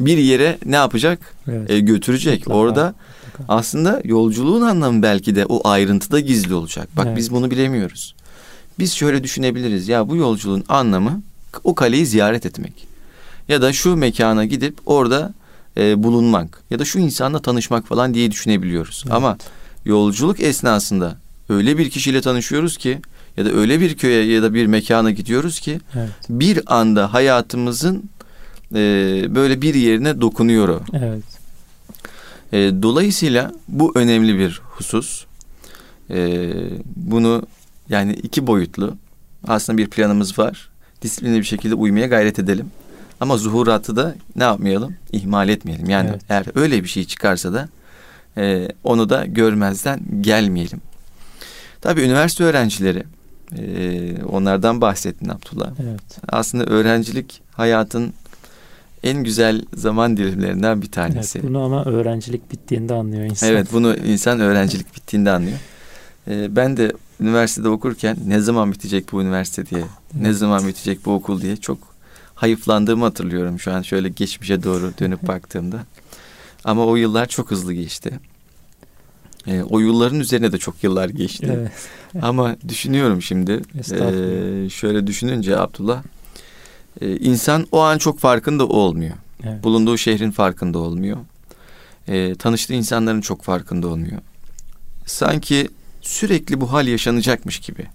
bir 0.00 0.18
yere 0.18 0.58
ne 0.64 0.76
yapacak? 0.76 1.34
Evet. 1.48 1.70
E, 1.70 1.80
götürecek. 1.80 2.38
Mutlaka. 2.38 2.58
Orada 2.58 2.94
Mutlaka. 3.26 3.54
aslında 3.54 4.00
yolculuğun 4.04 4.62
anlamı 4.62 5.02
belki 5.02 5.36
de 5.36 5.46
o 5.46 5.68
ayrıntıda 5.68 6.20
gizli 6.20 6.54
olacak. 6.54 6.88
Bak 6.96 7.06
evet. 7.06 7.16
biz 7.16 7.30
bunu 7.30 7.50
bilemiyoruz. 7.50 8.14
Biz 8.78 8.92
şöyle 8.92 9.24
düşünebiliriz. 9.24 9.88
Ya 9.88 10.08
bu 10.08 10.16
yolculuğun 10.16 10.64
anlamı 10.68 11.22
o 11.64 11.74
kaleyi 11.74 12.06
ziyaret 12.06 12.46
etmek. 12.46 12.86
Ya 13.48 13.62
da 13.62 13.72
şu 13.72 13.96
mekana 13.96 14.44
gidip 14.44 14.78
orada 14.86 15.32
e, 15.76 16.02
bulunmak. 16.02 16.62
Ya 16.70 16.78
da 16.78 16.84
şu 16.84 16.98
insanla 16.98 17.42
tanışmak 17.42 17.86
falan 17.86 18.14
diye 18.14 18.30
düşünebiliyoruz. 18.30 19.02
Evet. 19.04 19.14
Ama 19.14 19.38
yolculuk 19.84 20.40
esnasında 20.40 21.16
öyle 21.48 21.78
bir 21.78 21.90
kişiyle 21.90 22.20
tanışıyoruz 22.20 22.76
ki 22.76 22.98
ya 23.36 23.44
da 23.44 23.50
öyle 23.50 23.80
bir 23.80 23.96
köye 23.96 24.24
ya 24.24 24.42
da 24.42 24.54
bir 24.54 24.66
mekana 24.66 25.10
gidiyoruz 25.10 25.60
ki 25.60 25.80
evet. 25.94 26.10
bir 26.30 26.60
anda 26.66 27.12
hayatımızın 27.12 28.10
e, 28.74 28.78
böyle 29.34 29.62
bir 29.62 29.74
yerine 29.74 30.20
dokunuyor 30.20 30.68
o. 30.68 30.80
Evet. 30.92 31.22
E, 32.52 32.82
dolayısıyla 32.82 33.52
bu 33.68 33.92
önemli 33.94 34.38
bir 34.38 34.60
husus. 34.64 35.24
E, 36.10 36.48
bunu 36.96 37.42
yani 37.90 38.12
iki 38.12 38.46
boyutlu 38.46 38.96
aslında 39.48 39.78
bir 39.78 39.90
planımız 39.90 40.38
var. 40.38 40.70
Disiplinli 41.02 41.38
bir 41.38 41.44
şekilde 41.44 41.74
uymaya 41.74 42.06
gayret 42.06 42.38
edelim. 42.38 42.66
Ama 43.20 43.36
zuhuratı 43.36 43.96
da 43.96 44.14
ne 44.36 44.44
yapmayalım? 44.44 44.96
İhmal 45.12 45.48
etmeyelim. 45.48 45.90
Yani 45.90 46.08
evet. 46.10 46.22
eğer 46.28 46.46
öyle 46.54 46.82
bir 46.82 46.88
şey 46.88 47.04
çıkarsa 47.04 47.52
da 47.52 47.68
e, 48.36 48.68
onu 48.84 49.08
da 49.08 49.26
görmezden 49.26 50.00
gelmeyelim. 50.20 50.80
Tabii 51.80 52.02
üniversite 52.02 52.44
öğrencileri 52.44 53.02
e, 53.58 54.22
onlardan 54.24 54.80
bahsettin 54.80 55.28
Abdullah. 55.28 55.70
Evet. 55.82 56.00
Aslında 56.28 56.64
öğrencilik 56.64 57.42
hayatın 57.52 58.12
en 59.02 59.24
güzel 59.24 59.62
zaman 59.74 60.16
dilimlerinden 60.16 60.82
bir 60.82 60.90
tanesi. 60.90 61.38
Evet, 61.38 61.48
bunu 61.48 61.62
ama 61.62 61.84
öğrencilik 61.84 62.52
bittiğinde 62.52 62.94
anlıyor 62.94 63.24
insan. 63.24 63.48
Evet 63.48 63.66
bunu 63.72 63.96
insan 63.96 64.40
öğrencilik 64.40 64.96
bittiğinde 64.96 65.30
anlıyor. 65.30 65.58
Ee, 66.28 66.56
ben 66.56 66.76
de 66.76 66.92
üniversitede 67.20 67.68
okurken 67.68 68.16
ne 68.26 68.40
zaman 68.40 68.72
bitecek 68.72 69.12
bu 69.12 69.22
üniversite 69.22 69.66
diye, 69.66 69.80
evet. 69.80 70.22
ne 70.22 70.32
zaman 70.32 70.68
bitecek 70.68 71.06
bu 71.06 71.12
okul 71.12 71.40
diye 71.40 71.56
çok 71.56 71.78
hayıflandığımı 72.34 73.04
hatırlıyorum 73.04 73.60
şu 73.60 73.72
an 73.72 73.82
şöyle 73.82 74.08
geçmişe 74.08 74.62
doğru 74.62 74.92
dönüp 75.00 75.28
baktığımda. 75.28 75.86
Ama 76.64 76.86
o 76.86 76.96
yıllar 76.96 77.26
çok 77.26 77.50
hızlı 77.50 77.72
geçti. 77.72 78.20
E, 79.46 79.62
o 79.62 79.78
yılların 79.78 80.20
üzerine 80.20 80.52
de 80.52 80.58
çok 80.58 80.84
yıllar 80.84 81.08
geçti. 81.08 81.52
Evet. 81.52 81.72
Ama 82.22 82.56
düşünüyorum 82.68 83.22
şimdi. 83.22 83.60
E, 83.78 84.70
şöyle 84.70 85.06
düşününce 85.06 85.58
Abdullah, 85.58 86.02
e, 87.00 87.16
insan 87.16 87.66
o 87.72 87.80
an 87.80 87.98
çok 87.98 88.18
farkında 88.18 88.66
olmuyor. 88.66 89.14
Evet. 89.44 89.64
Bulunduğu 89.64 89.98
şehrin 89.98 90.30
farkında 90.30 90.78
olmuyor. 90.78 91.16
E, 92.08 92.34
tanıştığı 92.34 92.74
insanların 92.74 93.20
çok 93.20 93.42
farkında 93.42 93.88
olmuyor. 93.88 94.18
Sanki 95.06 95.68
sürekli 96.00 96.60
bu 96.60 96.72
hal 96.72 96.86
yaşanacakmış 96.86 97.58
gibi, 97.58 97.86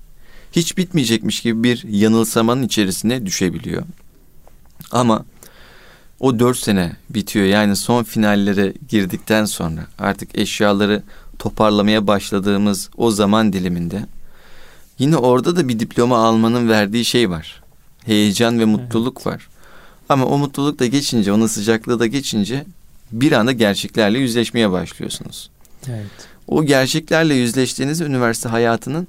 hiç 0.52 0.78
bitmeyecekmiş 0.78 1.42
gibi 1.42 1.64
bir 1.64 1.84
yanılsamanın 1.90 2.64
içerisine 2.64 3.26
düşebiliyor. 3.26 3.84
Ama 4.92 5.26
o 6.20 6.40
dört 6.40 6.58
sene 6.58 6.96
bitiyor. 7.10 7.46
Yani 7.46 7.76
son 7.76 8.04
finallere 8.04 8.74
girdikten 8.90 9.46
sonra 9.46 9.88
artık 10.00 10.38
eşyaları 10.38 11.04
toparlamaya 11.40 12.08
başladığımız 12.08 12.90
o 12.98 13.12
zaman 13.12 13.54
diliminde 13.54 14.06
yine 15.00 15.18
orada 15.18 15.56
da 15.56 15.68
bir 15.68 15.80
diploma 15.80 16.18
almanın 16.18 16.70
verdiği 16.70 17.06
şey 17.06 17.30
var. 17.30 17.64
Heyecan 18.06 18.60
ve 18.60 18.66
mutluluk 18.66 19.18
evet. 19.18 19.28
var. 19.28 19.48
Ama 20.10 20.26
o 20.26 20.38
mutluluk 20.38 20.80
da 20.80 20.86
geçince, 20.86 21.32
onun 21.32 21.48
sıcaklığı 21.48 22.00
da 22.00 22.08
geçince 22.08 22.66
bir 23.12 23.32
anda 23.32 23.52
gerçeklerle 23.52 24.20
yüzleşmeye 24.20 24.72
başlıyorsunuz. 24.72 25.50
Evet. 25.90 26.28
O 26.48 26.64
gerçeklerle 26.64 27.34
yüzleştiğiniz 27.34 28.02
üniversite 28.02 28.50
hayatının 28.50 29.08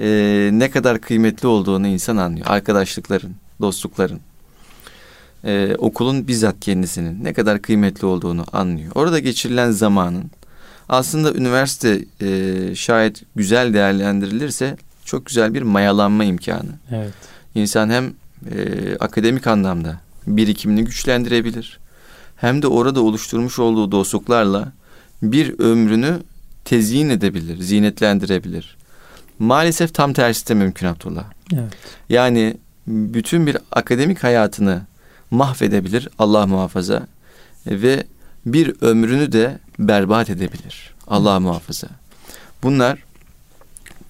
e, 0.00 0.50
ne 0.52 0.70
kadar 0.70 1.00
kıymetli 1.00 1.48
olduğunu 1.48 1.86
insan 1.86 2.16
anlıyor. 2.16 2.46
Arkadaşlıkların, 2.48 3.34
dostlukların, 3.60 4.20
e, 5.44 5.74
okulun 5.78 6.28
bizzat 6.28 6.60
kendisinin 6.60 7.24
ne 7.24 7.32
kadar 7.32 7.62
kıymetli 7.62 8.06
olduğunu 8.06 8.44
anlıyor. 8.52 8.92
Orada 8.94 9.18
geçirilen 9.18 9.70
zamanın 9.70 10.30
aslında 10.88 11.34
üniversite 11.34 12.04
e, 12.20 12.74
şayet 12.74 13.22
güzel 13.36 13.74
değerlendirilirse 13.74 14.76
çok 15.04 15.26
güzel 15.26 15.54
bir 15.54 15.62
mayalanma 15.62 16.24
imkanı. 16.24 16.70
Evet. 16.90 17.12
İnsan 17.54 17.90
hem 17.90 18.12
e, 18.54 18.96
akademik 18.96 19.46
anlamda 19.46 20.00
birikimini 20.26 20.84
güçlendirebilir. 20.84 21.78
Hem 22.36 22.62
de 22.62 22.66
orada 22.66 23.00
oluşturmuş 23.02 23.58
olduğu 23.58 23.92
dostluklarla 23.92 24.72
bir 25.22 25.58
ömrünü 25.58 26.18
tezyin 26.68 27.08
edebilir, 27.08 27.62
zinetlendirebilir. 27.62 28.76
Maalesef 29.38 29.94
tam 29.94 30.12
tersi 30.12 30.48
de 30.48 30.54
mümkün 30.54 30.86
Abdullah. 30.86 31.24
Evet. 31.52 31.72
Yani 32.08 32.56
bütün 32.86 33.46
bir 33.46 33.56
akademik 33.72 34.24
hayatını 34.24 34.82
mahvedebilir 35.30 36.08
Allah 36.18 36.46
muhafaza 36.46 37.06
ve 37.66 38.04
bir 38.46 38.74
ömrünü 38.80 39.32
de 39.32 39.58
berbat 39.78 40.30
edebilir 40.30 40.94
Allah 41.06 41.32
evet. 41.32 41.40
muhafaza. 41.40 41.88
Bunlar 42.62 42.98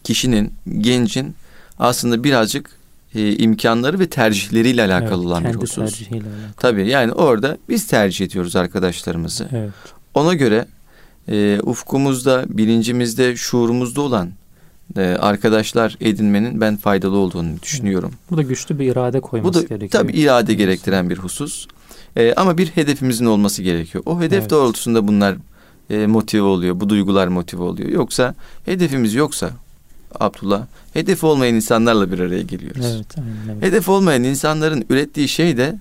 kişinin, 0.05 0.55
gencin 0.81 1.35
aslında 1.79 2.25
birazcık 2.25 2.71
e, 3.15 3.37
imkanları 3.37 3.99
ve 3.99 4.09
tercihleriyle 4.09 4.83
alakalı 4.83 5.23
evet, 5.23 5.27
olan 5.27 5.45
bir 5.45 5.55
husus. 5.55 5.79
Alakalı. 5.79 6.23
Tabii 6.57 6.89
yani 6.89 7.13
orada 7.13 7.59
biz 7.69 7.87
tercih 7.87 8.27
ediyoruz 8.27 8.57
arkadaşlarımızı. 8.57 9.49
Evet. 9.53 9.73
Ona 10.15 10.35
göre 10.35 10.67
e, 11.29 11.61
ufkumuzda, 11.62 12.45
bilincimizde, 12.49 13.37
şuurumuzda 13.37 14.01
olan 14.01 14.31
e, 14.97 15.03
arkadaşlar 15.03 15.97
edinmenin 16.01 16.61
ben 16.61 16.76
faydalı 16.76 17.16
olduğunu 17.16 17.62
düşünüyorum. 17.62 18.12
Bu 18.31 18.37
da 18.37 18.43
güçlü 18.43 18.79
bir 18.79 18.93
irade 18.93 19.20
koyması 19.20 19.61
gerekiyor. 19.61 19.81
Bu 19.81 19.93
da 19.93 19.99
tabii 19.99 20.12
irade 20.12 20.55
gerektiren 20.55 21.11
bir 21.11 21.16
husus. 21.18 21.66
E, 22.16 22.35
ama 22.35 22.59
bir 22.59 22.66
hedefimizin 22.66 23.26
olması 23.26 23.62
gerekiyor. 23.62 24.05
O 24.07 24.20
hedef 24.20 24.41
evet. 24.41 24.51
doğrultusunda 24.51 25.09
bunlar 25.09 25.37
e, 25.91 26.07
motive 26.07 26.43
oluyor. 26.43 26.81
Bu 26.81 26.89
duygular 26.89 27.29
motive 27.29 27.62
oluyor. 27.62 27.89
Yoksa 27.89 28.35
hedefimiz 28.64 29.14
yoksa 29.14 29.51
Abdullah 30.20 30.66
hedef 30.93 31.24
olmayan 31.24 31.55
insanlarla 31.55 32.12
bir 32.12 32.18
araya 32.18 32.43
geliyoruz. 32.43 32.87
Evet, 32.95 33.18
aynen, 33.18 33.53
evet. 33.53 33.62
Hedef 33.62 33.89
olmayan 33.89 34.24
insanların 34.24 34.85
ürettiği 34.91 35.29
şey 35.29 35.57
de 35.57 35.79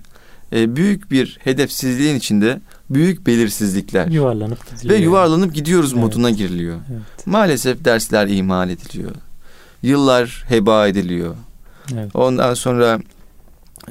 e, 0.52 0.76
büyük 0.76 1.10
bir 1.10 1.38
hedefsizliğin 1.44 2.16
içinde 2.16 2.60
büyük 2.90 3.26
belirsizlikler. 3.26 4.06
Yuvarlanıp 4.06 4.70
gidiliyor. 4.70 4.94
Ve 4.94 5.02
yuvarlanıp 5.02 5.54
gidiyoruz 5.54 5.92
evet. 5.92 6.02
moduna 6.02 6.30
giriliyor. 6.30 6.76
Evet. 6.92 7.26
Maalesef 7.26 7.84
dersler 7.84 8.26
ihmal 8.26 8.70
ediliyor. 8.70 9.10
Yıllar 9.82 10.44
heba 10.48 10.88
ediliyor. 10.88 11.34
Evet. 11.92 12.16
Ondan 12.16 12.54
sonra 12.54 13.00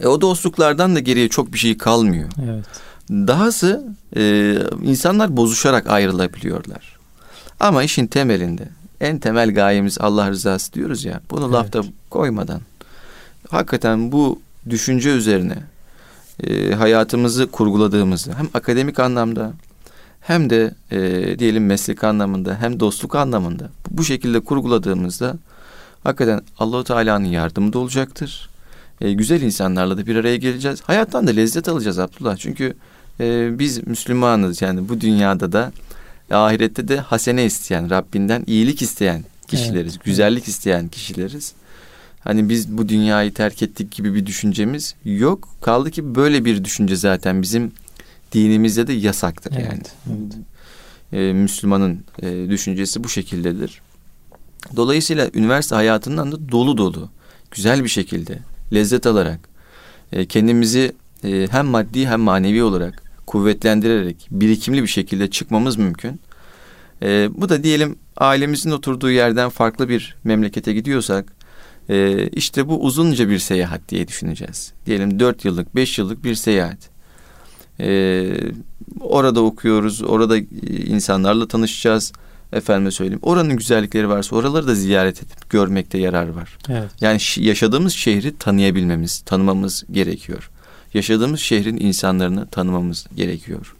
e, 0.02 0.08
o 0.08 0.22
dostluklardan 0.22 0.96
da 0.96 1.00
geriye 1.00 1.30
çok 1.30 1.54
bir 1.54 1.58
şey 1.58 1.78
kalmıyor. 1.78 2.30
Evet. 2.44 2.66
Dahası 3.10 3.96
e, 4.16 4.54
insanlar 4.84 5.38
bozuşarak 5.38 5.88
ayrılabiliyorlar. 5.88 6.98
Ama 7.60 7.84
işin 7.84 8.08
temelinde 8.08 8.70
en 9.02 9.20
temel 9.20 9.54
gayemiz 9.54 9.98
Allah 10.02 10.30
rızası 10.30 10.74
diyoruz 10.74 11.06
ya. 11.06 11.22
Bunu 11.32 11.46
evet. 11.46 11.54
lafta 11.54 11.82
koymadan 12.10 12.62
hakikaten 13.50 14.12
bu 14.12 14.40
düşünce 14.70 15.10
üzerine 15.10 15.58
e, 16.44 16.72
hayatımızı 16.72 17.48
kurguladığımızda 17.48 18.40
hem 18.40 18.50
akademik 18.54 19.00
anlamda 19.00 19.54
hem 20.22 20.50
de 20.50 20.76
e, 20.92 21.00
diyelim 21.40 21.66
meslek 21.66 22.04
anlamında 22.04 22.58
hem 22.62 22.80
dostluk 22.80 23.16
anlamında 23.16 23.70
bu 23.92 24.04
şekilde 24.04 24.40
kurguladığımızda 24.40 25.36
hakikaten 26.04 26.42
Allahu 26.60 26.84
Teala'nın 26.84 27.26
yardımı 27.26 27.74
da 27.74 27.80
olacaktır. 27.80 28.50
E, 29.02 29.14
güzel 29.14 29.42
insanlarla 29.42 29.98
da 29.98 30.06
bir 30.06 30.16
araya 30.16 30.38
geleceğiz. 30.38 30.82
Hayattan 30.82 31.28
da 31.28 31.32
lezzet 31.32 31.70
alacağız 31.70 32.00
Abdullah. 32.00 32.38
Çünkü 32.38 32.74
e, 33.20 33.60
biz 33.60 33.88
Müslümanız 33.88 34.62
yani 34.62 34.90
bu 34.90 35.02
dünyada 35.02 35.52
da 35.52 35.72
ahirette 36.32 36.88
de 36.88 36.98
hasene 36.98 37.46
isteyen, 37.46 37.90
Rabbinden 37.90 38.44
iyilik 38.48 38.82
isteyen 38.82 39.24
kişileriz. 39.48 39.94
Evet. 39.94 40.06
Güzellik 40.06 40.48
isteyen 40.48 40.88
kişileriz. 40.88 41.54
Hani 42.28 42.50
biz 42.50 42.78
bu 42.78 42.90
dünyayı 42.90 43.34
terk 43.34 43.64
ettik 43.64 43.92
gibi 43.92 44.14
bir 44.14 44.26
düşüncemiz 44.26 44.96
yok. 45.06 45.50
Kaldı 45.62 45.92
ki 45.92 46.16
böyle 46.16 46.46
bir 46.46 46.64
düşünce 46.64 46.96
zaten 46.96 47.42
bizim 47.42 47.72
dinimizde 48.32 48.88
de 48.88 48.94
yasaktır 48.94 49.54
evet, 49.56 49.66
yani. 49.66 49.82
Evet. 50.08 50.34
Ee, 51.14 51.34
Müslümanın 51.34 52.04
e, 52.22 52.50
düşüncesi 52.50 53.04
bu 53.04 53.10
şekildedir. 53.10 53.82
Dolayısıyla 54.76 55.30
üniversite 55.34 55.76
hayatından 55.76 56.32
da 56.32 56.52
dolu 56.52 56.78
dolu, 56.78 57.10
güzel 57.52 57.84
bir 57.84 57.90
şekilde, 57.90 58.40
lezzet 58.74 59.06
alarak, 59.06 59.40
e, 60.12 60.26
kendimizi 60.26 60.92
e, 61.24 61.48
hem 61.52 61.66
maddi 61.66 62.08
hem 62.08 62.20
manevi 62.20 62.64
olarak 62.64 63.04
kuvvetlendirerek, 63.28 64.28
birikimli 64.32 64.84
bir 64.84 64.88
şekilde 64.88 65.30
çıkmamız 65.30 65.78
mümkün. 65.78 66.20
E, 67.02 67.30
bu 67.34 67.50
da 67.50 67.64
diyelim 67.64 67.96
ailemizin 68.18 68.72
oturduğu 68.72 69.12
yerden 69.12 69.50
farklı 69.50 69.90
bir 69.90 70.16
memlekete 70.24 70.74
gidiyorsak, 70.74 71.37
ee, 71.90 72.28
işte 72.28 72.68
bu 72.68 72.84
uzunca 72.84 73.30
bir 73.30 73.40
seyahat 73.40 73.90
diye 73.90 74.08
düşüneceğiz. 74.08 74.74
Diyelim 74.86 75.20
dört 75.20 75.46
yıllık, 75.46 75.76
beş 75.76 75.98
yıllık 75.98 76.24
bir 76.24 76.36
seyahat. 76.36 76.78
Ee, 77.80 78.34
orada 79.00 79.42
okuyoruz, 79.42 80.02
orada 80.04 80.38
insanlarla 80.88 81.48
tanışacağız. 81.48 82.14
Efendime 82.54 82.92
söyleyeyim. 82.92 83.20
Oranın 83.22 83.58
güzellikleri 83.58 84.10
varsa 84.10 84.36
oraları 84.36 84.68
da 84.68 84.76
ziyaret 84.76 85.18
edip 85.18 85.50
görmekte 85.50 85.98
yarar 85.98 86.28
var. 86.28 86.58
Evet. 86.70 86.90
Yani 87.02 87.20
yaşadığımız 87.38 87.94
şehri 87.94 88.38
tanıyabilmemiz, 88.38 89.20
tanımamız 89.20 89.86
gerekiyor. 89.92 90.50
Yaşadığımız 90.94 91.40
şehrin 91.40 91.78
insanlarını 91.78 92.48
tanımamız 92.48 93.08
gerekiyor. 93.16 93.76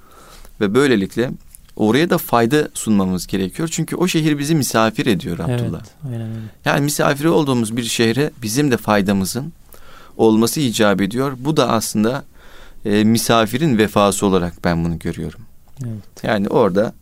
Ve 0.62 0.76
böylelikle 0.76 1.32
oraya 1.78 2.10
da 2.10 2.18
fayda 2.18 2.70
sunmamız 2.74 3.28
gerekiyor. 3.28 3.70
Çünkü 3.72 3.96
o 3.96 4.08
şehir 4.08 4.40
bizi 4.40 4.56
misafir 4.56 5.06
ediyor 5.06 5.40
Abdullah. 5.40 5.80
Evet, 5.80 5.92
aynen 6.06 6.30
öyle. 6.30 6.40
Yani 6.66 6.82
misafiri 6.82 7.30
olduğumuz 7.30 7.78
bir 7.78 7.84
şehre 7.84 8.32
bizim 8.42 8.72
de 8.72 8.78
faydamızın 8.78 9.54
olması 10.18 10.60
icap 10.60 11.02
ediyor. 11.02 11.38
Bu 11.40 11.58
da 11.58 11.70
aslında 11.70 12.26
e, 12.86 13.04
misafirin 13.04 13.78
vefası 13.78 14.26
olarak 14.26 14.54
ben 14.64 14.86
bunu 14.86 15.00
görüyorum. 15.00 15.40
Evet. 15.86 16.24
Yani 16.24 16.48
orada 16.48 16.94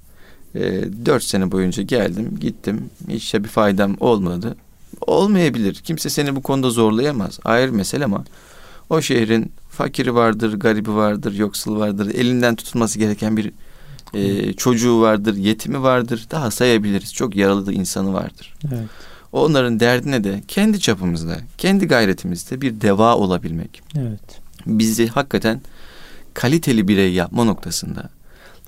e, 0.55 0.61
dört 1.05 1.23
sene 1.23 1.51
boyunca 1.51 1.84
geldim, 1.84 2.38
gittim. 2.39 2.89
Hiç 3.09 3.34
bir 3.34 3.47
faydam 3.47 3.95
olmadı. 3.99 4.55
Olmayabilir. 5.01 5.73
Kimse 5.76 6.09
seni 6.09 6.36
bu 6.36 6.41
konuda 6.41 6.69
zorlayamaz. 6.69 7.39
Ayrı 7.45 7.73
mesele 7.73 8.05
ama 8.05 8.23
o 8.89 9.01
şehrin 9.01 9.51
fakiri 9.69 10.15
vardır, 10.15 10.59
garibi 10.59 10.93
vardır, 10.93 11.34
yoksul 11.34 11.80
vardır. 11.80 12.15
Elinden 12.15 12.55
tutulması 12.55 12.99
gereken 12.99 13.38
bir 13.38 13.51
e, 14.14 14.53
çocuğu 14.53 15.01
vardır, 15.01 15.36
yetimi 15.36 15.82
vardır. 15.84 16.28
Daha 16.32 16.51
sayabiliriz. 16.51 17.14
Çok 17.14 17.36
yaralı 17.36 17.66
da 17.66 17.74
insanı 17.74 18.14
vardır. 18.14 18.53
Evet. 18.68 18.89
Onların 19.32 19.80
derdine 19.80 20.24
de 20.24 20.43
kendi 20.47 20.80
çapımızda, 20.80 21.38
kendi 21.58 21.88
gayretimizde 21.88 22.62
bir 22.62 22.82
deva 22.82 23.16
olabilmek. 23.16 23.82
Evet. 23.97 24.41
Bizi 24.66 25.08
hakikaten 25.08 25.62
kaliteli 26.34 26.88
birey 26.88 27.14
yapma 27.14 27.43
noktasında 27.43 28.10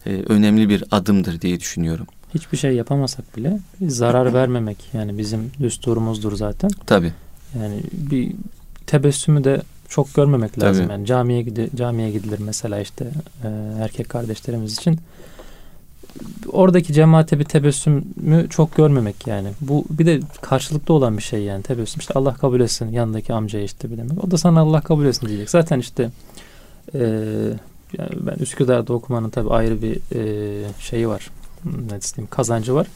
e, 0.06 0.10
önemli 0.10 0.70
bir 0.70 0.84
adımdır 0.92 1.42
diye 1.42 1.60
düşünüyorum. 1.60 2.08
Hiçbir 2.36 2.58
şey 2.58 2.76
yapamasak 2.76 3.38
bile 3.38 3.60
zarar 3.82 4.34
vermemek 4.34 4.78
yani 4.94 5.18
bizim 5.18 5.52
düsturumuzdur 5.60 6.36
zaten. 6.36 6.70
Tabii. 6.86 7.14
Yani 7.60 7.82
bir 7.94 8.32
tebessümü 8.88 9.44
de 9.44 9.62
çok 9.90 10.14
görmemek 10.16 10.64
lazım. 10.64 10.84
Tabii. 10.84 10.94
Yani 10.94 11.06
camiye 11.06 11.42
gidi, 11.42 11.70
camiye 11.76 12.12
gidilir 12.12 12.40
mesela 12.40 12.80
işte 12.80 13.06
e, 13.44 13.48
erkek 13.80 14.10
kardeşlerimiz 14.10 14.74
için 14.74 15.00
oradaki 16.52 16.94
cemaate 16.94 17.40
bir 17.40 17.44
tebessümü 17.44 18.48
çok 18.50 18.76
görmemek 18.76 19.28
yani. 19.28 19.50
Bu 19.62 19.86
bir 19.90 20.06
de 20.06 20.20
karşılıklı 20.42 20.94
olan 20.94 21.18
bir 21.18 21.24
şey 21.24 21.44
yani 21.44 21.64
tebessüm. 21.64 22.00
İşte 22.00 22.14
Allah 22.14 22.34
kabul 22.34 22.60
etsin 22.60 22.92
yanındaki 22.92 23.34
amcaya 23.34 23.64
işte 23.64 23.92
bir 23.92 23.98
demek. 23.98 24.24
O 24.24 24.32
da 24.32 24.38
sana 24.38 24.62
Allah 24.62 24.82
kabul 24.82 25.06
etsin 25.06 25.28
diyecek. 25.28 25.50
Zaten 25.50 25.80
işte 25.80 26.10
e, 26.94 27.00
yani 27.98 28.10
ben 28.22 28.36
Üsküdar'da 28.40 28.94
okumanın 28.94 29.30
tabii 29.30 29.50
ayrı 29.50 29.82
bir 29.82 30.00
e, 30.16 30.64
şeyi 30.80 31.08
var. 31.08 31.32
Ne 31.66 31.90
diyeyim 31.90 32.28
kazancı 32.30 32.76
var. 32.76 32.88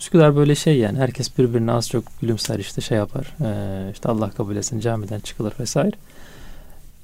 Üsküdar 0.00 0.36
böyle 0.36 0.54
şey 0.54 0.78
yani 0.78 0.98
herkes 0.98 1.38
birbirine 1.38 1.72
az 1.72 1.88
çok 1.88 2.04
gülümser 2.20 2.58
işte 2.58 2.80
şey 2.80 2.98
yapar. 2.98 3.36
E, 3.44 3.90
işte 3.92 4.08
Allah 4.08 4.30
kabul 4.30 4.56
etsin 4.56 4.80
camiden 4.80 5.20
çıkılır 5.20 5.52
vesaire. 5.60 5.96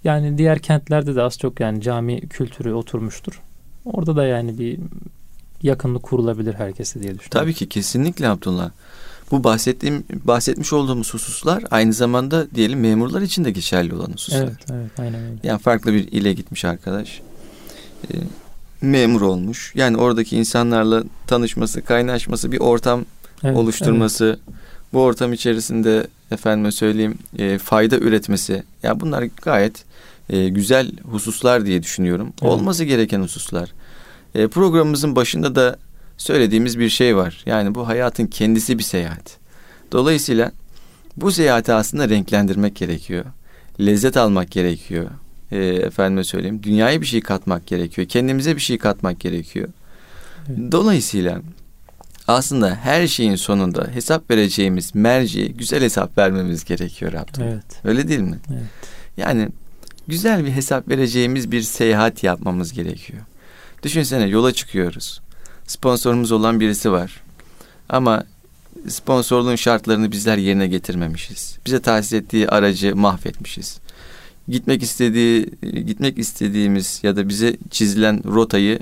Yani 0.05 0.39
diğer 0.39 0.59
kentlerde 0.59 1.14
de 1.14 1.22
az 1.22 1.39
çok 1.39 1.61
yani 1.61 1.80
cami 1.80 2.20
kültürü 2.20 2.72
oturmuştur. 2.72 3.41
Orada 3.85 4.16
da 4.16 4.26
yani 4.26 4.59
bir 4.59 4.78
yakınlık 5.62 6.03
kurulabilir 6.03 6.55
herkese 6.55 6.95
diye 6.95 7.18
düşünüyorum. 7.18 7.30
Tabii 7.30 7.55
ki 7.55 7.68
kesinlikle 7.68 8.28
Abdullah. 8.28 8.70
Bu 9.30 9.45
bahsettiğim 9.45 10.05
bahsetmiş 10.24 10.72
olduğumuz 10.72 11.14
hususlar 11.14 11.64
aynı 11.70 11.93
zamanda 11.93 12.51
diyelim 12.51 12.80
memurlar 12.80 13.22
için 13.22 13.45
de 13.45 13.51
geçerli 13.51 13.95
olan 13.95 14.12
hususlar. 14.12 14.43
Evet, 14.43 14.66
evet, 14.72 14.91
aynen 14.99 15.24
öyle. 15.24 15.39
Yani 15.43 15.59
farklı 15.59 15.93
bir 15.93 16.12
ile 16.12 16.32
gitmiş 16.32 16.64
arkadaş. 16.64 17.20
E, 18.05 18.14
memur 18.85 19.20
olmuş. 19.20 19.72
Yani 19.74 19.97
oradaki 19.97 20.37
insanlarla 20.37 21.03
tanışması, 21.26 21.82
kaynaşması, 21.82 22.53
bir 22.53 22.61
ortam 22.61 23.05
evet, 23.45 23.57
oluşturması, 23.57 24.24
evet. 24.24 24.57
bu 24.93 25.03
ortam 25.03 25.32
içerisinde 25.32 26.07
efendime 26.30 26.72
söyleyeyim 26.72 27.18
e, 27.39 27.59
fayda 27.59 27.99
üretmesi. 27.99 28.62
Ya 28.82 29.01
bunlar 29.01 29.24
gayet 29.43 29.85
e, 30.30 30.49
güzel 30.49 30.93
hususlar 31.11 31.66
diye 31.66 31.82
düşünüyorum. 31.82 32.32
Evet. 32.43 32.53
Olması 32.53 32.85
gereken 32.85 33.20
hususlar. 33.20 33.72
E, 34.35 34.49
programımızın 34.49 35.16
başında 35.16 35.55
da 35.55 35.76
söylediğimiz 36.16 36.78
bir 36.78 36.89
şey 36.89 37.16
var. 37.16 37.43
Yani 37.47 37.74
bu 37.74 37.89
hayatın 37.89 38.26
kendisi 38.26 38.78
bir 38.78 38.82
seyahat. 38.82 39.37
Dolayısıyla 39.93 40.53
bu 41.16 41.32
seyahati 41.32 41.72
aslında 41.72 42.09
renklendirmek 42.09 42.76
gerekiyor. 42.76 43.24
Lezzet 43.80 44.16
almak 44.16 44.51
gerekiyor. 44.51 45.11
E, 45.53 45.59
efendime 45.64 46.24
söyleyeyim. 46.24 46.62
Dünyaya 46.62 47.01
bir 47.01 47.07
şey 47.07 47.20
katmak 47.20 47.66
gerekiyor. 47.66 48.09
Kendimize 48.09 48.57
bir 48.57 48.61
şey 48.61 48.78
katmak 48.78 49.20
gerekiyor. 49.20 49.68
Evet. 50.49 50.72
Dolayısıyla 50.72 51.40
aslında 52.28 52.74
her 52.74 53.07
şeyin 53.07 53.36
sonunda 53.36 53.88
hesap 53.92 54.30
vereceğimiz 54.30 54.95
merci 54.95 55.53
güzel 55.53 55.82
hesap 55.82 56.18
vermemiz 56.18 56.64
gerekiyor 56.64 57.12
Abdullah. 57.12 57.47
Evet. 57.47 57.64
Öyle 57.84 58.09
değil 58.09 58.20
mi? 58.20 58.38
Evet. 58.53 58.62
Yani 59.16 59.49
güzel 60.09 60.45
bir 60.45 60.51
hesap 60.51 60.88
vereceğimiz 60.88 61.53
bir 61.53 61.62
seyahat 61.62 62.24
yapmamız 62.24 62.72
gerekiyor. 62.72 63.22
Düşünsene 63.82 64.26
yola 64.26 64.53
çıkıyoruz. 64.53 65.20
Sponsorumuz 65.66 66.32
olan 66.32 66.61
birisi 66.61 66.92
var. 66.92 67.20
Ama 67.88 68.24
sponsorluğun 68.88 69.57
şartlarını 69.57 70.12
bizler 70.12 70.36
yerine 70.36 70.66
getirmemişiz. 70.66 71.59
Bize 71.66 71.82
tahsis 71.82 72.12
ettiği 72.12 72.49
aracı 72.49 72.97
mahvetmişiz. 72.97 73.78
Gitmek 74.49 74.82
istediği 74.82 75.51
gitmek 75.62 76.18
istediğimiz 76.18 77.01
ya 77.03 77.16
da 77.16 77.28
bize 77.28 77.57
çizilen 77.70 78.34
rotayı 78.34 78.78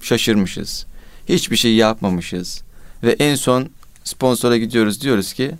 şaşırmışız. 0.00 0.86
Hiçbir 1.28 1.56
şey 1.56 1.74
yapmamışız. 1.74 2.62
Ve 3.02 3.16
en 3.18 3.34
son 3.34 3.68
sponsora 4.04 4.56
gidiyoruz 4.56 5.00
diyoruz 5.00 5.32
ki 5.32 5.52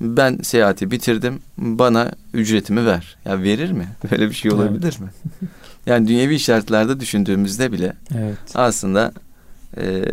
ben 0.00 0.38
seyahati 0.42 0.90
bitirdim 0.90 1.40
bana 1.58 2.12
ücretimi 2.34 2.86
ver. 2.86 3.16
Ya 3.24 3.42
verir 3.42 3.72
mi? 3.72 3.88
Böyle 4.10 4.30
bir 4.30 4.34
şey 4.34 4.52
olabilir 4.52 4.82
evet. 4.82 5.00
mi? 5.00 5.08
Yani 5.86 6.08
dünyevi 6.08 6.40
şartlarda 6.40 7.00
düşündüğümüzde 7.00 7.72
bile 7.72 7.92
evet. 8.14 8.38
aslında 8.54 9.12
e, 9.76 10.04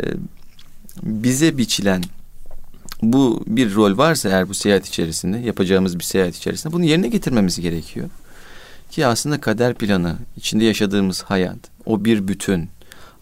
bize 1.04 1.58
biçilen 1.58 2.04
bu 3.02 3.44
bir 3.48 3.76
rol 3.76 3.98
varsa 3.98 4.30
eğer 4.30 4.50
bu 4.50 4.54
seyahat 4.54 4.88
içerisinde 4.88 5.38
yapacağımız 5.38 6.00
bir 6.00 6.04
seyahat 6.04 6.36
içerisinde 6.36 6.74
bunu 6.74 6.86
yerine 6.86 7.08
getirmemiz 7.08 7.60
gerekiyor. 7.60 8.10
Ki 8.90 9.06
aslında 9.06 9.42
kader 9.42 9.74
planı, 9.74 10.16
içinde 10.38 10.66
yaşadığımız 10.66 11.24
hayat, 11.24 11.60
o 11.86 12.06
bir 12.06 12.28
bütün, 12.28 12.70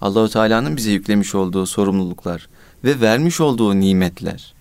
Allahu 0.01 0.29
Teala'nın 0.29 0.77
bize 0.77 0.91
yüklemiş 0.91 1.35
olduğu 1.35 1.65
sorumluluklar 1.65 2.49
ve 2.83 3.01
vermiş 3.01 3.41
olduğu 3.41 3.79
nimetler 3.79 4.53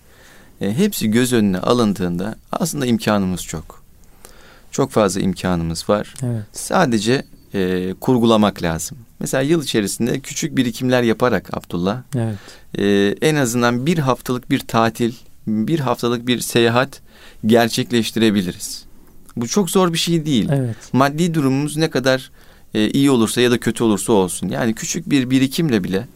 e, 0.61 0.77
hepsi 0.77 1.11
göz 1.11 1.33
önüne 1.33 1.59
alındığında 1.59 2.35
aslında 2.51 2.85
imkanımız 2.85 3.43
çok. 3.43 3.83
Çok 4.71 4.91
fazla 4.91 5.21
imkanımız 5.21 5.89
var. 5.89 6.13
Evet. 6.23 6.43
Sadece 6.51 7.25
e, 7.53 7.93
kurgulamak 8.01 8.61
lazım. 8.63 8.97
Mesela 9.19 9.41
yıl 9.41 9.63
içerisinde 9.63 10.19
küçük 10.19 10.57
birikimler 10.57 11.03
yaparak 11.03 11.57
Abdullah 11.57 12.01
evet. 12.15 12.37
e, 12.77 13.15
en 13.27 13.35
azından 13.35 13.85
bir 13.85 13.97
haftalık 13.97 14.49
bir 14.49 14.59
tatil, 14.59 15.13
bir 15.47 15.79
haftalık 15.79 16.27
bir 16.27 16.39
seyahat 16.39 17.01
gerçekleştirebiliriz. 17.45 18.86
Bu 19.41 19.47
çok 19.47 19.69
zor 19.69 19.93
bir 19.93 19.97
şey 19.97 20.25
değil. 20.25 20.49
Evet. 20.51 20.75
Maddi 20.93 21.33
durumumuz 21.33 21.77
ne 21.77 21.89
kadar 21.89 22.31
e, 22.73 22.89
iyi 22.89 23.11
olursa 23.11 23.41
ya 23.41 23.51
da 23.51 23.57
kötü 23.57 23.83
olursa 23.83 24.13
olsun. 24.13 24.49
Yani 24.49 24.73
küçük 24.73 25.09
bir 25.09 25.29
birikimle 25.29 25.83
bile 25.83 26.07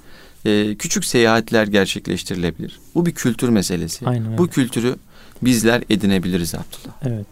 e, 0.46 0.76
küçük 0.76 1.06
seyahatler 1.06 1.68
gerçekleştirilebilir. 1.68 2.80
Bu 2.96 3.06
bir 3.06 3.12
kültür 3.12 3.50
meselesi. 3.50 4.06
Aynen 4.06 4.28
öyle. 4.28 4.38
Bu 4.38 4.48
kültürü 4.48 4.96
bizler 5.42 5.84
edinebiliriz 5.90 6.56
Abdullah. 6.56 6.96
Evet. 7.04 7.28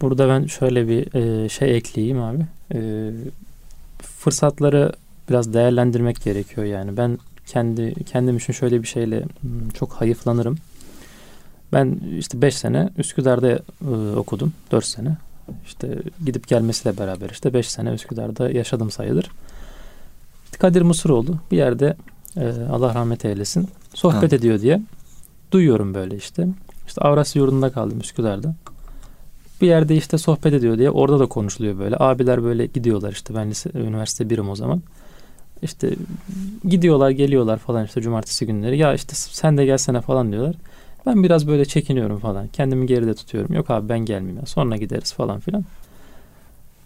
Burada 0.00 0.28
ben 0.28 0.46
şöyle 0.46 0.88
bir 0.88 1.14
e, 1.14 1.48
şey 1.48 1.76
ekleyeyim 1.76 2.22
abi. 2.22 2.46
E, 2.74 3.10
fırsatları 4.02 4.92
biraz 5.30 5.54
değerlendirmek 5.54 6.22
gerekiyor 6.22 6.66
yani. 6.66 6.96
Ben 6.96 7.18
kendi 7.46 8.04
kendim 8.04 8.36
için 8.36 8.52
şöyle 8.52 8.82
bir 8.82 8.88
şeyle 8.88 9.20
hmm, 9.40 9.70
çok 9.74 9.92
hayıflanırım. 9.92 10.58
Ben 11.72 12.00
işte 12.18 12.42
5 12.42 12.56
sene 12.56 12.90
Üsküdar'da 12.98 13.50
e, 13.50 14.16
okudum. 14.16 14.52
4 14.72 14.84
sene. 14.84 15.16
İşte 15.66 15.98
gidip 16.26 16.48
gelmesiyle 16.48 16.98
beraber 16.98 17.30
işte 17.30 17.54
5 17.54 17.70
sene 17.70 17.90
Üsküdar'da 17.90 18.50
yaşadım 18.50 18.90
sayılır. 18.90 19.30
Kadir 20.58 20.82
Mısıroğlu 20.82 21.36
bir 21.50 21.56
yerde 21.56 21.96
e, 22.36 22.52
Allah 22.72 22.94
rahmet 22.94 23.24
eylesin 23.24 23.68
sohbet 23.94 24.32
ha. 24.32 24.36
ediyor 24.36 24.60
diye 24.60 24.82
duyuyorum 25.52 25.94
böyle 25.94 26.16
işte. 26.16 26.48
İşte 26.86 27.00
Avrasya 27.00 27.42
yurdunda 27.42 27.72
kaldım 27.72 28.00
Üsküdar'da. 28.00 28.54
Bir 29.60 29.66
yerde 29.66 29.96
işte 29.96 30.18
sohbet 30.18 30.52
ediyor 30.52 30.78
diye 30.78 30.90
orada 30.90 31.18
da 31.18 31.26
konuşuluyor 31.26 31.78
böyle. 31.78 31.96
Abiler 31.98 32.44
böyle 32.44 32.66
gidiyorlar 32.66 33.12
işte 33.12 33.34
ben 33.34 33.50
lise, 33.50 33.70
üniversite 33.74 34.30
birim 34.30 34.50
o 34.50 34.56
zaman. 34.56 34.82
İşte 35.62 35.94
gidiyorlar 36.64 37.10
geliyorlar 37.10 37.58
falan 37.58 37.84
işte 37.84 38.02
cumartesi 38.02 38.46
günleri. 38.46 38.78
Ya 38.78 38.94
işte 38.94 39.14
sen 39.14 39.58
de 39.58 39.64
gelsene 39.64 40.00
falan 40.00 40.32
diyorlar. 40.32 40.54
Ben 41.08 41.22
biraz 41.22 41.46
böyle 41.46 41.64
çekiniyorum 41.64 42.18
falan. 42.18 42.48
Kendimi 42.48 42.86
geride 42.86 43.14
tutuyorum. 43.14 43.54
Yok 43.54 43.70
abi 43.70 43.88
ben 43.88 43.98
gelmeyeyim. 43.98 44.46
Sonra 44.46 44.76
gideriz 44.76 45.12
falan 45.12 45.40
filan. 45.40 45.64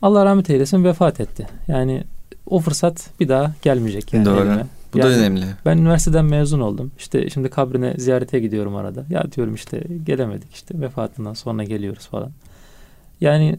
Allah 0.03 0.25
rahmet 0.25 0.51
eylesin 0.51 0.85
vefat 0.85 1.21
etti. 1.21 1.47
Yani 1.69 2.05
o 2.47 2.61
fırsat 2.61 3.11
bir 3.21 3.29
daha 3.29 3.55
gelmeyecek 3.63 4.13
yani 4.13 4.25
Doğru. 4.25 4.41
elime. 4.41 4.67
Bu 4.95 4.99
yani 4.99 5.11
da 5.11 5.19
önemli. 5.19 5.45
Ben 5.67 5.79
üniversiteden 5.79 6.25
mezun 6.25 6.61
oldum. 6.61 6.91
İşte 6.99 7.31
şimdi 7.31 7.51
kabrine 7.51 7.95
ziyarete 7.99 8.41
gidiyorum 8.41 8.77
arada. 8.77 9.05
Ya 9.11 9.33
diyorum 9.33 9.55
işte 9.55 9.85
gelemedik 10.05 10.55
işte 10.55 10.81
vefatından 10.81 11.35
sonra 11.35 11.65
geliyoruz 11.65 12.07
falan. 12.07 12.31
Yani 13.21 13.59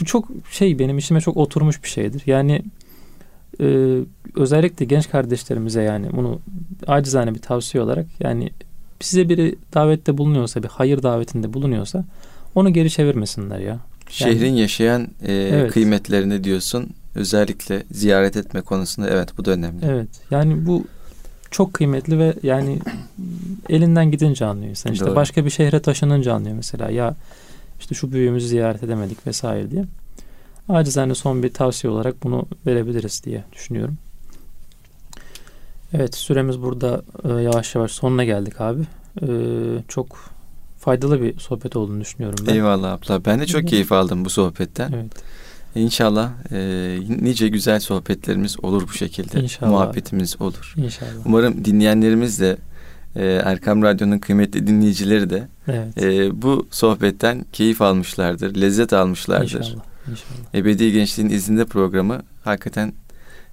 bu 0.00 0.04
çok 0.04 0.28
şey 0.50 0.78
benim 0.78 0.98
işime 0.98 1.20
çok 1.20 1.36
oturmuş 1.36 1.82
bir 1.82 1.88
şeydir. 1.88 2.22
Yani 2.26 2.62
e, 3.60 3.98
özellikle 4.34 4.84
genç 4.84 5.10
kardeşlerimize 5.10 5.82
yani 5.82 6.06
bunu 6.12 6.40
acizane 6.86 7.34
bir 7.34 7.40
tavsiye 7.40 7.84
olarak 7.84 8.06
yani 8.20 8.50
size 9.00 9.28
biri 9.28 9.54
davette 9.74 10.18
bulunuyorsa 10.18 10.62
bir 10.62 10.68
hayır 10.68 11.02
davetinde 11.02 11.52
bulunuyorsa 11.52 12.04
onu 12.54 12.72
geri 12.72 12.90
çevirmesinler 12.90 13.58
ya. 13.58 13.66
Yani, 13.66 13.78
Şehrin 14.08 14.54
yaşayan 14.54 15.08
e, 15.22 15.32
evet. 15.32 15.72
kıymetlerini 15.72 16.44
diyorsun 16.44 16.90
özellikle 17.14 17.82
ziyaret 17.90 18.36
etme 18.36 18.60
konusunda 18.60 19.10
evet 19.10 19.38
bu 19.38 19.44
da 19.44 19.50
önemli. 19.50 19.86
Evet 19.86 20.08
yani 20.30 20.66
bu 20.66 20.84
çok 21.50 21.74
kıymetli 21.74 22.18
ve 22.18 22.34
yani 22.42 22.78
elinden 23.68 24.10
gidince 24.10 24.44
anlıyor 24.44 24.70
insan. 24.70 24.92
İşte 24.92 25.06
Doğru. 25.06 25.16
başka 25.16 25.44
bir 25.44 25.50
şehre 25.50 25.80
taşınınca 25.80 26.34
anlıyor 26.34 26.56
mesela 26.56 26.90
ya 26.90 27.14
işte 27.80 27.94
şu 27.94 28.12
büyüğümüzü 28.12 28.48
ziyaret 28.48 28.82
edemedik 28.82 29.26
vesaire 29.26 29.70
diye. 29.70 29.84
Acizane 30.68 31.14
son 31.14 31.42
bir 31.42 31.52
tavsiye 31.52 31.92
olarak 31.92 32.22
bunu 32.22 32.46
verebiliriz 32.66 33.24
diye 33.24 33.44
düşünüyorum. 33.52 33.98
Evet 35.94 36.14
süremiz 36.14 36.62
burada 36.62 37.02
e, 37.24 37.28
yavaş 37.28 37.74
yavaş 37.74 37.92
sonuna 37.92 38.24
geldik 38.24 38.60
abi. 38.60 38.82
E, 39.22 39.28
çok 39.88 40.34
faydalı 40.78 41.22
bir 41.22 41.38
sohbet 41.38 41.76
olduğunu 41.76 42.00
düşünüyorum 42.00 42.46
ben. 42.46 42.54
Eyvallah 42.54 42.92
abla. 42.92 43.24
Ben 43.24 43.40
de 43.40 43.46
çok 43.46 43.68
keyif 43.68 43.92
aldım 43.92 44.24
bu 44.24 44.30
sohbetten. 44.30 44.92
Evet. 44.92 45.12
İnşallah 45.74 46.30
e, 46.52 46.98
nice 47.08 47.48
güzel 47.48 47.80
sohbetlerimiz 47.80 48.64
olur 48.64 48.88
bu 48.88 48.92
şekilde. 48.92 49.40
İnşallah. 49.40 49.70
Muhabbetimiz 49.70 50.40
olur. 50.40 50.74
İnşallah. 50.76 51.10
Umarım 51.24 51.64
dinleyenlerimiz 51.64 52.40
de 52.40 52.56
e, 53.16 53.24
Erkam 53.26 53.82
Radyo'nun 53.82 54.18
kıymetli 54.18 54.66
dinleyicileri 54.66 55.30
de 55.30 55.48
evet. 55.68 56.02
e, 56.02 56.42
bu 56.42 56.66
sohbetten 56.70 57.44
keyif 57.52 57.82
almışlardır, 57.82 58.54
lezzet 58.54 58.92
almışlardır. 58.92 59.44
İnşallah. 59.44 59.84
İnşallah. 60.10 60.54
Ebedi 60.54 60.92
Gençliğin 60.92 61.28
izinde 61.28 61.64
programı 61.64 62.22
hakikaten 62.44 62.92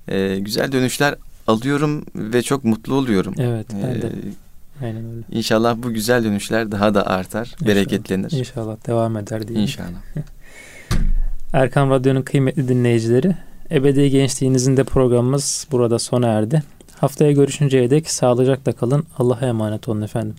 e, 0.07 0.39
güzel 0.39 0.71
dönüşler 0.71 1.15
alıyorum 1.47 2.05
ve 2.15 2.41
çok 2.41 2.63
mutlu 2.63 2.95
oluyorum. 2.95 3.33
Evet 3.37 3.67
ben 3.83 4.01
de. 4.01 4.07
E, 4.07 4.11
Aynen 4.85 5.05
öyle. 5.11 5.21
İnşallah 5.31 5.77
bu 5.77 5.93
güzel 5.93 6.23
dönüşler 6.23 6.71
daha 6.71 6.93
da 6.93 7.07
artar, 7.07 7.45
İnşallah. 7.45 7.67
bereketlenir. 7.67 8.31
İnşallah 8.31 8.87
devam 8.87 9.17
eder 9.17 9.47
diye. 9.47 9.59
İnşallah. 9.59 10.01
Erkan 11.53 11.89
Radyo'nun 11.89 12.21
kıymetli 12.21 12.67
dinleyicileri, 12.67 13.35
Ebedi 13.71 14.09
Gençliğinizin 14.09 14.77
de 14.77 14.83
programımız 14.83 15.67
burada 15.71 15.99
sona 15.99 16.27
erdi. 16.27 16.63
Haftaya 16.99 17.31
görüşünceye 17.31 17.89
dek 17.89 18.09
sağlıcakla 18.09 18.71
kalın. 18.71 19.03
Allah'a 19.17 19.45
emanet 19.45 19.87
olun 19.89 20.01
efendim. 20.01 20.35